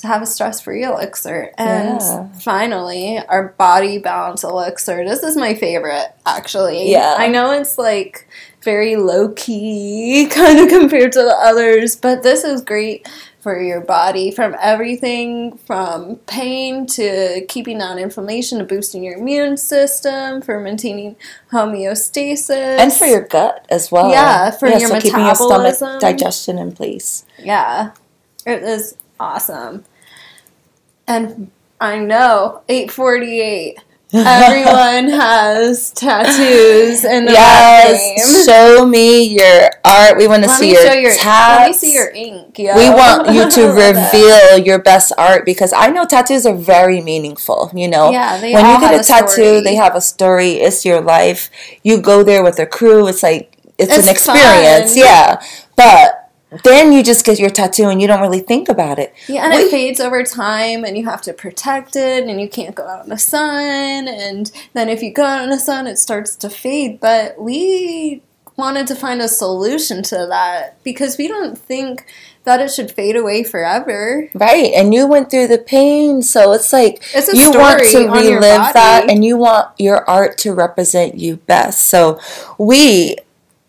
to 0.01 0.07
have 0.07 0.21
a 0.21 0.25
stress-free 0.25 0.83
elixir. 0.83 1.51
And 1.57 2.01
Yeah. 2.01 2.27
finally, 2.39 3.19
our 3.27 3.49
body 3.57 3.97
balance 3.97 4.43
elixir. 4.43 5.03
This 5.03 5.23
is 5.23 5.35
my 5.35 5.55
favorite, 5.55 6.09
actually. 6.25 6.91
Yeah. 6.91 7.15
I 7.17 7.27
know 7.27 7.51
it's 7.51 7.77
like 7.77 8.27
very 8.61 8.95
low 8.95 9.29
key, 9.29 10.27
kind 10.31 10.59
of 10.59 10.69
compared 10.69 11.11
to 11.13 11.21
the 11.23 11.35
others, 11.41 11.95
but 11.95 12.23
this 12.23 12.43
is 12.43 12.61
great 12.61 13.07
for 13.39 13.61
your 13.61 13.81
body 13.81 14.31
from 14.31 14.55
everything 14.59 15.57
from 15.59 16.15
pain 16.27 16.85
to 16.85 17.45
keeping 17.47 17.77
down 17.77 17.99
inflammation 17.99 18.59
to 18.59 18.65
boosting 18.65 19.03
your 19.03 19.17
immune 19.17 19.57
system 19.57 20.41
for 20.41 20.59
maintaining 20.59 21.15
homeostasis 21.51 22.79
and 22.79 22.91
for 22.91 23.05
your 23.05 23.21
gut 23.21 23.65
as 23.69 23.91
well. 23.91 24.09
Yeah, 24.09 24.51
for 24.51 24.67
your 24.67 24.79
so 24.79 24.99
keeping 24.99 25.19
your 25.19 25.29
metabolism. 25.29 25.75
stomach 25.75 26.01
digestion 26.01 26.57
in 26.57 26.71
place. 26.71 27.25
Yeah, 27.37 27.91
it 28.45 28.63
is 28.63 28.97
awesome. 29.19 29.85
And 31.07 31.51
I 31.79 31.99
know, 31.99 32.63
848. 32.67 33.79
Everyone 34.25 35.09
has 35.09 35.91
tattoos 35.91 37.03
rap. 37.03 37.23
Yes, 37.29 38.45
show 38.45 38.85
me 38.85 39.23
your 39.25 39.69
art. 39.85 40.17
We 40.17 40.27
want 40.27 40.43
to 40.43 40.49
see 40.49 40.71
your 40.73 40.93
your 40.93 41.13
tats. 41.13 41.59
let 41.59 41.67
me 41.67 41.73
see 41.73 41.93
your 41.93 42.09
ink. 42.09 42.57
Yo. 42.57 42.75
We 42.75 42.89
want 42.89 43.33
you 43.33 43.49
to 43.49 43.67
reveal 43.73 44.57
your 44.57 44.79
best 44.79 45.13
art 45.17 45.45
because 45.45 45.73
I 45.73 45.87
know 45.89 46.05
tattoos 46.05 46.45
are 46.45 46.55
very 46.55 47.01
meaningful. 47.01 47.71
You 47.73 47.87
know, 47.87 48.11
Yeah, 48.11 48.39
when 48.41 48.49
you 48.51 48.57
get 48.57 48.65
have 48.81 48.91
a 48.91 48.99
a 48.99 49.03
tattoo, 49.03 49.27
story. 49.31 49.61
they 49.61 49.75
have 49.75 49.95
a 49.95 50.01
story. 50.01 50.51
It's 50.53 50.85
your 50.85 51.01
life. 51.01 51.49
You 51.83 52.01
go 52.01 52.23
there 52.23 52.43
with 52.43 52.59
a 52.59 52.65
crew. 52.65 53.07
It's 53.07 53.23
like 53.23 53.53
it's, 53.77 53.93
It's 53.95 54.07
an 54.07 54.11
experience. 54.11 54.93
fun. 54.95 55.03
Yeah, 55.03 55.41
but 55.75 56.26
then 56.63 56.93
you 56.93 57.03
just 57.03 57.25
get 57.25 57.39
your 57.39 57.49
tattoo 57.49 57.89
and 57.89 58.01
you 58.01 58.07
don't 58.07 58.21
really 58.21 58.39
think 58.39 58.69
about 58.69 58.99
it. 58.99 59.13
Yeah, 59.27 59.45
and 59.45 59.53
it 59.53 59.69
fades 59.69 59.99
over 59.99 60.23
time, 60.23 60.85
and 60.85 60.97
you 60.97 61.05
have 61.05 61.21
to 61.23 61.33
protect 61.33 61.95
it, 61.95 62.27
and 62.27 62.39
you 62.39 62.47
can't 62.47 62.75
go 62.75 62.87
out 62.87 63.03
in 63.03 63.09
the 63.09 63.17
sun. 63.17 64.07
And 64.07 64.51
then 64.73 64.89
if 64.89 65.03
you 65.03 65.13
go 65.13 65.23
out 65.23 65.43
in 65.43 65.49
the 65.49 65.59
sun, 65.59 65.87
it 65.87 65.97
starts 65.97 66.35
to 66.37 66.49
fade. 66.49 66.99
But 66.99 67.39
we 67.41 68.21
wanted 68.55 68.87
to 68.87 68.95
find 68.95 69.21
a 69.21 69.27
solution 69.27 70.01
to 70.03 70.25
that 70.29 70.81
because 70.83 71.17
we 71.17 71.27
don't 71.27 71.57
think 71.57 72.05
that 72.45 72.61
it 72.61 72.71
should 72.71 72.89
fade 72.89 73.17
away 73.17 73.43
forever. 73.43 74.29
Right, 74.33 74.71
and 74.73 74.93
you 74.93 75.05
went 75.05 75.29
through 75.29 75.47
the 75.47 75.57
pain, 75.57 76.21
so 76.21 76.53
it's 76.53 76.71
like 76.71 77.03
It's 77.13 77.33
you 77.33 77.51
want 77.51 77.83
to 77.83 78.09
relive 78.09 78.73
that, 78.73 79.09
and 79.09 79.25
you 79.25 79.35
want 79.35 79.77
your 79.77 80.09
art 80.09 80.37
to 80.39 80.53
represent 80.53 81.15
you 81.15 81.35
best. 81.35 81.89
So 81.89 82.21
we 82.57 83.17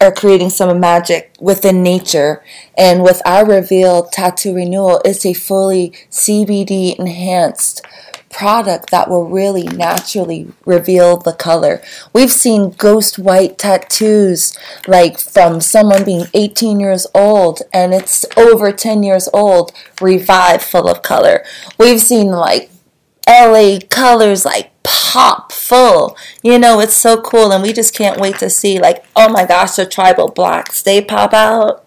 are 0.01 0.13
creating 0.13 0.51
some 0.51 0.79
magic 0.79 1.35
within 1.41 1.83
nature, 1.83 2.43
and 2.77 3.03
with 3.03 3.21
our 3.25 3.45
reveal 3.45 4.05
tattoo 4.05 4.55
renewal, 4.55 5.01
it's 5.05 5.27
a 5.27 5.35
fully 5.35 5.91
CBD 6.11 6.99
enhanced 6.99 7.85
product 8.31 8.91
that 8.91 9.09
will 9.09 9.29
really 9.29 9.65
naturally 9.65 10.53
reveal 10.65 11.17
the 11.17 11.33
color. 11.33 11.83
We've 12.13 12.31
seen 12.31 12.71
ghost 12.71 13.19
white 13.19 13.59
tattoos 13.59 14.57
like 14.87 15.19
from 15.19 15.61
someone 15.61 16.05
being 16.05 16.27
18 16.35 16.79
years 16.79 17.07
old 17.15 17.63
and 17.73 17.95
it's 17.95 18.25
over 18.37 18.71
10 18.71 19.03
years 19.03 19.29
old 19.33 19.73
revive 20.01 20.63
full 20.63 20.89
of 20.89 21.03
color. 21.03 21.45
We've 21.79 22.01
seen 22.01 22.29
like 22.29 22.71
LA 23.29 23.79
colors 23.91 24.45
like 24.45 24.71
pop 24.83 25.53
full. 25.53 26.17
You 26.43 26.59
know, 26.59 26.81
it's 26.81 26.95
so 26.95 27.21
cool 27.21 27.53
and 27.53 27.63
we 27.63 27.73
just 27.73 27.95
can't 27.95 28.19
wait 28.21 28.39
to 28.39 28.49
see 28.51 28.81
like 28.81 29.05
oh 29.15 29.29
my 29.29 29.45
gosh, 29.47 29.73
the 29.77 29.87
tribal 29.87 30.29
blocks, 30.29 30.83
they 30.83 31.03
pop 31.03 31.33
out. 31.35 31.85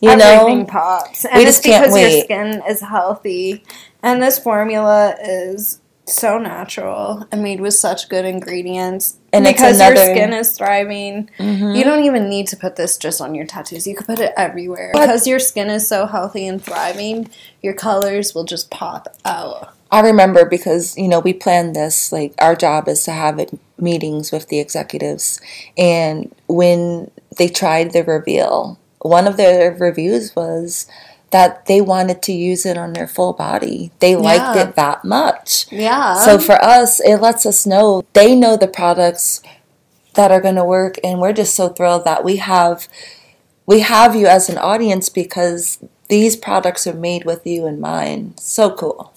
You 0.00 0.10
Everything 0.10 0.60
know, 0.60 0.64
pops, 0.64 1.24
and 1.26 1.36
We 1.36 1.42
it's 1.42 1.58
just 1.58 1.64
can't 1.64 1.84
because 1.84 1.96
your 2.00 2.08
wait. 2.08 2.24
skin 2.24 2.62
is 2.66 2.80
healthy, 2.80 3.64
and 4.02 4.22
this 4.22 4.38
formula 4.38 5.14
is 5.22 5.80
so 6.06 6.38
natural 6.38 7.26
and 7.30 7.42
made 7.42 7.60
with 7.60 7.74
such 7.74 8.08
good 8.08 8.24
ingredients. 8.24 9.18
And 9.30 9.44
because 9.44 9.78
your 9.78 9.88
another- 9.90 10.06
Mm-hmm. 10.06 10.16
skin 10.16 10.32
is 10.32 10.56
thriving, 10.56 11.28
you 11.38 11.84
don't 11.84 12.02
even 12.04 12.30
need 12.30 12.46
to 12.48 12.56
put 12.56 12.76
this 12.76 12.96
just 12.96 13.20
on 13.20 13.34
your 13.34 13.44
tattoos. 13.44 13.86
You 13.86 13.94
could 13.94 14.06
put 14.06 14.20
it 14.20 14.32
everywhere 14.38 14.90
But- 14.94 15.02
because 15.02 15.26
your 15.26 15.38
skin 15.38 15.68
is 15.68 15.86
so 15.86 16.06
healthy 16.06 16.46
and 16.48 16.64
thriving. 16.64 17.28
Your 17.62 17.74
colors 17.74 18.34
will 18.34 18.44
just 18.44 18.70
pop 18.70 19.14
out. 19.26 19.74
I 19.90 20.00
remember 20.00 20.44
because 20.44 20.96
you 20.96 21.08
know 21.08 21.20
we 21.20 21.32
planned 21.32 21.74
this. 21.74 22.12
Like 22.12 22.34
our 22.38 22.54
job 22.54 22.88
is 22.88 23.04
to 23.04 23.12
have 23.12 23.38
it, 23.38 23.58
meetings 23.78 24.32
with 24.32 24.48
the 24.48 24.60
executives, 24.60 25.40
and 25.76 26.34
when 26.46 27.10
they 27.36 27.48
tried 27.48 27.92
the 27.92 28.04
reveal, 28.04 28.78
one 29.00 29.26
of 29.26 29.36
their 29.36 29.72
reviews 29.72 30.34
was 30.36 30.86
that 31.30 31.66
they 31.66 31.80
wanted 31.80 32.22
to 32.22 32.32
use 32.32 32.64
it 32.64 32.78
on 32.78 32.94
their 32.94 33.06
full 33.06 33.32
body. 33.32 33.90
They 34.00 34.16
liked 34.16 34.56
it 34.56 34.76
that 34.76 35.04
much. 35.04 35.70
Yeah. 35.70 36.14
So 36.14 36.38
for 36.38 36.62
us, 36.62 37.00
it 37.00 37.16
lets 37.16 37.44
us 37.44 37.66
know 37.66 38.04
they 38.14 38.34
know 38.34 38.56
the 38.56 38.68
products 38.68 39.42
that 40.14 40.30
are 40.30 40.40
going 40.40 40.56
to 40.56 40.64
work, 40.64 40.96
and 41.04 41.20
we're 41.20 41.32
just 41.32 41.54
so 41.54 41.68
thrilled 41.68 42.04
that 42.04 42.24
we 42.24 42.36
have 42.36 42.88
we 43.66 43.80
have 43.80 44.16
you 44.16 44.26
as 44.26 44.48
an 44.48 44.58
audience 44.58 45.10
because 45.10 45.78
these 46.08 46.36
products 46.36 46.86
are 46.86 46.94
made 46.94 47.24
with 47.24 47.46
you 47.46 47.66
in 47.66 47.78
mind. 47.78 48.40
So 48.40 48.74
cool. 48.74 49.12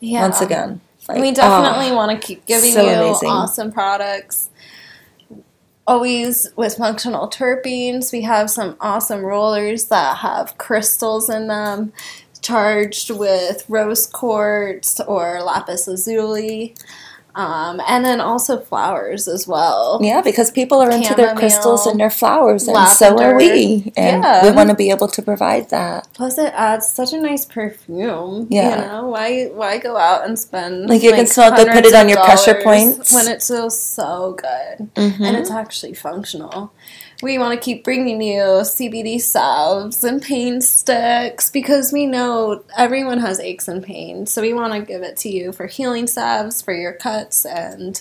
Yeah. 0.00 0.22
Once 0.22 0.40
again, 0.40 0.80
like, 1.08 1.20
we 1.20 1.32
definitely 1.32 1.90
ah. 1.90 1.96
want 1.96 2.20
to 2.20 2.26
keep 2.26 2.46
giving 2.46 2.72
so 2.72 2.82
you 2.82 2.90
amazing. 2.90 3.28
awesome 3.28 3.72
products. 3.72 4.50
Always 5.86 6.48
with 6.56 6.76
functional 6.76 7.28
terpenes. 7.28 8.12
We 8.12 8.22
have 8.22 8.50
some 8.50 8.76
awesome 8.80 9.20
rollers 9.20 9.84
that 9.84 10.16
have 10.16 10.58
crystals 10.58 11.30
in 11.30 11.46
them 11.46 11.92
charged 12.42 13.10
with 13.10 13.64
rose 13.68 14.06
quartz 14.06 15.00
or 15.00 15.42
lapis 15.42 15.86
lazuli. 15.86 16.74
Um, 17.36 17.82
and 17.86 18.02
then 18.02 18.18
also 18.20 18.58
flowers 18.58 19.28
as 19.28 19.46
well. 19.46 20.00
Yeah, 20.02 20.22
because 20.22 20.50
people 20.50 20.80
are 20.80 20.90
into 20.90 21.14
their 21.14 21.34
crystals 21.34 21.86
and 21.86 22.00
their 22.00 22.08
flowers, 22.08 22.66
and 22.66 22.88
so 22.88 23.18
are 23.22 23.36
we. 23.36 23.92
And 23.94 24.24
Yeah. 24.24 24.42
we 24.42 24.50
want 24.52 24.70
to 24.70 24.74
be 24.74 24.88
able 24.88 25.08
to 25.08 25.20
provide 25.20 25.68
that. 25.68 26.08
Plus, 26.14 26.38
it 26.38 26.50
adds 26.56 26.88
such 26.88 27.12
a 27.12 27.20
nice 27.20 27.44
perfume. 27.44 28.46
Yeah. 28.48 28.70
you 28.80 28.88
know 28.88 29.06
why? 29.08 29.46
Why 29.52 29.76
go 29.76 29.98
out 29.98 30.26
and 30.26 30.38
spend 30.38 30.88
Like, 30.88 31.02
you 31.02 31.12
can 31.12 31.26
smell 31.26 31.54
good, 31.54 31.68
put 31.68 31.84
it 31.84 31.94
on 31.94 32.08
your 32.08 32.24
pressure 32.24 32.58
points. 32.64 33.12
when 33.12 33.28
it 33.28 33.42
feels 33.42 33.78
so 33.78 34.32
good 34.40 34.88
Mm-hmm. 34.96 35.22
and 35.24 35.36
it's 35.36 35.50
actually 35.50 35.92
functional. 35.94 36.72
We 37.22 37.38
want 37.38 37.58
to 37.58 37.64
keep 37.64 37.82
bringing 37.82 38.20
you 38.20 38.42
CBD 38.42 39.20
salves 39.20 40.04
and 40.04 40.20
pain 40.22 40.60
sticks 40.60 41.50
because 41.50 41.92
we 41.92 42.06
know 42.06 42.62
everyone 42.76 43.18
has 43.20 43.40
aches 43.40 43.68
and 43.68 43.82
pains. 43.82 44.30
So 44.32 44.42
we 44.42 44.52
want 44.52 44.74
to 44.74 44.80
give 44.82 45.02
it 45.02 45.16
to 45.18 45.30
you 45.30 45.52
for 45.52 45.66
healing 45.66 46.06
salves 46.06 46.60
for 46.60 46.74
your 46.74 46.92
cuts 46.92 47.46
and 47.46 48.00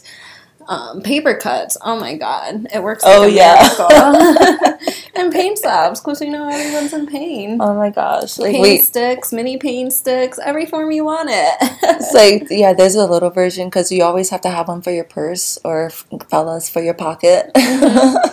um, 0.67 1.01
paper 1.01 1.35
cuts. 1.35 1.77
Oh 1.81 1.97
my 1.99 2.15
god, 2.17 2.67
it 2.73 2.81
works. 2.83 3.03
Like 3.03 3.17
Oh, 3.17 3.23
a 3.23 3.29
yeah. 3.29 4.77
and 5.15 5.31
pain 5.31 5.55
salves 5.57 6.01
because 6.01 6.19
we 6.19 6.29
know 6.29 6.49
everyone's 6.49 6.91
in 6.91 7.05
pain. 7.07 7.59
Oh 7.61 7.75
my 7.75 7.91
gosh! 7.91 8.37
Like 8.37 8.53
pain 8.53 8.61
we, 8.61 8.77
sticks, 8.79 9.31
mini 9.31 9.57
pain 9.57 9.91
sticks, 9.91 10.39
every 10.43 10.65
form 10.65 10.91
you 10.91 11.05
want 11.05 11.29
it. 11.31 11.55
it's 11.83 12.13
like 12.13 12.47
yeah, 12.49 12.73
there's 12.73 12.95
a 12.95 13.05
little 13.05 13.29
version 13.29 13.67
because 13.67 13.91
you 13.91 14.03
always 14.03 14.29
have 14.31 14.41
to 14.41 14.49
have 14.49 14.67
one 14.67 14.81
for 14.81 14.91
your 14.91 15.03
purse 15.03 15.57
or 15.63 15.89
fellas 16.29 16.67
for 16.69 16.81
your 16.81 16.95
pocket. 16.95 17.51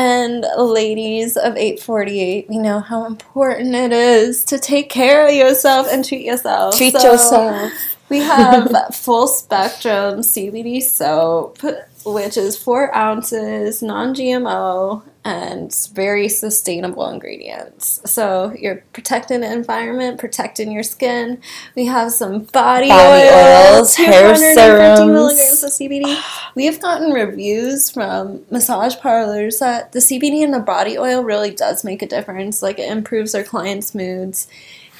and 0.00 0.46
ladies 0.56 1.36
of 1.36 1.56
848, 1.56 2.48
we 2.48 2.56
know 2.56 2.80
how 2.80 3.04
important 3.04 3.74
it 3.74 3.92
is 3.92 4.44
to 4.44 4.58
take 4.58 4.88
care 4.88 5.26
of 5.26 5.34
yourself 5.34 5.88
and 5.90 6.02
treat 6.02 6.24
yourself. 6.24 6.74
Treat 6.76 6.94
So 6.94 7.12
yourself. 7.12 7.72
We 8.08 8.20
have 8.20 8.72
full 8.94 9.26
spectrum 9.26 10.20
CBD 10.20 10.82
soap, 10.82 11.58
which 12.06 12.38
is 12.38 12.56
four 12.56 12.94
ounces, 12.96 13.82
non 13.82 14.14
GMO, 14.14 15.02
and 15.24 15.74
very 15.92 16.28
sustainable 16.28 17.06
ingredients. 17.08 18.00
So 18.06 18.54
you're 18.58 18.82
protecting 18.94 19.42
the 19.42 19.52
environment, 19.52 20.18
protecting 20.18 20.72
your 20.72 20.82
skin. 20.82 21.42
We 21.76 21.86
have 21.86 22.12
some 22.12 22.44
body, 22.44 22.88
Body 22.88 23.28
oil, 23.28 23.76
oils, 23.76 23.94
hair 23.96 24.34
250 24.34 24.54
serums. 24.54 25.00
milligrams 25.00 25.62
of 25.62 25.70
CBD. 25.72 26.22
We 26.54 26.64
have 26.64 26.80
gotten 26.80 27.12
reviews 27.12 27.90
from 27.90 28.44
massage 28.50 28.96
parlors 28.96 29.58
that 29.58 29.92
the 29.92 29.98
CBD 29.98 30.42
in 30.42 30.52
the 30.52 30.60
body 30.60 30.96
oil 30.96 31.22
really 31.22 31.50
does 31.50 31.84
make 31.84 32.00
a 32.00 32.06
difference. 32.06 32.62
Like 32.62 32.78
it 32.78 32.90
improves 32.90 33.32
their 33.32 33.44
clients' 33.44 33.94
moods. 33.94 34.48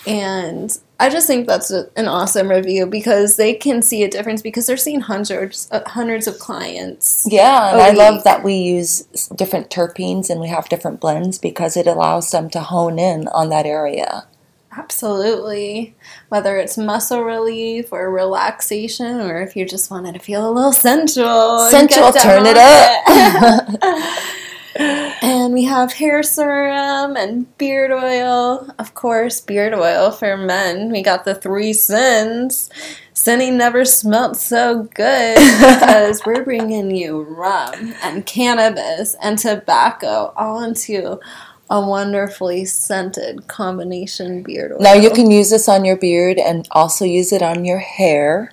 And 0.06 0.76
I 0.98 1.08
just 1.08 1.26
think 1.26 1.46
that's 1.46 1.70
a, 1.70 1.88
an 1.96 2.08
awesome 2.08 2.48
review 2.48 2.86
because 2.86 3.36
they 3.36 3.54
can 3.54 3.82
see 3.82 4.02
a 4.02 4.10
difference 4.10 4.42
because 4.42 4.66
they're 4.66 4.76
seeing 4.76 5.00
hundreds, 5.00 5.68
uh, 5.70 5.82
hundreds 5.86 6.26
of 6.26 6.38
clients. 6.38 7.26
Yeah, 7.30 7.72
and 7.72 7.80
I 7.80 7.90
love 7.90 8.24
that 8.24 8.42
we 8.42 8.54
use 8.54 9.02
different 9.34 9.70
terpenes 9.70 10.30
and 10.30 10.40
we 10.40 10.48
have 10.48 10.68
different 10.68 11.00
blends 11.00 11.38
because 11.38 11.76
it 11.76 11.86
allows 11.86 12.30
them 12.30 12.50
to 12.50 12.60
hone 12.60 12.98
in 12.98 13.28
on 13.28 13.50
that 13.50 13.66
area. 13.66 14.26
Absolutely. 14.72 15.96
Whether 16.28 16.56
it's 16.58 16.78
muscle 16.78 17.22
relief 17.22 17.92
or 17.92 18.10
relaxation, 18.10 19.20
or 19.20 19.42
if 19.42 19.56
you 19.56 19.66
just 19.66 19.90
wanted 19.90 20.14
to 20.14 20.20
feel 20.20 20.48
a 20.48 20.52
little 20.52 20.72
sensual. 20.72 21.68
Sensual, 21.70 22.12
turn 22.12 22.44
it 22.46 22.56
up. 22.56 24.16
and 24.76 25.52
we 25.52 25.64
have 25.64 25.92
hair 25.92 26.22
serum 26.22 27.16
and 27.16 27.56
beard 27.58 27.90
oil. 27.90 28.68
Of 28.78 28.94
course, 28.94 29.40
beard 29.40 29.74
oil 29.74 30.10
for 30.10 30.36
men. 30.36 30.90
We 30.90 31.02
got 31.02 31.24
the 31.24 31.34
three 31.34 31.72
sins. 31.72 32.70
Sinning 33.12 33.58
never 33.58 33.84
smelt 33.84 34.36
so 34.36 34.84
good 34.94 35.36
because 35.36 36.22
we're 36.26 36.44
bringing 36.44 36.94
you 36.94 37.22
rum 37.22 37.94
and 38.02 38.24
cannabis 38.24 39.14
and 39.20 39.38
tobacco 39.38 40.32
all 40.36 40.62
into 40.62 41.20
a 41.68 41.86
wonderfully 41.86 42.64
scented 42.64 43.46
combination 43.46 44.42
beard 44.42 44.72
oil. 44.72 44.80
Now 44.80 44.94
you 44.94 45.10
can 45.10 45.30
use 45.30 45.50
this 45.50 45.68
on 45.68 45.84
your 45.84 45.96
beard 45.96 46.38
and 46.38 46.66
also 46.70 47.04
use 47.04 47.32
it 47.32 47.42
on 47.42 47.64
your 47.64 47.78
hair. 47.78 48.52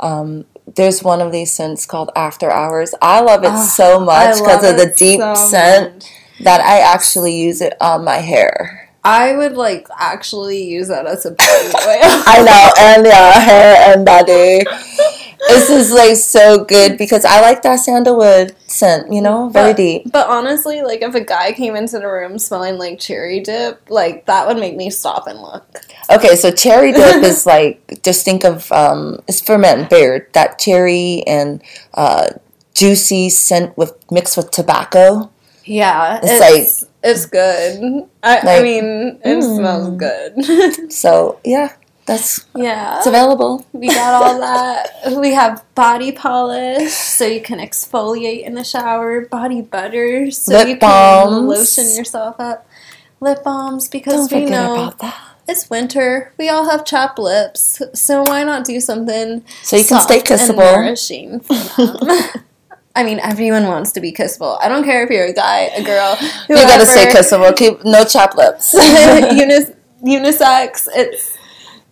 Um, 0.00 0.46
there's 0.74 1.02
one 1.02 1.20
of 1.20 1.32
these 1.32 1.52
scents 1.52 1.86
called 1.86 2.10
After 2.16 2.50
Hours. 2.50 2.94
I 3.00 3.20
love 3.20 3.44
it 3.44 3.52
ah, 3.52 3.64
so 3.64 4.00
much 4.00 4.38
because 4.38 4.64
of 4.68 4.76
the 4.76 4.92
deep 4.96 5.20
so 5.20 5.34
scent 5.34 5.94
much. 5.94 6.12
that 6.40 6.60
I 6.60 6.80
actually 6.80 7.36
use 7.36 7.60
it 7.60 7.74
on 7.80 8.04
my 8.04 8.16
hair. 8.16 8.90
I 9.04 9.36
would 9.36 9.52
like 9.52 9.86
actually 9.96 10.64
use 10.64 10.88
that 10.88 11.06
as 11.06 11.24
a 11.24 11.30
body 11.30 11.66
oil. 11.66 11.72
I 12.26 12.42
know, 12.42 12.72
and 12.78 13.06
yeah, 13.06 13.38
hair 13.38 13.94
and 13.94 14.04
body. 14.04 14.64
This 15.48 15.70
is 15.70 15.92
like 15.92 16.16
so 16.16 16.64
good 16.64 16.98
because 16.98 17.24
I 17.24 17.40
like 17.40 17.62
that 17.62 17.76
sandalwood 17.76 18.56
scent, 18.66 19.12
you 19.12 19.20
know, 19.20 19.48
very 19.48 19.72
but, 19.72 19.76
deep. 19.76 20.12
But 20.12 20.28
honestly, 20.28 20.82
like 20.82 21.02
if 21.02 21.14
a 21.14 21.20
guy 21.20 21.52
came 21.52 21.76
into 21.76 21.98
the 21.98 22.06
room 22.06 22.38
smelling 22.38 22.78
like 22.78 22.98
cherry 22.98 23.40
dip, 23.40 23.88
like 23.88 24.26
that 24.26 24.46
would 24.46 24.58
make 24.58 24.76
me 24.76 24.90
stop 24.90 25.26
and 25.26 25.40
look. 25.40 25.64
Okay, 26.10 26.36
so 26.36 26.50
cherry 26.50 26.92
dip 26.92 27.22
is 27.22 27.46
like 27.46 28.02
just 28.02 28.24
think 28.24 28.44
of 28.44 28.70
um, 28.72 29.20
it's 29.28 29.40
for 29.40 29.58
men, 29.58 29.88
beard 29.88 30.28
that 30.32 30.58
cherry 30.58 31.22
and 31.26 31.62
uh, 31.94 32.30
juicy 32.74 33.28
scent 33.30 33.76
with 33.76 33.94
mixed 34.10 34.36
with 34.36 34.50
tobacco. 34.50 35.30
Yeah, 35.64 36.20
It's 36.22 36.82
it's 36.82 36.86
it's, 37.02 37.26
good. 37.26 38.08
I, 38.22 38.58
I 38.58 38.62
mean, 38.62 39.20
it 39.24 39.38
mm. 39.38 39.56
smells 39.56 39.96
good. 39.96 40.90
So 40.92 41.40
yeah, 41.44 41.72
that's 42.06 42.46
yeah, 42.54 42.98
it's 42.98 43.06
available. 43.06 43.66
we 43.72 43.88
got 43.88 44.22
all 44.22 44.38
that. 44.40 45.18
We 45.20 45.32
have 45.34 45.64
body 45.74 46.12
polish, 46.12 46.92
so 46.92 47.26
you 47.26 47.40
can 47.42 47.58
exfoliate 47.58 48.44
in 48.44 48.54
the 48.54 48.64
shower. 48.64 49.22
Body 49.26 49.60
butter, 49.60 50.30
so 50.30 50.52
Lip 50.52 50.68
you 50.68 50.76
can 50.78 51.46
lotion 51.48 51.94
yourself 51.94 52.36
up. 52.38 52.66
Lip 53.20 53.42
balms, 53.44 53.88
because 53.88 54.28
Don't 54.28 54.44
we 54.44 54.50
know 54.50 54.74
about 54.74 54.98
that. 55.00 55.20
it's 55.48 55.68
winter. 55.70 56.32
We 56.38 56.48
all 56.48 56.68
have 56.70 56.84
chapped 56.84 57.18
lips, 57.18 57.80
so 57.94 58.22
why 58.22 58.44
not 58.44 58.64
do 58.64 58.78
something 58.80 59.42
So 59.62 59.76
you 59.76 59.84
can 59.84 60.00
stay 60.00 60.20
kissable. 60.20 60.58
nourishing? 60.58 61.40
I 62.94 63.04
mean, 63.04 63.20
everyone 63.20 63.66
wants 63.66 63.92
to 63.92 64.00
be 64.00 64.10
kissable. 64.12 64.58
I 64.60 64.68
don't 64.68 64.82
care 64.84 65.04
if 65.04 65.10
you're 65.10 65.26
a 65.26 65.32
guy, 65.34 65.62
a 65.76 65.82
girl. 65.82 66.14
Whoever. 66.16 66.60
You 66.62 66.66
gotta 66.66 66.86
stay 66.86 67.06
kissable. 67.06 67.54
Keep 67.54 67.84
no 67.84 68.04
chap 68.04 68.34
lips. 68.36 68.72
Unis- 68.74 69.72
unisex. 70.02 70.88
It's 70.94 71.35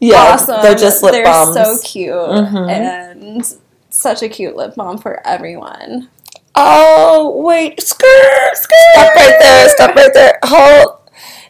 yeah, 0.09 0.17
awesome. 0.35 0.61
they're 0.63 0.75
just 0.75 1.03
lip 1.03 1.13
They're 1.13 1.25
balms. 1.25 1.55
so 1.55 1.79
cute 1.83 2.13
Mhm. 2.13 2.71
and 2.71 3.57
such 3.91 4.23
a 4.23 4.29
cute 4.29 4.57
lip 4.57 4.75
balm 4.75 4.99
for 4.99 5.21
everyone. 5.27 6.09
Oh 6.55 7.41
wait, 7.43 7.81
skirt, 7.83 8.55
skirt. 8.55 8.75
Stop 8.95 9.15
right 9.17 9.37
there. 9.41 9.69
Stop 9.71 9.95
right 9.97 10.15
there. 10.15 10.39
Hold. 10.45 10.99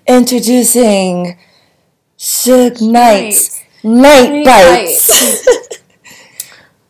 Introducing 0.07 1.37
Suge 2.19 2.81
Knight's 2.81 3.61
Night 3.83 4.31
Night 4.33 4.45
Bites 4.45 5.09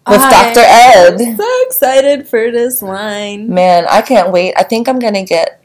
with 0.09 0.21
I 0.21 0.53
Dr. 0.53 0.61
Ed. 0.65 1.37
So 1.37 1.63
excited 1.67 2.29
for 2.29 2.51
this 2.51 2.83
line. 2.83 3.49
Man, 3.49 3.87
I 3.89 4.03
can't 4.03 4.31
wait. 4.33 4.55
I 4.57 4.63
think 4.65 4.89
I'm 4.89 4.99
gonna 4.99 5.25
get. 5.25 5.61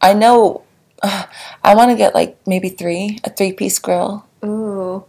I 0.00 0.14
know. 0.14 0.62
uh, 1.02 1.24
I 1.64 1.74
want 1.74 1.90
to 1.90 1.96
get 1.96 2.14
like 2.14 2.36
maybe 2.46 2.68
three, 2.68 3.18
a 3.24 3.30
three 3.30 3.52
piece 3.52 3.78
grill. 3.78 4.24
Ooh, 4.44 5.04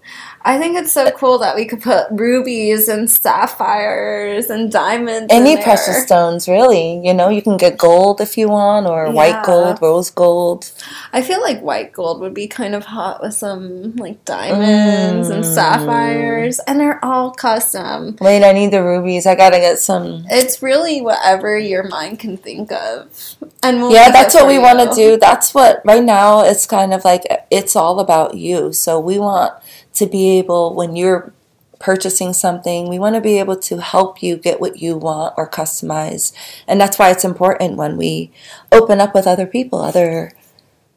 I 0.45 0.57
think 0.57 0.77
it's 0.77 0.91
so 0.91 1.09
cool 1.11 1.37
that 1.39 1.55
we 1.55 1.65
could 1.65 1.81
put 1.81 2.07
rubies 2.11 2.89
and 2.89 3.09
sapphires 3.09 4.49
and 4.49 4.71
diamonds. 4.71 5.27
Any 5.29 5.55
precious 5.61 6.03
stones, 6.03 6.47
really. 6.49 6.99
You 7.05 7.13
know, 7.13 7.29
you 7.29 7.41
can 7.41 7.55
get 7.57 7.77
gold 7.77 8.19
if 8.19 8.37
you 8.37 8.49
want, 8.49 8.85
or 8.87 9.05
Yeah. 9.05 9.11
white 9.11 9.43
gold, 9.43 9.81
rose 9.81 10.09
gold. 10.09 10.69
I 11.13 11.21
feel 11.21 11.39
like 11.41 11.61
white 11.61 11.93
gold 11.93 12.19
would 12.19 12.33
be 12.33 12.47
kind 12.47 12.75
of 12.75 12.85
hot 12.85 13.21
with 13.21 13.33
some 13.35 13.95
like 13.95 14.23
diamonds 14.25 15.29
and 15.29 15.43
Mm. 15.43 15.53
sapphires, 15.55 16.59
and 16.67 16.79
they're 16.79 16.99
all 17.03 17.31
custom. 17.31 18.17
Wait, 18.19 18.43
I 18.43 18.51
need 18.51 18.71
the 18.71 18.83
rubies. 18.83 19.25
I 19.25 19.35
gotta 19.35 19.59
get 19.59 19.79
some. 19.79 20.25
It's 20.29 20.61
really 20.61 21.01
whatever 21.01 21.57
your 21.57 21.83
mind 21.83 22.19
can 22.19 22.35
think 22.37 22.71
of, 22.71 23.07
and 23.63 23.81
we'll 23.81 23.93
yeah, 23.93 24.11
that's 24.11 24.35
what 24.35 24.47
we 24.47 24.59
want 24.59 24.79
to 24.79 24.93
do. 24.93 25.15
That's 25.17 25.53
what 25.53 25.81
right 25.85 26.03
now 26.03 26.41
it's 26.41 26.65
kind 26.65 26.93
of 26.93 27.05
like 27.05 27.23
it's 27.49 27.75
all 27.75 27.99
about 27.99 28.35
you. 28.35 28.73
So 28.73 28.99
we 28.99 29.17
want 29.19 29.53
to 29.93 30.05
be 30.05 30.37
able 30.37 30.73
when 30.73 30.95
you're 30.95 31.33
purchasing 31.79 32.31
something, 32.31 32.87
we 32.87 32.97
want 32.97 33.15
to 33.15 33.21
be 33.21 33.39
able 33.39 33.57
to 33.57 33.81
help 33.81 34.23
you 34.23 34.37
get 34.37 34.61
what 34.61 34.77
you 34.77 34.97
want 34.97 35.33
or 35.37 35.49
customize. 35.49 36.31
And 36.67 36.79
that's 36.79 36.97
why 36.97 37.11
it's 37.11 37.25
important 37.25 37.75
when 37.75 37.97
we 37.97 38.31
open 38.71 39.01
up 39.01 39.13
with 39.13 39.27
other 39.27 39.45
people, 39.45 39.79
other 39.79 40.31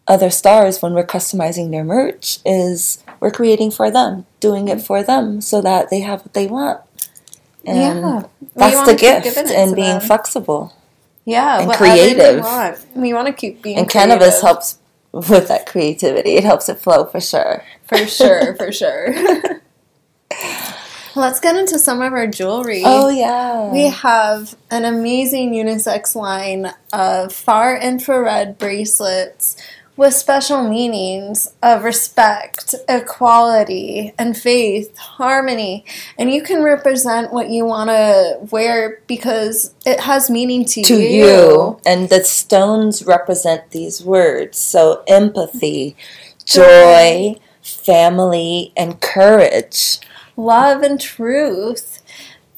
other 0.08 0.30
stars 0.30 0.80
when 0.80 0.94
we're 0.94 1.04
customizing 1.04 1.72
their 1.72 1.82
merch 1.82 2.38
is 2.46 3.02
we're 3.18 3.32
creating 3.32 3.72
for 3.72 3.90
them, 3.90 4.24
doing 4.38 4.68
it 4.68 4.80
for 4.80 5.02
them 5.02 5.40
so 5.40 5.60
that 5.60 5.90
they 5.90 6.00
have 6.00 6.20
what 6.20 6.32
they 6.32 6.46
want. 6.46 6.80
And 7.64 7.78
Yeah. 8.00 8.22
That's 8.54 8.86
the 8.88 8.94
gift 8.94 9.36
and 9.36 9.74
being 9.74 9.98
them. 9.98 10.00
flexible. 10.00 10.72
Yeah, 11.24 11.62
and 11.62 11.72
creative. 11.72 12.36
We, 12.36 12.40
want. 12.40 12.86
we 12.94 13.12
want 13.12 13.26
to 13.26 13.32
keep 13.32 13.60
being 13.60 13.78
and 13.78 13.90
cannabis 13.90 14.40
helps 14.40 14.78
with 15.16 15.48
that 15.48 15.66
creativity. 15.66 16.32
It 16.32 16.44
helps 16.44 16.68
it 16.68 16.78
flow 16.78 17.06
for 17.06 17.20
sure. 17.20 17.64
For 17.86 18.06
sure, 18.06 18.54
for 18.58 18.72
sure. 18.72 19.14
Let's 21.14 21.40
get 21.40 21.56
into 21.56 21.78
some 21.78 22.02
of 22.02 22.12
our 22.12 22.26
jewelry. 22.26 22.82
Oh 22.84 23.08
yeah. 23.08 23.72
We 23.72 23.84
have 23.88 24.54
an 24.70 24.84
amazing 24.84 25.54
unisex 25.54 26.14
line 26.14 26.70
of 26.92 27.32
far 27.32 27.74
infrared 27.78 28.58
bracelets 28.58 29.56
with 29.96 30.12
special 30.12 30.68
meanings 30.68 31.52
of 31.62 31.82
respect, 31.82 32.74
equality, 32.88 34.12
and 34.18 34.36
faith, 34.36 34.96
harmony. 34.96 35.84
And 36.18 36.30
you 36.30 36.42
can 36.42 36.62
represent 36.62 37.32
what 37.32 37.48
you 37.48 37.64
want 37.64 37.90
to 37.90 38.38
wear 38.50 39.00
because 39.06 39.74
it 39.86 40.00
has 40.00 40.28
meaning 40.28 40.64
to, 40.66 40.82
to 40.82 40.96
you. 40.96 41.80
And 41.86 42.10
the 42.10 42.24
stones 42.24 43.04
represent 43.06 43.70
these 43.70 44.04
words. 44.04 44.58
So 44.58 45.02
empathy, 45.08 45.96
joy, 46.44 47.36
family, 47.62 48.72
and 48.76 49.00
courage. 49.00 49.98
Love 50.36 50.82
and 50.82 51.00
truth. 51.00 52.02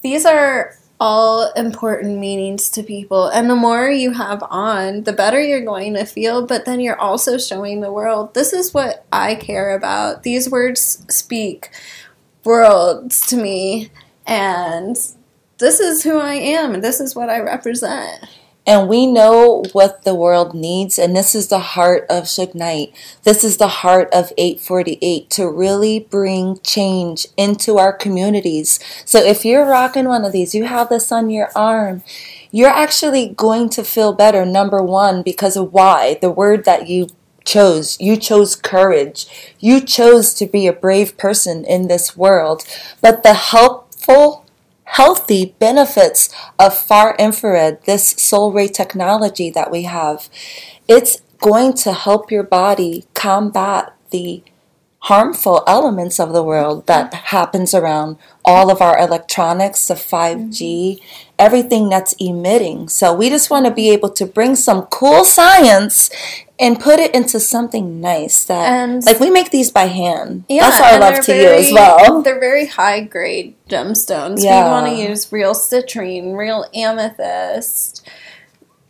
These 0.02 0.26
are 0.26 0.76
all 1.00 1.52
important 1.52 2.18
meanings 2.18 2.70
to 2.70 2.82
people. 2.82 3.28
And 3.28 3.48
the 3.48 3.54
more 3.54 3.88
you 3.88 4.12
have 4.12 4.42
on, 4.50 5.04
the 5.04 5.12
better 5.12 5.40
you're 5.40 5.64
going 5.64 5.94
to 5.94 6.04
feel. 6.04 6.46
But 6.46 6.64
then 6.64 6.80
you're 6.80 6.98
also 6.98 7.38
showing 7.38 7.80
the 7.80 7.92
world 7.92 8.34
this 8.34 8.52
is 8.52 8.74
what 8.74 9.06
I 9.12 9.34
care 9.34 9.76
about. 9.76 10.22
These 10.22 10.50
words 10.50 11.04
speak 11.08 11.70
worlds 12.44 13.26
to 13.26 13.36
me. 13.36 13.90
And 14.26 14.96
this 15.58 15.80
is 15.80 16.02
who 16.02 16.18
I 16.18 16.34
am, 16.34 16.74
and 16.74 16.84
this 16.84 17.00
is 17.00 17.14
what 17.14 17.30
I 17.30 17.40
represent. 17.40 18.24
And 18.68 18.86
we 18.86 19.06
know 19.06 19.64
what 19.72 20.02
the 20.02 20.14
world 20.14 20.52
needs, 20.52 20.98
and 20.98 21.16
this 21.16 21.34
is 21.34 21.48
the 21.48 21.58
heart 21.58 22.04
of 22.10 22.24
Suge 22.24 22.54
Knight. 22.54 22.94
This 23.22 23.42
is 23.42 23.56
the 23.56 23.66
heart 23.68 24.10
of 24.12 24.30
848 24.36 25.30
to 25.30 25.48
really 25.48 26.00
bring 26.00 26.60
change 26.60 27.26
into 27.38 27.78
our 27.78 27.94
communities. 27.94 28.78
So 29.06 29.20
if 29.20 29.42
you're 29.42 29.64
rocking 29.64 30.04
one 30.04 30.22
of 30.22 30.32
these, 30.32 30.54
you 30.54 30.64
have 30.64 30.90
this 30.90 31.10
on 31.10 31.30
your 31.30 31.48
arm, 31.56 32.02
you're 32.50 32.68
actually 32.68 33.30
going 33.30 33.70
to 33.70 33.82
feel 33.82 34.12
better, 34.12 34.44
number 34.44 34.82
one, 34.82 35.22
because 35.22 35.56
of 35.56 35.72
why? 35.72 36.18
The 36.20 36.30
word 36.30 36.66
that 36.66 36.88
you 36.88 37.08
chose. 37.46 37.98
You 37.98 38.18
chose 38.18 38.54
courage. 38.54 39.54
You 39.58 39.80
chose 39.80 40.34
to 40.34 40.44
be 40.44 40.66
a 40.66 40.74
brave 40.74 41.16
person 41.16 41.64
in 41.64 41.88
this 41.88 42.18
world. 42.18 42.66
But 43.00 43.22
the 43.22 43.32
helpful 43.32 44.37
healthy 44.88 45.54
benefits 45.58 46.34
of 46.58 46.76
far 46.76 47.14
infrared, 47.18 47.84
this 47.84 48.10
soul 48.10 48.52
ray 48.52 48.68
technology 48.68 49.50
that 49.50 49.70
we 49.70 49.82
have. 49.82 50.28
It's 50.88 51.20
going 51.40 51.74
to 51.74 51.92
help 51.92 52.30
your 52.30 52.42
body 52.42 53.04
combat 53.14 53.94
the 54.10 54.42
harmful 55.02 55.62
elements 55.66 56.18
of 56.18 56.32
the 56.32 56.42
world 56.42 56.78
mm-hmm. 56.78 56.86
that 56.86 57.14
happens 57.14 57.74
around 57.74 58.16
all 58.44 58.70
of 58.70 58.80
our 58.80 58.98
electronics, 58.98 59.86
the 59.86 59.94
5G, 59.94 60.58
mm-hmm. 60.58 61.04
everything 61.38 61.88
that's 61.88 62.14
emitting. 62.18 62.88
So 62.88 63.14
we 63.14 63.28
just 63.28 63.50
want 63.50 63.66
to 63.66 63.72
be 63.72 63.90
able 63.90 64.10
to 64.10 64.26
bring 64.26 64.56
some 64.56 64.82
cool 64.86 65.24
science 65.24 66.10
and 66.60 66.80
put 66.80 66.98
it 66.98 67.14
into 67.14 67.38
something 67.38 68.00
nice 68.00 68.44
that 68.44 68.66
And- 68.72 69.04
like 69.06 69.20
we 69.20 69.30
make 69.30 69.50
these 69.50 69.70
by 69.70 69.86
hand. 69.86 70.44
Yeah, 70.48 70.70
that's 70.70 70.80
our 70.80 70.98
love 71.00 71.24
to 71.24 71.36
you 71.36 71.48
as 71.48 71.72
well. 71.72 72.22
They're 72.22 72.40
very 72.40 72.66
high 72.66 73.00
grade 73.00 73.54
gemstones. 73.68 74.42
Yeah. 74.42 74.64
We 74.64 74.70
want 74.70 74.86
to 74.88 74.94
use 74.94 75.30
real 75.32 75.54
citrine, 75.54 76.36
real 76.36 76.64
amethyst, 76.74 78.02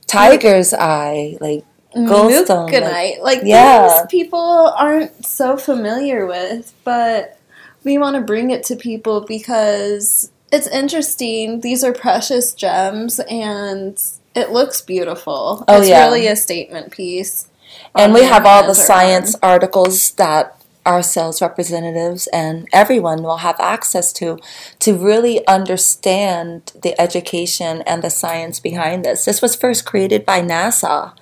Tiger's 0.06 0.72
eye, 0.72 1.36
like 1.40 1.64
goldstone. 1.94 2.70
like-. 2.72 3.18
Like, 3.20 3.40
Yeah. 3.44 4.06
people 4.08 4.72
aren't 4.76 5.26
so 5.26 5.56
familiar 5.58 6.24
with, 6.26 6.72
but 6.84 7.36
we 7.84 7.98
want 7.98 8.16
to 8.16 8.22
bring 8.22 8.50
it 8.50 8.64
to 8.64 8.76
people 8.76 9.20
because 9.22 10.30
it's 10.50 10.66
interesting. 10.66 11.60
These 11.60 11.84
are 11.84 11.92
precious 11.92 12.54
gems 12.54 13.20
and 13.20 14.00
it 14.34 14.50
looks 14.50 14.80
beautiful. 14.80 15.64
Oh, 15.68 15.78
it's 15.80 15.88
yeah. 15.88 16.04
really 16.06 16.26
a 16.26 16.36
statement 16.36 16.90
piece. 16.92 17.47
And 17.94 18.12
we 18.14 18.24
have 18.24 18.46
all 18.46 18.66
the 18.66 18.74
science 18.74 19.34
arm. 19.36 19.52
articles 19.52 20.12
that 20.12 20.54
our 20.88 21.02
sales 21.02 21.42
representatives 21.42 22.28
and 22.28 22.66
everyone 22.72 23.22
will 23.22 23.38
have 23.38 23.60
access 23.60 24.10
to 24.14 24.38
to 24.78 24.96
really 24.96 25.46
understand 25.46 26.72
the 26.82 26.98
education 26.98 27.82
and 27.82 28.02
the 28.02 28.08
science 28.08 28.58
behind 28.58 29.04
this. 29.04 29.26
This 29.26 29.42
was 29.42 29.54
first 29.54 29.84
created 29.84 30.24
by 30.24 30.40
NASA 30.40 31.12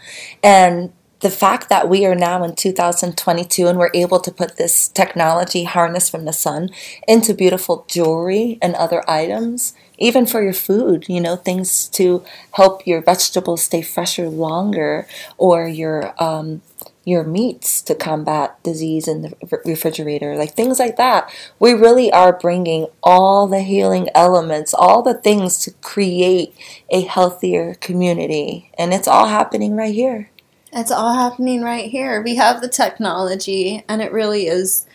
and 0.43 0.93
the 1.21 1.31
fact 1.31 1.69
that 1.69 1.89
we 1.89 2.05
are 2.05 2.14
now 2.14 2.45
in 2.45 2.55
2022 2.55 3.67
and 3.67 3.79
we're 3.79 3.91
able 3.95 4.21
to 4.21 4.31
put 4.31 4.57
this 4.57 4.89
technology 4.89 5.64
harness 5.64 6.11
from 6.11 6.27
the 6.27 6.33
sun 6.33 6.71
into 7.09 7.33
beautiful 7.33 7.87
jewelry 7.89 8.59
and 8.61 8.75
other 8.75 9.03
items, 9.09 9.75
even 9.99 10.27
for 10.27 10.43
your 10.43 10.53
food, 10.53 11.07
you 11.09 11.21
know, 11.21 11.37
things 11.37 11.89
to 11.89 12.23
help 12.53 12.87
your 12.87 13.01
vegetables 13.01 13.62
stay 13.62 13.81
fresher 13.81 14.29
longer 14.29 15.07
or 15.39 15.67
your 15.67 16.14
um, 16.23 16.61
your 17.07 17.23
meats 17.23 17.81
to 17.83 17.95
combat 17.95 18.61
disease 18.64 19.07
in 19.07 19.23
the 19.23 19.61
refrigerator, 19.64 20.37
like 20.37 20.55
things 20.55 20.81
like 20.81 20.97
that. 20.97 21.33
We 21.61 21.73
really 21.73 22.11
are 22.11 22.37
bringing 22.37 22.89
all 23.01 23.47
the 23.47 23.62
healing 23.62 24.09
elements, 24.12 24.75
all 24.75 25.03
the 25.03 25.14
things 25.14 25.59
to 25.61 25.71
create 25.83 26.53
a 26.91 27.03
healthier 27.03 27.75
community. 27.75 28.73
And 28.77 28.93
it's 28.93 29.07
all 29.07 29.29
happening 29.29 29.77
right 29.77 29.95
here. 29.95 30.31
It's 30.77 30.91
all 30.91 31.14
happening 31.14 31.62
right 31.62 31.91
here. 31.91 32.22
We 32.22 32.37
have 32.37 32.61
the 32.61 32.68
technology, 32.68 33.83
and 33.89 34.03
it 34.03 34.12
really 34.12 34.47
is. 34.47 34.87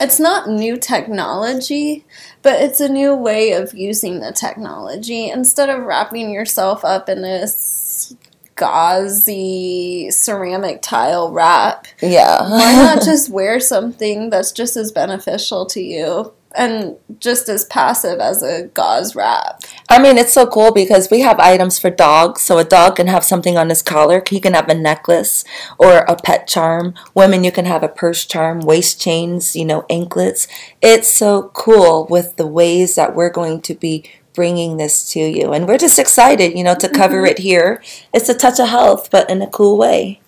It's 0.00 0.18
not 0.18 0.48
new 0.48 0.78
technology, 0.78 2.06
but 2.42 2.60
it's 2.62 2.80
a 2.80 2.88
new 2.88 3.14
way 3.14 3.52
of 3.52 3.74
using 3.74 4.20
the 4.20 4.32
technology. 4.32 5.28
Instead 5.28 5.68
of 5.70 5.84
wrapping 5.84 6.30
yourself 6.30 6.84
up 6.84 7.08
in 7.10 7.22
this 7.22 8.14
gauzy 8.54 10.10
ceramic 10.10 10.80
tile 10.80 11.30
wrap, 11.30 11.86
Yeah. 12.00 12.40
why 12.50 12.72
not 12.72 13.02
just 13.04 13.28
wear 13.30 13.60
something 13.60 14.30
that's 14.30 14.52
just 14.52 14.76
as 14.78 14.92
beneficial 14.92 15.66
to 15.66 15.82
you 15.82 16.32
and 16.56 16.96
just 17.18 17.48
as 17.48 17.64
passive 17.64 18.18
as 18.18 18.42
a 18.42 18.68
gauze 18.68 19.14
wrap? 19.14 19.62
I 19.88 20.00
mean, 20.00 20.18
it's 20.18 20.32
so 20.32 20.46
cool 20.46 20.72
because 20.72 21.10
we 21.10 21.20
have 21.20 21.38
items 21.38 21.78
for 21.78 21.90
dogs. 21.90 22.42
So 22.42 22.58
a 22.58 22.64
dog 22.64 22.96
can 22.96 23.06
have 23.06 23.24
something 23.24 23.56
on 23.56 23.68
his 23.68 23.82
collar. 23.82 24.22
He 24.28 24.40
can 24.40 24.54
have 24.54 24.68
a 24.68 24.74
necklace 24.74 25.44
or 25.78 25.98
a 25.98 26.16
pet 26.16 26.46
charm. 26.46 26.94
Women, 27.14 27.44
you 27.44 27.52
can 27.52 27.66
have 27.66 27.82
a 27.82 27.88
purse 27.88 28.24
charm, 28.24 28.60
waist 28.60 29.00
chains, 29.00 29.54
you 29.54 29.64
know, 29.64 29.84
anklets. 29.90 30.48
It's 30.82 31.08
so 31.08 31.50
cool 31.54 32.06
with 32.08 32.36
the 32.36 32.46
ways 32.46 32.94
that 32.94 33.14
we're 33.14 33.30
going 33.30 33.60
to 33.62 33.74
be 33.74 34.04
bringing 34.34 34.76
this 34.76 35.10
to 35.12 35.20
you. 35.20 35.52
And 35.52 35.66
we're 35.66 35.78
just 35.78 35.98
excited, 35.98 36.56
you 36.56 36.62
know, 36.62 36.76
to 36.76 36.88
cover 36.88 37.22
mm-hmm. 37.22 37.32
it 37.32 37.38
here. 37.38 37.82
It's 38.12 38.28
a 38.28 38.34
touch 38.34 38.60
of 38.60 38.68
health, 38.68 39.10
but 39.10 39.28
in 39.28 39.42
a 39.42 39.48
cool 39.48 39.76
way. 39.78 40.20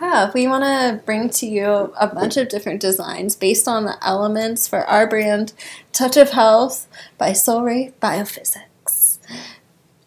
Yeah, 0.00 0.30
we 0.34 0.46
want 0.48 0.64
to 0.64 1.02
bring 1.04 1.30
to 1.30 1.46
you 1.46 1.66
a 1.98 2.06
bunch 2.06 2.36
of 2.36 2.48
different 2.48 2.80
designs 2.80 3.36
based 3.36 3.68
on 3.68 3.84
the 3.84 3.96
elements 4.02 4.66
for 4.66 4.84
our 4.86 5.06
brand, 5.06 5.52
Touch 5.92 6.16
of 6.16 6.30
Health 6.30 6.88
by 7.16 7.32
Soul 7.32 7.62
Ray 7.62 7.92
Biophysics. 8.02 9.18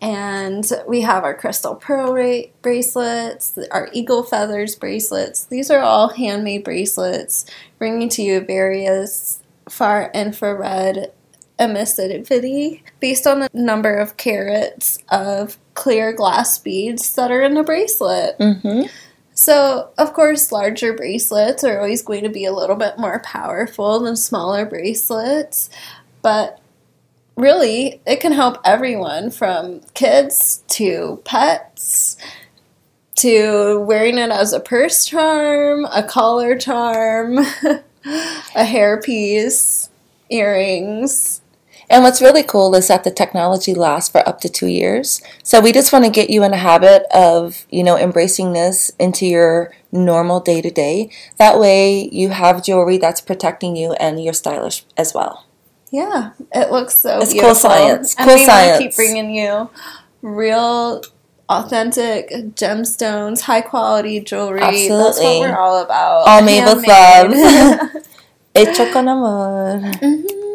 And 0.02 0.70
we 0.88 1.02
have 1.02 1.24
our 1.24 1.34
crystal 1.34 1.76
pearl 1.76 2.14
ra- 2.14 2.50
bracelets, 2.62 3.58
our 3.72 3.90
eagle 3.94 4.24
feathers 4.24 4.76
bracelets. 4.76 5.46
These 5.46 5.72
are 5.72 5.80
all 5.80 6.10
handmade 6.10 6.64
bracelets, 6.64 7.46
bringing 7.80 8.10
to 8.10 8.22
you 8.22 8.42
various 8.42 9.42
far 9.70 10.12
infrared 10.14 11.12
emissivity 11.60 12.84
based 13.00 13.26
on 13.26 13.40
the 13.40 13.50
number 13.54 13.96
of 13.96 14.18
carats 14.18 15.00
of 15.10 15.58
clear 15.74 16.14
glass 16.14 16.60
beads 16.60 17.16
that 17.16 17.32
are 17.32 17.42
in 17.42 17.56
the 17.56 17.64
bracelet. 17.64 18.38
Mm-hmm. 18.38 18.84
So, 19.38 19.90
of 20.00 20.14
course, 20.14 20.52
larger 20.52 20.94
bracelets 20.94 21.64
are 21.64 21.78
always 21.78 22.02
going 22.02 22.24
to 22.24 22.30
be 22.30 22.46
a 22.46 22.52
little 22.52 22.76
bit 22.76 22.98
more 22.98 23.20
powerful 23.20 24.00
than 24.00 24.16
smaller 24.16 24.66
bracelets, 24.66 25.70
but 26.24 26.60
really, 27.36 28.02
it 28.08 28.20
can 28.20 28.32
help 28.32 28.58
everyone 28.66 29.30
from 29.30 29.82
kids 29.94 30.64
to 30.70 31.22
pets 31.24 32.18
to 33.18 33.80
wearing 33.82 34.18
it 34.18 34.32
as 34.32 34.54
a 34.54 34.60
purse 34.60 35.06
charm, 35.06 35.86
a 35.94 36.02
collar 36.02 36.58
charm, 36.58 37.38
a 37.66 37.84
hairpiece, 38.56 39.90
earrings. 40.32 41.42
And 41.90 42.04
what's 42.04 42.22
really 42.22 42.44
cool 42.44 42.76
is 42.76 42.88
that 42.90 43.04
the 43.04 43.12
technology 43.12 43.74
lasts 43.74 44.10
for 44.10 44.28
up 44.28 44.42
to 44.42 44.50
two 44.50 44.68
years. 44.68 45.22
So 45.44 45.62
we 45.62 45.72
just 45.72 45.94
want 45.94 46.04
to 46.06 46.12
get 46.12 46.30
you 46.30 46.44
in 46.44 46.54
a 46.54 46.58
habit 46.58 47.04
of, 47.14 47.66
you 47.70 47.84
know, 47.84 47.98
embracing 47.98 48.54
this 48.54 48.92
into 49.00 49.26
your 49.26 49.74
normal 49.92 50.40
day 50.42 50.62
to 50.62 50.70
day. 50.70 51.10
That 51.38 51.60
way 51.60 52.10
you 52.12 52.30
have 52.30 52.64
jewelry 52.64 52.98
that's 52.98 53.22
protecting 53.22 53.76
you 53.78 53.94
and 53.94 54.22
you're 54.22 54.34
stylish 54.34 54.86
as 54.98 55.14
well. 55.14 55.46
Yeah, 55.90 56.32
it 56.54 56.72
looks 56.72 56.98
so 56.98 57.20
It's 57.22 57.32
cool 57.32 57.42
beautiful. 57.42 57.56
science. 57.56 58.16
And 58.18 58.28
Cool 58.28 58.36
we 58.38 58.48
want 58.48 58.74
to 58.74 58.78
keep 58.80 58.96
bringing 58.96 59.34
you 59.34 59.70
real 60.22 61.02
authentic 61.48 62.30
gemstones, 62.56 63.42
high 63.42 63.62
quality 63.62 64.20
jewelry. 64.20 64.60
That's 64.60 64.90
Absolutely. 64.90 65.40
what 65.40 65.50
we're 65.50 65.58
all 65.58 65.82
about. 65.82 66.28
All 66.28 66.42
made 66.42 66.66
with 66.66 66.86
love. 66.86 68.04
Hecho 68.56 68.92
con 68.92 69.08
amor. 69.08 69.80
Mm-hmm. 70.02 70.47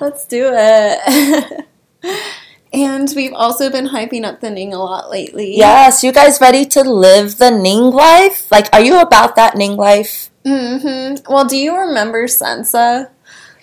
Let's 0.00 0.26
do 0.26 0.50
it. 0.52 1.66
and 2.72 3.12
we've 3.16 3.32
also 3.32 3.70
been 3.70 3.88
hyping 3.88 4.24
up 4.24 4.40
the 4.40 4.50
Ning 4.50 4.72
a 4.72 4.78
lot 4.78 5.10
lately. 5.10 5.56
Yes, 5.56 6.02
you 6.04 6.12
guys 6.12 6.40
ready 6.40 6.64
to 6.66 6.82
live 6.82 7.38
the 7.38 7.50
Ning 7.50 7.90
life? 7.90 8.50
Like, 8.50 8.68
are 8.72 8.80
you 8.82 9.00
about 9.00 9.36
that 9.36 9.56
Ning 9.56 9.76
life? 9.76 10.30
hmm 10.44 11.14
Well, 11.28 11.44
do 11.46 11.56
you 11.56 11.76
remember 11.76 12.24
Sensa? 12.26 13.10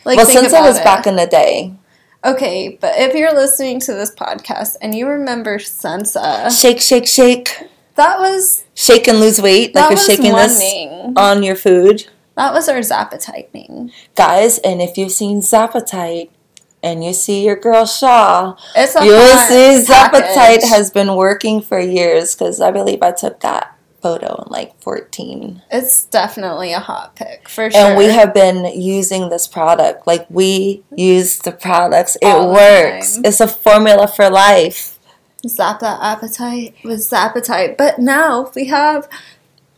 Like, 0.04 0.18
well, 0.18 0.26
think 0.26 0.40
since 0.40 0.54
it 0.54 0.62
was 0.62 0.80
back 0.80 1.08
in 1.08 1.16
the 1.16 1.26
day. 1.28 1.74
Okay, 2.24 2.78
but 2.82 2.94
if 2.98 3.14
you're 3.16 3.34
listening 3.34 3.80
to 3.82 3.94
this 3.94 4.14
podcast 4.14 4.78
and 4.82 4.96
you 4.96 5.08
remember 5.08 5.58
Sensa, 5.60 6.50
Shake, 6.50 6.82
shake, 6.82 7.08
shake. 7.08 7.50
that 7.96 8.20
was 8.20 8.64
Shake 8.74 9.08
and 9.08 9.20
lose 9.20 9.40
weight. 9.42 9.74
Like 9.76 9.90
you're 9.92 9.98
shaking 9.98 10.34
this 10.34 10.60
on 11.16 11.44
your 11.44 11.56
food. 11.56 12.08
That 12.36 12.54
was 12.54 12.68
our 12.70 12.80
Zapatite. 12.80 13.92
Guys, 14.16 14.60
and 14.60 14.82
if 14.82 14.98
you've 14.98 15.12
seen 15.12 15.40
Zapatite 15.40 16.30
and 16.84 17.04
you 17.04 17.14
see 17.14 17.46
your 17.46 17.56
girl 17.56 17.86
Shaw, 17.86 18.56
It's 18.76 18.96
a 18.96 19.04
you 19.04 19.12
will 19.12 19.38
see 19.48 19.84
Zapatite 19.92 20.64
has 20.64 20.92
been 20.92 21.16
working 21.16 21.62
for 21.62 21.80
years 21.80 22.36
because 22.36 22.62
I 22.62 22.72
believe 22.72 23.02
I 23.02 23.12
took 23.12 23.40
that 23.40 23.76
photo 24.02 24.44
in 24.44 24.52
like 24.52 24.80
14. 24.82 25.64
It's 25.72 26.06
definitely 26.06 26.74
a 26.74 26.80
hot 26.80 27.16
pick 27.16 27.50
for 27.50 27.72
sure. 27.72 27.82
And 27.82 27.98
we 27.98 28.06
have 28.06 28.36
been 28.36 28.80
using 28.80 29.30
this 29.30 29.48
product. 29.48 30.06
Like 30.06 30.28
we 30.30 30.84
use 30.96 31.40
the 31.40 31.52
products. 31.52 32.16
It 32.22 32.28
All 32.28 32.54
works. 32.54 33.20
It's 33.24 33.42
a 33.42 33.48
formula 33.48 34.08
for 34.08 34.30
life. 34.30 35.00
Zap 35.48 35.80
that 35.80 36.00
appetite 36.02 36.76
with 36.84 37.00
Zapatite. 37.00 37.78
But 37.78 37.98
now 37.98 38.52
we 38.56 38.66
have 38.66 39.10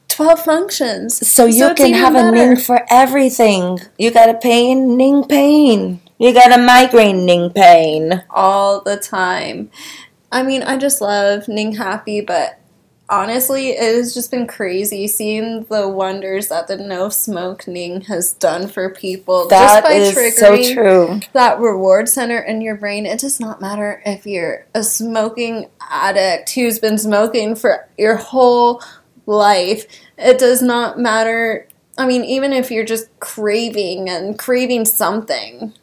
12 0.10 0.40
functions. 0.44 1.28
So 1.28 1.46
you 1.46 1.68
it's 1.68 1.80
can 1.82 1.94
have 1.94 2.14
a 2.16 2.32
better. 2.32 2.32
Ning 2.32 2.56
for 2.58 2.86
everything. 2.90 3.80
You 3.98 4.12
got 4.12 4.30
a 4.30 4.34
pain, 4.36 4.98
Ning 4.98 5.24
pain. 5.26 6.02
You 6.18 6.34
got 6.34 6.58
a 6.58 6.62
migraine, 6.62 7.26
Ning 7.26 7.52
pain. 7.52 8.24
all 8.30 8.82
the 8.82 8.98
time. 8.98 9.70
I 10.32 10.44
mean, 10.44 10.64
I 10.64 10.78
just 10.78 11.00
love 11.02 11.48
Ning 11.48 11.74
Happy, 11.76 12.22
but 12.22 12.60
honestly, 13.10 13.70
it 13.70 13.96
has 13.96 14.14
just 14.14 14.32
been 14.32 14.48
crazy 14.48 15.08
seeing 15.08 15.64
the 15.66 15.88
wonders 15.88 16.48
that 16.50 16.68
the 16.68 16.76
no 16.78 17.10
smoke 17.10 17.68
Ning 17.68 18.02
has 18.02 18.34
done 18.34 18.68
for 18.68 18.90
people 18.90 19.48
That 19.48 19.84
just 19.84 19.84
by 19.84 19.94
is 19.94 20.16
triggering 20.16 20.64
so 20.66 20.74
true. 20.74 21.20
that 21.34 21.60
reward 21.60 22.10
center 22.10 22.40
in 22.40 22.62
your 22.62 22.76
brain. 22.76 23.06
It 23.06 23.20
does 23.20 23.40
not 23.40 23.62
matter 23.62 24.02
if 24.06 24.26
you're 24.26 24.66
a 24.74 24.84
smoking 24.84 25.70
addict 25.80 26.50
who's 26.56 26.80
been 26.80 26.98
smoking 26.98 27.56
for 27.56 27.88
your 27.98 28.16
whole 28.18 28.82
life. 29.28 29.86
It 30.18 30.40
does 30.40 30.62
not 30.64 30.98
matter. 30.98 31.68
I 31.98 32.08
mean, 32.08 32.24
even 32.24 32.54
if 32.54 32.72
you're 32.72 32.86
just 32.86 33.08
craving 33.20 34.10
and 34.10 34.38
craving 34.40 34.86
something, 34.86 35.74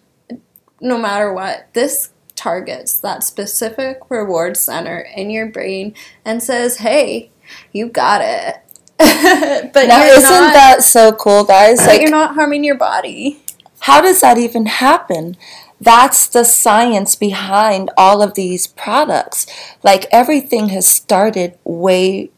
no 0.80 0.99
matter 0.99 1.32
what, 1.32 1.72
this 1.74 2.11
targets 2.34 2.99
that 3.01 3.22
specific 3.22 3.99
reward 4.09 4.57
center 4.57 4.99
in 5.14 5.30
your 5.30 5.47
brain 5.47 5.95
and 6.24 6.42
says, 6.42 6.78
hey, 6.78 7.30
you 7.72 7.88
got 7.88 8.20
it. 8.22 8.57
but 9.72 9.86
Now, 9.86 10.03
isn't 10.05 10.22
not, 10.22 10.53
that 10.53 10.82
so 10.82 11.12
cool, 11.12 11.45
guys? 11.45 11.78
but 11.80 11.88
Like, 11.88 12.01
you're 12.01 12.11
not 12.11 12.34
harming 12.34 12.64
your 12.64 12.76
body. 12.76 13.42
how 13.80 14.01
does 14.01 14.20
that 14.20 14.38
even 14.38 14.66
happen? 14.66 15.36
That's 15.80 16.28
the 16.28 16.45
science 16.45 17.16
behind 17.16 17.90
all 17.97 18.22
of 18.22 18.34
these 18.34 18.66
products. 18.66 19.47
Like, 19.82 20.07
everything 20.12 20.68
has 20.68 20.86
started 20.86 21.59
way 21.64 22.30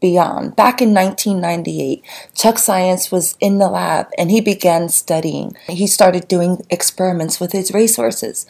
beyond. 0.00 0.56
Back 0.56 0.80
in 0.80 0.94
1998, 0.94 2.02
Chuck 2.34 2.58
Science 2.58 3.12
was 3.12 3.36
in 3.40 3.58
the 3.58 3.68
lab 3.68 4.08
and 4.18 4.30
he 4.30 4.40
began 4.40 4.88
studying. 4.88 5.56
He 5.68 5.86
started 5.86 6.26
doing 6.26 6.64
experiments 6.70 7.38
with 7.38 7.52
his 7.52 7.72
racehorses. 7.72 8.46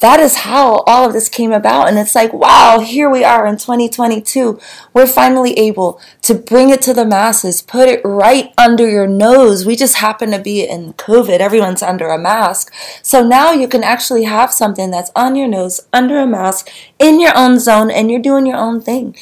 That 0.00 0.20
is 0.20 0.36
how 0.36 0.84
all 0.86 1.06
of 1.06 1.12
this 1.12 1.28
came 1.28 1.50
about. 1.50 1.88
And 1.88 1.98
it's 1.98 2.14
like, 2.14 2.32
wow, 2.32 2.78
here 2.78 3.10
we 3.10 3.24
are 3.24 3.46
in 3.46 3.56
2022. 3.56 4.60
We're 4.92 5.08
finally 5.08 5.58
able 5.58 6.00
to 6.22 6.34
bring 6.34 6.70
it 6.70 6.80
to 6.82 6.94
the 6.94 7.04
masses, 7.04 7.62
put 7.62 7.88
it 7.88 8.00
right 8.04 8.52
under 8.56 8.88
your 8.88 9.08
nose. 9.08 9.66
We 9.66 9.74
just 9.74 9.96
happen 9.96 10.30
to 10.30 10.38
be 10.38 10.62
in 10.62 10.92
COVID. 10.92 11.40
Everyone's 11.40 11.82
under 11.82 12.08
a 12.08 12.18
mask. 12.18 12.72
So 13.02 13.26
now 13.26 13.50
you 13.50 13.66
can 13.66 13.82
actually 13.82 14.24
have 14.24 14.52
something 14.52 14.92
that's 14.92 15.10
on 15.16 15.34
your 15.34 15.48
nose, 15.48 15.80
under 15.92 16.18
a 16.18 16.26
mask, 16.26 16.70
in 17.00 17.20
your 17.20 17.36
own 17.36 17.58
zone, 17.58 17.90
and 17.90 18.08
you're 18.08 18.22
doing 18.22 18.46
your 18.46 18.58
own 18.58 18.80
thing. 18.80 19.16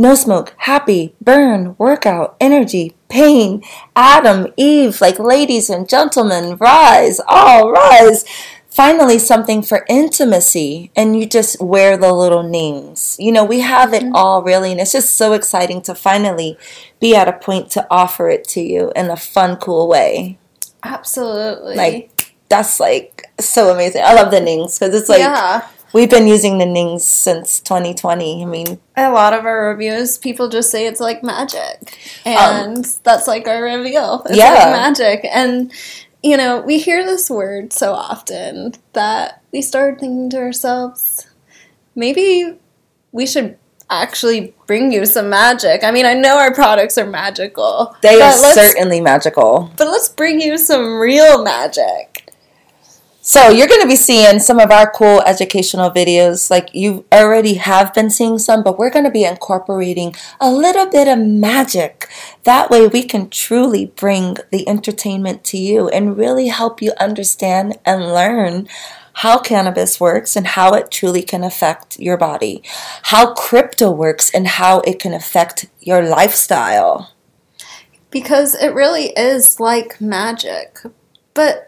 No 0.00 0.14
smoke, 0.14 0.54
happy, 0.58 1.16
burn, 1.20 1.74
workout, 1.76 2.36
energy, 2.40 2.94
pain, 3.08 3.64
Adam, 3.96 4.46
Eve, 4.56 5.00
like 5.00 5.18
ladies 5.18 5.68
and 5.68 5.88
gentlemen, 5.88 6.56
rise, 6.56 7.20
all 7.26 7.72
rise. 7.72 8.24
Finally, 8.70 9.18
something 9.18 9.60
for 9.60 9.84
intimacy, 9.88 10.92
and 10.94 11.18
you 11.18 11.26
just 11.26 11.60
wear 11.60 11.96
the 11.96 12.12
little 12.12 12.44
nings. 12.44 13.16
You 13.18 13.32
know, 13.32 13.44
we 13.44 13.58
have 13.58 13.92
it 13.92 14.04
mm-hmm. 14.04 14.14
all 14.14 14.44
really, 14.44 14.70
and 14.70 14.80
it's 14.80 14.92
just 14.92 15.16
so 15.16 15.32
exciting 15.32 15.82
to 15.82 15.96
finally 15.96 16.56
be 17.00 17.16
at 17.16 17.26
a 17.26 17.32
point 17.32 17.68
to 17.72 17.84
offer 17.90 18.30
it 18.30 18.44
to 18.50 18.60
you 18.60 18.92
in 18.94 19.10
a 19.10 19.16
fun, 19.16 19.56
cool 19.56 19.88
way. 19.88 20.38
Absolutely. 20.84 21.74
Like, 21.74 22.34
that's 22.48 22.78
like 22.78 23.24
so 23.40 23.72
amazing. 23.74 24.02
I 24.04 24.14
love 24.14 24.30
the 24.30 24.40
nings 24.40 24.78
because 24.78 24.94
it's 24.94 25.08
like 25.08 25.18
yeah. 25.18 25.66
We've 25.92 26.10
been 26.10 26.26
using 26.26 26.58
the 26.58 26.66
nings 26.66 27.04
since 27.06 27.60
2020. 27.60 28.42
I 28.42 28.46
mean, 28.46 28.78
a 28.96 29.10
lot 29.10 29.32
of 29.32 29.44
our 29.44 29.68
reviews, 29.68 30.18
people 30.18 30.48
just 30.48 30.70
say 30.70 30.86
it's 30.86 31.00
like 31.00 31.22
magic, 31.22 31.98
Um, 32.26 32.32
and 32.36 32.84
that's 33.04 33.26
like 33.26 33.46
our 33.48 33.62
reveal. 33.62 34.22
It's 34.26 34.36
Yeah. 34.36 34.52
like 34.54 34.72
magic, 34.72 35.28
and 35.30 35.72
you 36.22 36.36
know 36.36 36.60
we 36.60 36.78
hear 36.78 37.04
this 37.04 37.30
word 37.30 37.72
so 37.72 37.92
often 37.92 38.74
that 38.92 39.40
we 39.52 39.62
start 39.62 40.00
thinking 40.00 40.30
to 40.30 40.38
ourselves, 40.38 41.26
maybe 41.94 42.54
we 43.12 43.26
should 43.26 43.56
actually 43.90 44.52
bring 44.66 44.92
you 44.92 45.06
some 45.06 45.30
magic. 45.30 45.82
I 45.82 45.90
mean, 45.90 46.04
I 46.04 46.12
know 46.12 46.36
our 46.38 46.52
products 46.52 46.98
are 46.98 47.06
magical. 47.06 47.96
they 48.02 48.20
are 48.20 48.32
certainly 48.32 49.00
magical. 49.00 49.70
But 49.78 49.86
let's 49.88 50.10
bring 50.10 50.40
you 50.42 50.58
some 50.58 50.98
real 51.00 51.42
magic. 51.42 52.27
So 53.28 53.50
you're 53.50 53.68
going 53.68 53.82
to 53.82 53.86
be 53.86 53.94
seeing 53.94 54.38
some 54.38 54.58
of 54.58 54.70
our 54.70 54.90
cool 54.90 55.20
educational 55.20 55.90
videos. 55.90 56.50
Like 56.50 56.70
you 56.72 57.04
already 57.12 57.56
have 57.56 57.92
been 57.92 58.08
seeing 58.08 58.38
some, 58.38 58.62
but 58.62 58.78
we're 58.78 58.88
going 58.88 59.04
to 59.04 59.10
be 59.10 59.24
incorporating 59.26 60.14
a 60.40 60.50
little 60.50 60.86
bit 60.86 61.08
of 61.08 61.18
magic. 61.18 62.08
That 62.44 62.70
way 62.70 62.86
we 62.86 63.02
can 63.02 63.28
truly 63.28 63.84
bring 63.84 64.38
the 64.50 64.66
entertainment 64.66 65.44
to 65.44 65.58
you 65.58 65.90
and 65.90 66.16
really 66.16 66.48
help 66.48 66.80
you 66.80 66.94
understand 66.98 67.76
and 67.84 68.14
learn 68.14 68.66
how 69.12 69.36
cannabis 69.40 70.00
works 70.00 70.34
and 70.34 70.46
how 70.46 70.72
it 70.72 70.90
truly 70.90 71.20
can 71.20 71.44
affect 71.44 72.00
your 72.00 72.16
body, 72.16 72.62
how 73.02 73.34
crypto 73.34 73.90
works 73.90 74.30
and 74.30 74.46
how 74.46 74.80
it 74.86 74.98
can 74.98 75.12
affect 75.12 75.66
your 75.80 76.00
lifestyle. 76.00 77.12
because 78.10 78.54
it 78.54 78.72
really 78.72 79.12
is 79.18 79.60
like 79.60 80.00
magic. 80.00 80.78
But 81.34 81.67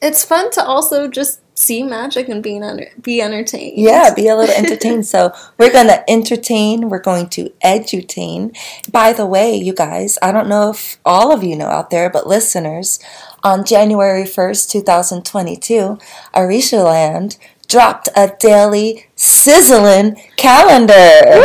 it's 0.00 0.24
fun 0.24 0.50
to 0.52 0.64
also 0.64 1.08
just 1.08 1.40
see 1.56 1.82
magic 1.82 2.28
and 2.28 2.42
being 2.42 2.62
under, 2.62 2.86
be 3.02 3.20
entertained. 3.20 3.78
Yeah, 3.78 4.14
be 4.14 4.28
a 4.28 4.36
little 4.36 4.54
entertained. 4.54 5.06
so 5.06 5.32
we're 5.58 5.72
going 5.72 5.88
to 5.88 6.08
entertain. 6.10 6.88
We're 6.88 7.00
going 7.00 7.28
to 7.30 7.50
edutain. 7.62 8.56
By 8.90 9.12
the 9.12 9.26
way, 9.26 9.54
you 9.54 9.74
guys, 9.74 10.18
I 10.22 10.32
don't 10.32 10.48
know 10.48 10.70
if 10.70 10.98
all 11.04 11.32
of 11.32 11.44
you 11.44 11.56
know 11.56 11.66
out 11.66 11.90
there, 11.90 12.08
but 12.08 12.26
listeners, 12.26 12.98
on 13.42 13.64
January 13.64 14.24
1st, 14.24 14.70
2022, 14.70 15.98
Arisha 16.34 16.82
Land 16.82 17.36
dropped 17.68 18.08
a 18.16 18.34
daily 18.40 19.06
sizzling 19.14 20.20
calendar. 20.36 21.44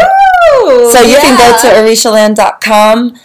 So 0.92 1.02
you 1.02 1.18
can 1.18 1.38
go 1.38 1.58
to 1.62 1.76
arishaland.com, 1.76 3.20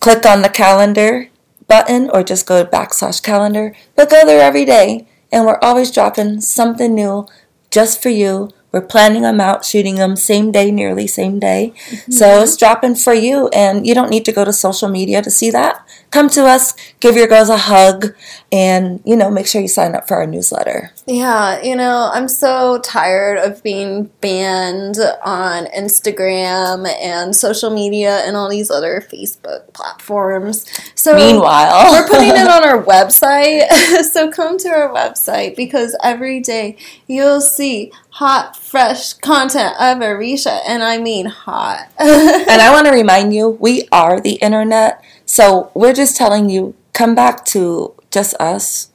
click 0.00 0.24
on 0.24 0.42
the 0.42 0.48
calendar 0.48 1.28
button, 1.68 2.10
or 2.10 2.22
just 2.22 2.46
go 2.46 2.62
to 2.62 2.70
backslash 2.70 3.22
calendar, 3.22 3.74
but 3.94 4.10
go 4.10 4.24
there 4.24 4.40
every 4.40 4.64
day. 4.64 5.06
And 5.32 5.44
we're 5.44 5.58
always 5.60 5.90
dropping 5.90 6.40
something 6.40 6.94
new 6.94 7.26
just 7.70 8.02
for 8.02 8.10
you. 8.10 8.50
We're 8.72 8.82
planning 8.82 9.22
them 9.22 9.40
out, 9.40 9.64
shooting 9.64 9.94
them 9.94 10.16
same 10.16 10.52
day, 10.52 10.70
nearly 10.70 11.06
same 11.06 11.38
day. 11.38 11.72
So 12.10 12.26
mm-hmm. 12.26 12.42
it's 12.42 12.56
dropping 12.56 12.96
for 12.96 13.14
you, 13.14 13.48
and 13.48 13.86
you 13.86 13.94
don't 13.94 14.10
need 14.10 14.24
to 14.26 14.32
go 14.32 14.44
to 14.44 14.52
social 14.52 14.88
media 14.88 15.22
to 15.22 15.30
see 15.30 15.50
that 15.50 15.86
come 16.16 16.30
to 16.30 16.46
us, 16.46 16.72
give 17.00 17.14
your 17.14 17.26
girls 17.26 17.50
a 17.50 17.58
hug, 17.58 18.14
and 18.50 19.02
you 19.04 19.14
know, 19.14 19.30
make 19.30 19.46
sure 19.46 19.60
you 19.60 19.68
sign 19.68 19.94
up 19.94 20.08
for 20.08 20.16
our 20.16 20.26
newsletter. 20.26 20.90
Yeah, 21.06 21.60
you 21.62 21.76
know, 21.76 22.10
I'm 22.10 22.26
so 22.26 22.80
tired 22.82 23.36
of 23.36 23.62
being 23.62 24.04
banned 24.22 24.96
on 25.22 25.66
Instagram 25.66 26.88
and 26.88 27.36
social 27.36 27.68
media 27.68 28.20
and 28.24 28.34
all 28.34 28.48
these 28.48 28.70
other 28.70 29.06
Facebook 29.12 29.74
platforms. 29.74 30.64
So 30.94 31.14
Meanwhile, 31.14 31.92
we're 31.92 32.08
putting 32.08 32.30
it 32.30 32.48
on 32.48 32.64
our 32.68 32.82
website. 32.82 33.68
so 34.10 34.30
come 34.32 34.56
to 34.56 34.68
our 34.68 34.88
website 34.88 35.54
because 35.54 35.94
every 36.02 36.40
day 36.40 36.78
you'll 37.06 37.42
see 37.42 37.92
hot, 38.08 38.56
fresh 38.56 39.12
content 39.12 39.74
of 39.78 39.98
Arisha, 39.98 40.62
and 40.66 40.82
I 40.82 40.96
mean 40.96 41.26
hot. 41.26 41.90
and 41.98 42.62
I 42.62 42.72
want 42.72 42.86
to 42.86 42.92
remind 42.92 43.34
you, 43.34 43.50
we 43.50 43.86
are 43.92 44.18
the 44.18 44.36
internet. 44.36 45.04
So 45.26 45.70
we're 45.74 45.92
just 45.92 46.16
telling 46.16 46.48
you, 46.48 46.74
come 46.92 47.14
back 47.14 47.44
to 47.46 47.94
just 48.10 48.34
us 48.40 48.90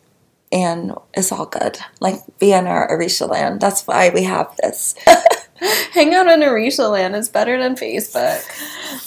and 0.51 0.93
it's 1.13 1.31
all 1.31 1.45
good. 1.45 1.77
Like 1.99 2.15
be 2.39 2.53
in 2.53 2.67
our 2.67 2.89
Arisha 2.89 3.27
land. 3.27 3.61
That's 3.61 3.85
why 3.85 4.09
we 4.09 4.23
have 4.23 4.55
this. 4.61 4.95
Hang 5.91 6.13
out 6.15 6.27
in 6.27 6.41
Arisha 6.41 6.89
land 6.89 7.15
is 7.15 7.29
better 7.29 7.61
than 7.61 7.75
Facebook. 7.75 8.41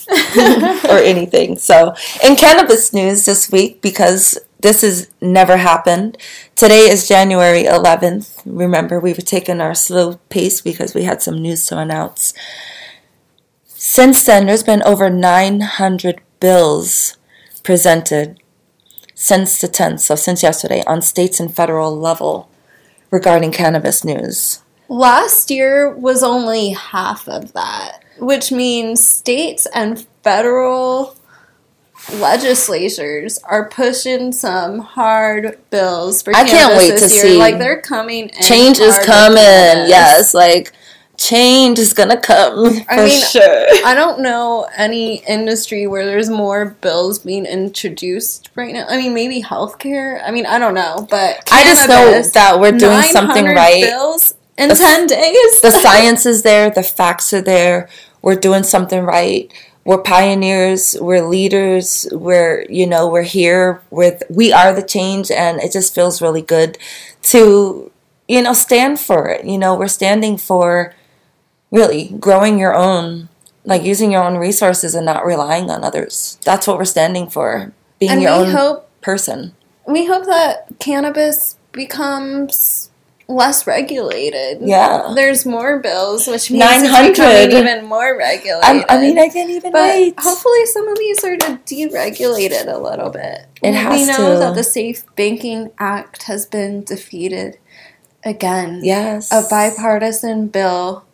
or 0.88 0.98
anything. 0.98 1.56
So, 1.56 1.94
in 2.22 2.36
cannabis 2.36 2.92
news 2.92 3.24
this 3.24 3.50
week, 3.50 3.80
because 3.82 4.38
this 4.60 4.82
has 4.82 5.10
never 5.20 5.56
happened, 5.56 6.16
today 6.54 6.88
is 6.88 7.08
January 7.08 7.64
11th. 7.64 8.42
Remember, 8.44 9.00
we 9.00 9.12
were 9.12 9.22
taking 9.22 9.60
our 9.60 9.74
slow 9.74 10.20
pace 10.28 10.60
because 10.60 10.94
we 10.94 11.04
had 11.04 11.22
some 11.22 11.40
news 11.40 11.66
to 11.66 11.78
announce. 11.78 12.34
Since 13.64 14.24
then, 14.24 14.46
there's 14.46 14.62
been 14.62 14.82
over 14.84 15.10
900 15.10 16.20
bills 16.44 17.16
presented 17.62 18.38
since 19.14 19.62
the 19.62 19.66
10th, 19.66 20.00
so 20.00 20.14
since 20.14 20.42
yesterday, 20.42 20.82
on 20.86 21.00
states 21.00 21.40
and 21.40 21.56
federal 21.56 21.98
level 21.98 22.50
regarding 23.10 23.50
cannabis 23.50 24.04
news. 24.04 24.60
Last 24.90 25.50
year 25.50 25.90
was 25.96 26.22
only 26.22 26.72
half 26.72 27.26
of 27.28 27.54
that, 27.54 28.04
which 28.18 28.52
means 28.52 29.08
states 29.08 29.66
and 29.74 30.06
federal 30.22 31.16
legislatures 32.12 33.38
are 33.44 33.66
pushing 33.70 34.30
some 34.30 34.80
hard 34.80 35.58
bills 35.70 36.20
for 36.20 36.36
I 36.36 36.44
can't 36.44 36.50
cannabis 36.50 36.78
wait 36.78 36.90
this 36.90 37.08
to 37.08 37.14
year. 37.14 37.24
see. 37.24 37.38
Like 37.38 37.58
they're 37.58 37.80
coming. 37.80 38.28
in 38.28 38.42
Change 38.42 38.80
is 38.80 38.98
coming. 38.98 39.38
Yes, 39.38 40.34
like 40.34 40.74
change 41.16 41.78
is 41.78 41.92
gonna 41.92 42.20
come 42.20 42.74
for 42.82 42.90
I 42.92 43.04
mean, 43.06 43.22
sure. 43.24 43.66
I 43.84 43.94
don't 43.94 44.20
know 44.20 44.66
any 44.76 45.16
industry 45.26 45.86
where 45.86 46.04
there's 46.04 46.28
more 46.28 46.76
bills 46.80 47.18
being 47.18 47.46
introduced 47.46 48.50
right 48.54 48.72
now. 48.72 48.86
I 48.88 48.96
mean, 48.96 49.14
maybe 49.14 49.42
healthcare. 49.42 50.20
I 50.24 50.30
mean, 50.30 50.46
I 50.46 50.58
don't 50.58 50.74
know, 50.74 51.06
but 51.10 51.48
I 51.52 51.64
just 51.64 51.88
know 51.88 52.22
that 52.22 52.60
we're 52.60 52.72
doing 52.72 53.02
something 53.02 53.46
right. 53.46 53.84
Bills 53.84 54.34
in 54.58 54.68
The- 54.68 54.74
ten 54.74 55.06
days. 55.06 55.60
the 55.60 55.70
science 55.82 56.26
is 56.26 56.42
there, 56.42 56.70
the 56.70 56.82
facts 56.82 57.32
are 57.32 57.42
there. 57.42 57.88
We're 58.22 58.36
doing 58.36 58.62
something 58.62 59.02
right. 59.02 59.52
We're 59.84 59.98
pioneers, 59.98 60.96
we're 60.98 61.26
leaders, 61.26 62.06
we're 62.10 62.64
you 62.70 62.86
know, 62.86 63.08
we're 63.08 63.22
here 63.22 63.82
with 63.90 64.22
we 64.30 64.52
are 64.52 64.72
the 64.72 64.82
change 64.82 65.30
and 65.30 65.60
it 65.60 65.72
just 65.72 65.94
feels 65.94 66.22
really 66.22 66.42
good 66.42 66.78
to 67.24 67.90
you 68.26 68.40
know, 68.40 68.54
stand 68.54 68.98
for 68.98 69.28
it. 69.28 69.44
You 69.44 69.58
know, 69.58 69.74
we're 69.74 69.88
standing 69.88 70.38
for 70.38 70.94
really 71.74 72.14
growing 72.20 72.58
your 72.58 72.74
own 72.74 73.28
like 73.64 73.82
using 73.82 74.12
your 74.12 74.22
own 74.22 74.36
resources 74.36 74.94
and 74.94 75.06
not 75.06 75.24
relying 75.24 75.70
on 75.70 75.84
others. 75.84 76.38
That's 76.44 76.66
what 76.66 76.76
we're 76.78 76.84
standing 76.84 77.28
for. 77.28 77.72
Being 77.98 78.12
and 78.12 78.22
your 78.22 78.32
own 78.32 78.50
hope 78.50 78.90
person. 79.00 79.54
we 79.86 80.06
hope 80.06 80.26
that 80.26 80.66
cannabis 80.78 81.56
becomes 81.72 82.90
less 83.26 83.66
regulated. 83.66 84.58
Yeah. 84.60 85.12
There's 85.14 85.46
more 85.46 85.78
bills, 85.78 86.26
which 86.26 86.50
means 86.50 86.60
900. 86.60 87.08
it's 87.10 87.18
becoming 87.18 87.56
even 87.56 87.84
more 87.86 88.16
regulated. 88.18 88.64
I'm, 88.64 88.84
I 88.88 89.00
mean, 89.00 89.18
I 89.18 89.28
can't 89.28 89.50
even 89.50 89.72
but 89.72 89.80
wait. 89.80 90.14
hopefully 90.18 90.66
some 90.66 90.88
of 90.88 90.98
these 90.98 91.24
are 91.24 91.36
to 91.38 91.58
deregulate 91.64 92.50
it 92.50 92.68
a 92.68 92.78
little 92.78 93.10
bit. 93.10 93.46
It 93.62 93.90
we 93.90 94.04
know 94.04 94.34
to. 94.34 94.38
that 94.40 94.54
the 94.54 94.64
Safe 94.64 95.04
Banking 95.16 95.70
Act 95.78 96.24
has 96.24 96.44
been 96.44 96.84
defeated 96.84 97.58
again. 98.24 98.80
yes. 98.82 99.32
A 99.32 99.46
bipartisan 99.48 100.48
bill 100.48 101.04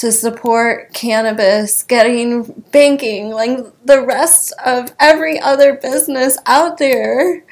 to 0.00 0.10
support 0.10 0.94
cannabis 0.94 1.82
getting 1.82 2.42
banking 2.72 3.28
like 3.28 3.58
the 3.84 4.00
rest 4.02 4.50
of 4.64 4.90
every 4.98 5.38
other 5.38 5.74
business 5.74 6.38
out 6.46 6.78
there. 6.78 7.44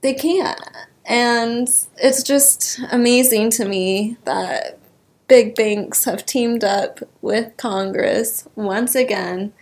They 0.00 0.14
can't. 0.14 0.58
And 1.04 1.68
it's 1.98 2.22
just 2.22 2.80
amazing 2.90 3.50
to 3.50 3.66
me 3.66 4.16
that 4.24 4.78
big 5.28 5.54
banks 5.54 6.04
have 6.04 6.24
teamed 6.24 6.64
up 6.64 7.00
with 7.20 7.54
Congress 7.58 8.48
once 8.54 8.94
again 8.94 9.52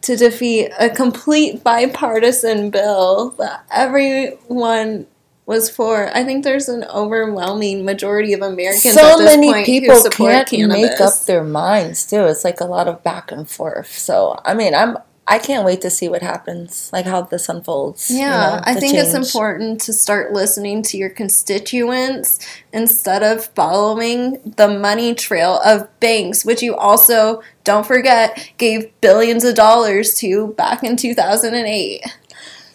to 0.00 0.16
defeat 0.16 0.72
a 0.80 0.90
complete 0.90 1.62
bipartisan 1.62 2.70
bill 2.70 3.30
that 3.38 3.64
everyone 3.70 5.06
was 5.48 5.70
for. 5.70 6.14
I 6.14 6.22
think 6.24 6.44
there's 6.44 6.68
an 6.68 6.84
overwhelming 6.84 7.84
majority 7.84 8.34
of 8.34 8.42
Americans 8.42 8.94
so 8.94 9.12
at 9.12 9.18
this 9.18 9.34
many 9.34 9.50
point 9.50 9.66
people 9.66 10.00
can't 10.10 10.46
cannabis. 10.46 10.90
make 10.90 11.00
up 11.00 11.14
their 11.24 11.42
minds 11.42 12.06
too. 12.06 12.26
It's 12.26 12.44
like 12.44 12.60
a 12.60 12.66
lot 12.66 12.86
of 12.86 13.02
back 13.02 13.32
and 13.32 13.48
forth. 13.48 13.96
So 13.96 14.38
I 14.44 14.52
mean, 14.52 14.74
I'm 14.74 14.98
I 15.30 15.38
can't 15.38 15.64
wait 15.64 15.82
to 15.82 15.90
see 15.90 16.08
what 16.08 16.22
happens, 16.22 16.90
like 16.92 17.04
how 17.04 17.22
this 17.22 17.48
unfolds. 17.50 18.10
you 18.10 18.18
Yeah, 18.18 18.28
know, 18.56 18.60
I 18.64 18.74
think 18.74 18.94
it's 18.94 19.12
important 19.12 19.80
to 19.82 19.92
start 19.92 20.32
listening 20.32 20.82
to 20.84 20.96
your 20.96 21.10
constituents 21.10 22.38
instead 22.72 23.22
of 23.22 23.44
following 23.54 24.40
the 24.56 24.68
money 24.68 25.14
trail 25.14 25.60
of 25.64 25.86
banks, 26.00 26.46
which 26.46 26.62
you 26.62 26.74
also, 26.76 27.42
don't 27.64 27.86
forget, 27.86 28.52
gave 28.56 28.90
billions 29.02 29.44
of 29.44 29.54
dollars 29.54 30.14
to 30.16 30.48
back 30.54 30.82
in 30.82 30.96
2008. 30.96 32.02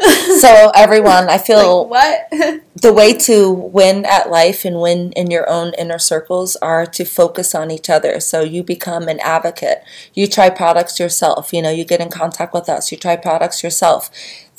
So 0.40 0.72
everyone, 0.76 1.30
I 1.30 1.38
feel 1.38 1.88
Like, 1.88 2.30
what? 2.32 2.62
the 2.76 2.92
way 2.92 3.14
to 3.20 3.50
win 3.50 4.06
at 4.06 4.30
life 4.30 4.66
and 4.66 4.82
win 4.82 5.12
in 5.14 5.32
your 5.32 5.50
own 5.50 5.74
inner 5.78 6.00
circles 6.00 6.56
are 6.58 6.86
to 6.88 7.06
focus 7.06 7.56
on 7.56 7.72
each 7.72 7.90
other. 7.90 8.20
So 8.20 8.42
you 8.42 8.64
become 8.64 9.08
an 9.08 9.20
advocate. 9.22 9.84
You 10.14 10.28
try 10.28 10.50
products 10.50 11.00
yourself. 11.00 11.54
You 11.54 11.62
know, 11.62 11.70
you 11.70 11.86
get 11.86 12.02
in 12.02 12.10
contact 12.10 12.54
with 12.54 12.68
us. 12.68 12.92
You 12.92 12.98
try 12.98 13.16
products 13.16 13.64
yourself. 13.64 14.10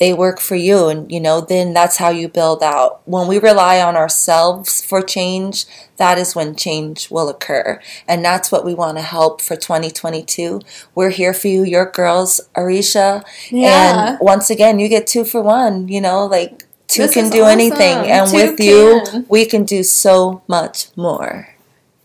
They 0.05 0.12
work 0.12 0.38
for 0.38 0.55
you, 0.55 0.88
and 0.88 1.11
you 1.11 1.18
know, 1.18 1.40
then 1.40 1.72
that's 1.72 1.96
how 1.96 2.11
you 2.11 2.28
build 2.28 2.62
out. 2.62 3.00
When 3.07 3.26
we 3.26 3.38
rely 3.38 3.80
on 3.80 3.96
ourselves 3.96 4.84
for 4.84 5.00
change, 5.00 5.64
that 5.96 6.18
is 6.18 6.36
when 6.36 6.57
change 6.57 7.11
will 7.11 7.30
occur. 7.30 7.80
And 8.07 8.22
that's 8.22 8.52
what 8.52 8.66
we 8.66 8.74
want 8.74 8.98
to 8.98 9.02
help 9.02 9.40
for 9.40 9.57
2022. 9.57 10.61
We're 10.94 11.09
here 11.09 11.32
for 11.32 11.48
you, 11.48 11.64
your 11.64 11.90
girls, 11.90 12.38
Arisha. 12.55 13.24
Yeah. 13.50 14.11
And 14.11 14.18
once 14.20 14.50
again, 14.50 14.78
you 14.78 14.90
get 14.90 15.07
two 15.07 15.24
for 15.24 15.40
one, 15.40 15.88
you 15.88 16.02
know, 16.02 16.26
like 16.26 16.64
two 16.86 17.05
This 17.05 17.14
can 17.14 17.30
do 17.30 17.44
anything. 17.44 17.96
And 17.96 18.28
Two 18.30 18.36
with 18.36 18.61
you, 18.61 19.24
we 19.30 19.46
can 19.46 19.64
do 19.64 19.82
so 19.82 20.42
much 20.48 20.94
more. 20.98 21.48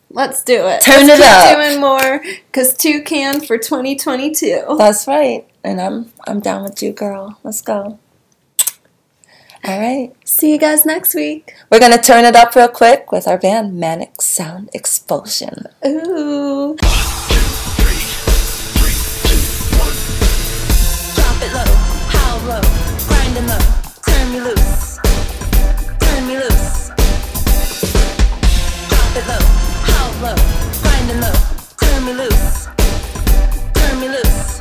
Let's 0.09 0.41
do 0.41 0.67
it. 0.67 0.79
Turn 0.83 1.05
Let's 1.05 1.19
it 1.19 1.27
up. 1.27 1.57
doing 1.57 1.81
more 1.81 2.21
because 2.47 2.77
two 2.77 3.03
can 3.03 3.41
for 3.41 3.57
2022. 3.57 4.77
That's 4.77 5.05
right. 5.05 5.48
And 5.63 5.81
I'm 5.81 6.11
I'm 6.27 6.39
down 6.39 6.63
with 6.63 6.81
you, 6.81 6.93
girl. 6.93 7.39
Let's 7.43 7.61
go. 7.61 7.99
All 9.63 9.79
right. 9.79 10.13
See 10.23 10.51
you 10.51 10.57
guys 10.57 10.85
next 10.85 11.13
week. 11.13 11.53
We're 11.69 11.79
gonna 11.79 12.01
turn 12.01 12.25
it 12.25 12.35
up 12.35 12.55
real 12.55 12.69
quick 12.69 13.11
with 13.11 13.27
our 13.27 13.37
band 13.37 13.77
Manic 13.79 14.21
Sound 14.21 14.69
Expulsion. 14.73 15.65
Ooh. 15.85 16.77
Turn 31.99 32.05
me 32.05 32.13
loose, 32.13 32.67
turn 33.73 33.99
me 33.99 34.07
loose. 34.07 34.58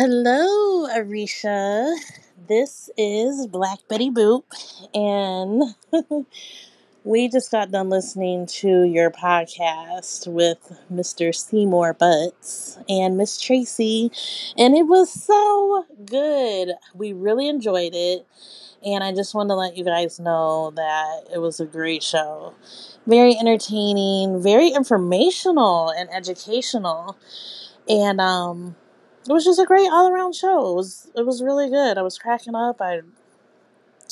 Hello, 0.00 0.86
Arisha. 0.94 1.92
This 2.46 2.88
is 2.96 3.48
Black 3.48 3.80
Betty 3.88 4.12
Boop, 4.12 4.44
and 4.94 5.74
we 7.04 7.26
just 7.28 7.50
got 7.50 7.72
done 7.72 7.90
listening 7.90 8.46
to 8.46 8.84
your 8.84 9.10
podcast 9.10 10.28
with 10.32 10.78
Mr. 10.88 11.34
Seymour 11.34 11.94
Butts 11.94 12.78
and 12.88 13.16
Miss 13.16 13.40
Tracy, 13.40 14.12
and 14.56 14.76
it 14.76 14.84
was 14.84 15.10
so 15.10 15.84
good. 16.06 16.74
We 16.94 17.12
really 17.12 17.48
enjoyed 17.48 17.96
it, 17.96 18.24
and 18.86 19.02
I 19.02 19.12
just 19.12 19.34
want 19.34 19.48
to 19.48 19.56
let 19.56 19.76
you 19.76 19.82
guys 19.82 20.20
know 20.20 20.70
that 20.76 21.24
it 21.34 21.38
was 21.38 21.58
a 21.58 21.66
great 21.66 22.04
show. 22.04 22.54
Very 23.04 23.36
entertaining, 23.36 24.40
very 24.40 24.68
informational, 24.68 25.90
and 25.90 26.08
educational. 26.14 27.16
And 27.88 28.20
um 28.20 28.76
it 29.28 29.32
was 29.32 29.44
just 29.44 29.60
a 29.60 29.66
great 29.66 29.90
all 29.90 30.10
around 30.10 30.34
show. 30.34 30.70
It 30.70 30.74
was 30.74 31.10
it 31.14 31.26
was 31.26 31.42
really 31.42 31.68
good. 31.68 31.98
I 31.98 32.02
was 32.02 32.18
cracking 32.18 32.54
up. 32.54 32.80
I 32.80 33.00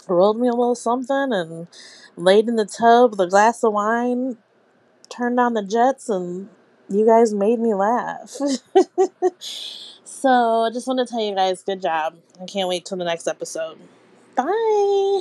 rolled 0.09 0.39
me 0.39 0.49
a 0.49 0.53
little 0.53 0.75
something 0.75 1.33
and 1.33 1.69
laid 2.17 2.49
in 2.49 2.57
the 2.57 2.67
tub 2.67 3.13
with 3.13 3.21
a 3.21 3.27
glass 3.27 3.65
of 3.65 3.73
wine, 3.73 4.37
turned 5.09 5.41
on 5.41 5.55
the 5.55 5.63
jets, 5.63 6.09
and 6.09 6.49
you 6.89 7.07
guys 7.07 7.35
made 7.35 7.59
me 7.59 7.75
laugh. 7.75 8.31
so 10.05 10.63
I 10.63 10.71
just 10.73 10.87
want 10.87 10.99
to 10.99 11.07
tell 11.07 11.21
you 11.23 11.35
guys, 11.35 11.63
good 11.63 11.83
job. 11.83 12.17
I 12.41 12.47
can't 12.47 12.69
wait 12.69 12.85
till 12.85 12.99
the 12.99 13.05
next 13.05 13.27
episode. 13.27 13.79
Bye. 14.35 15.21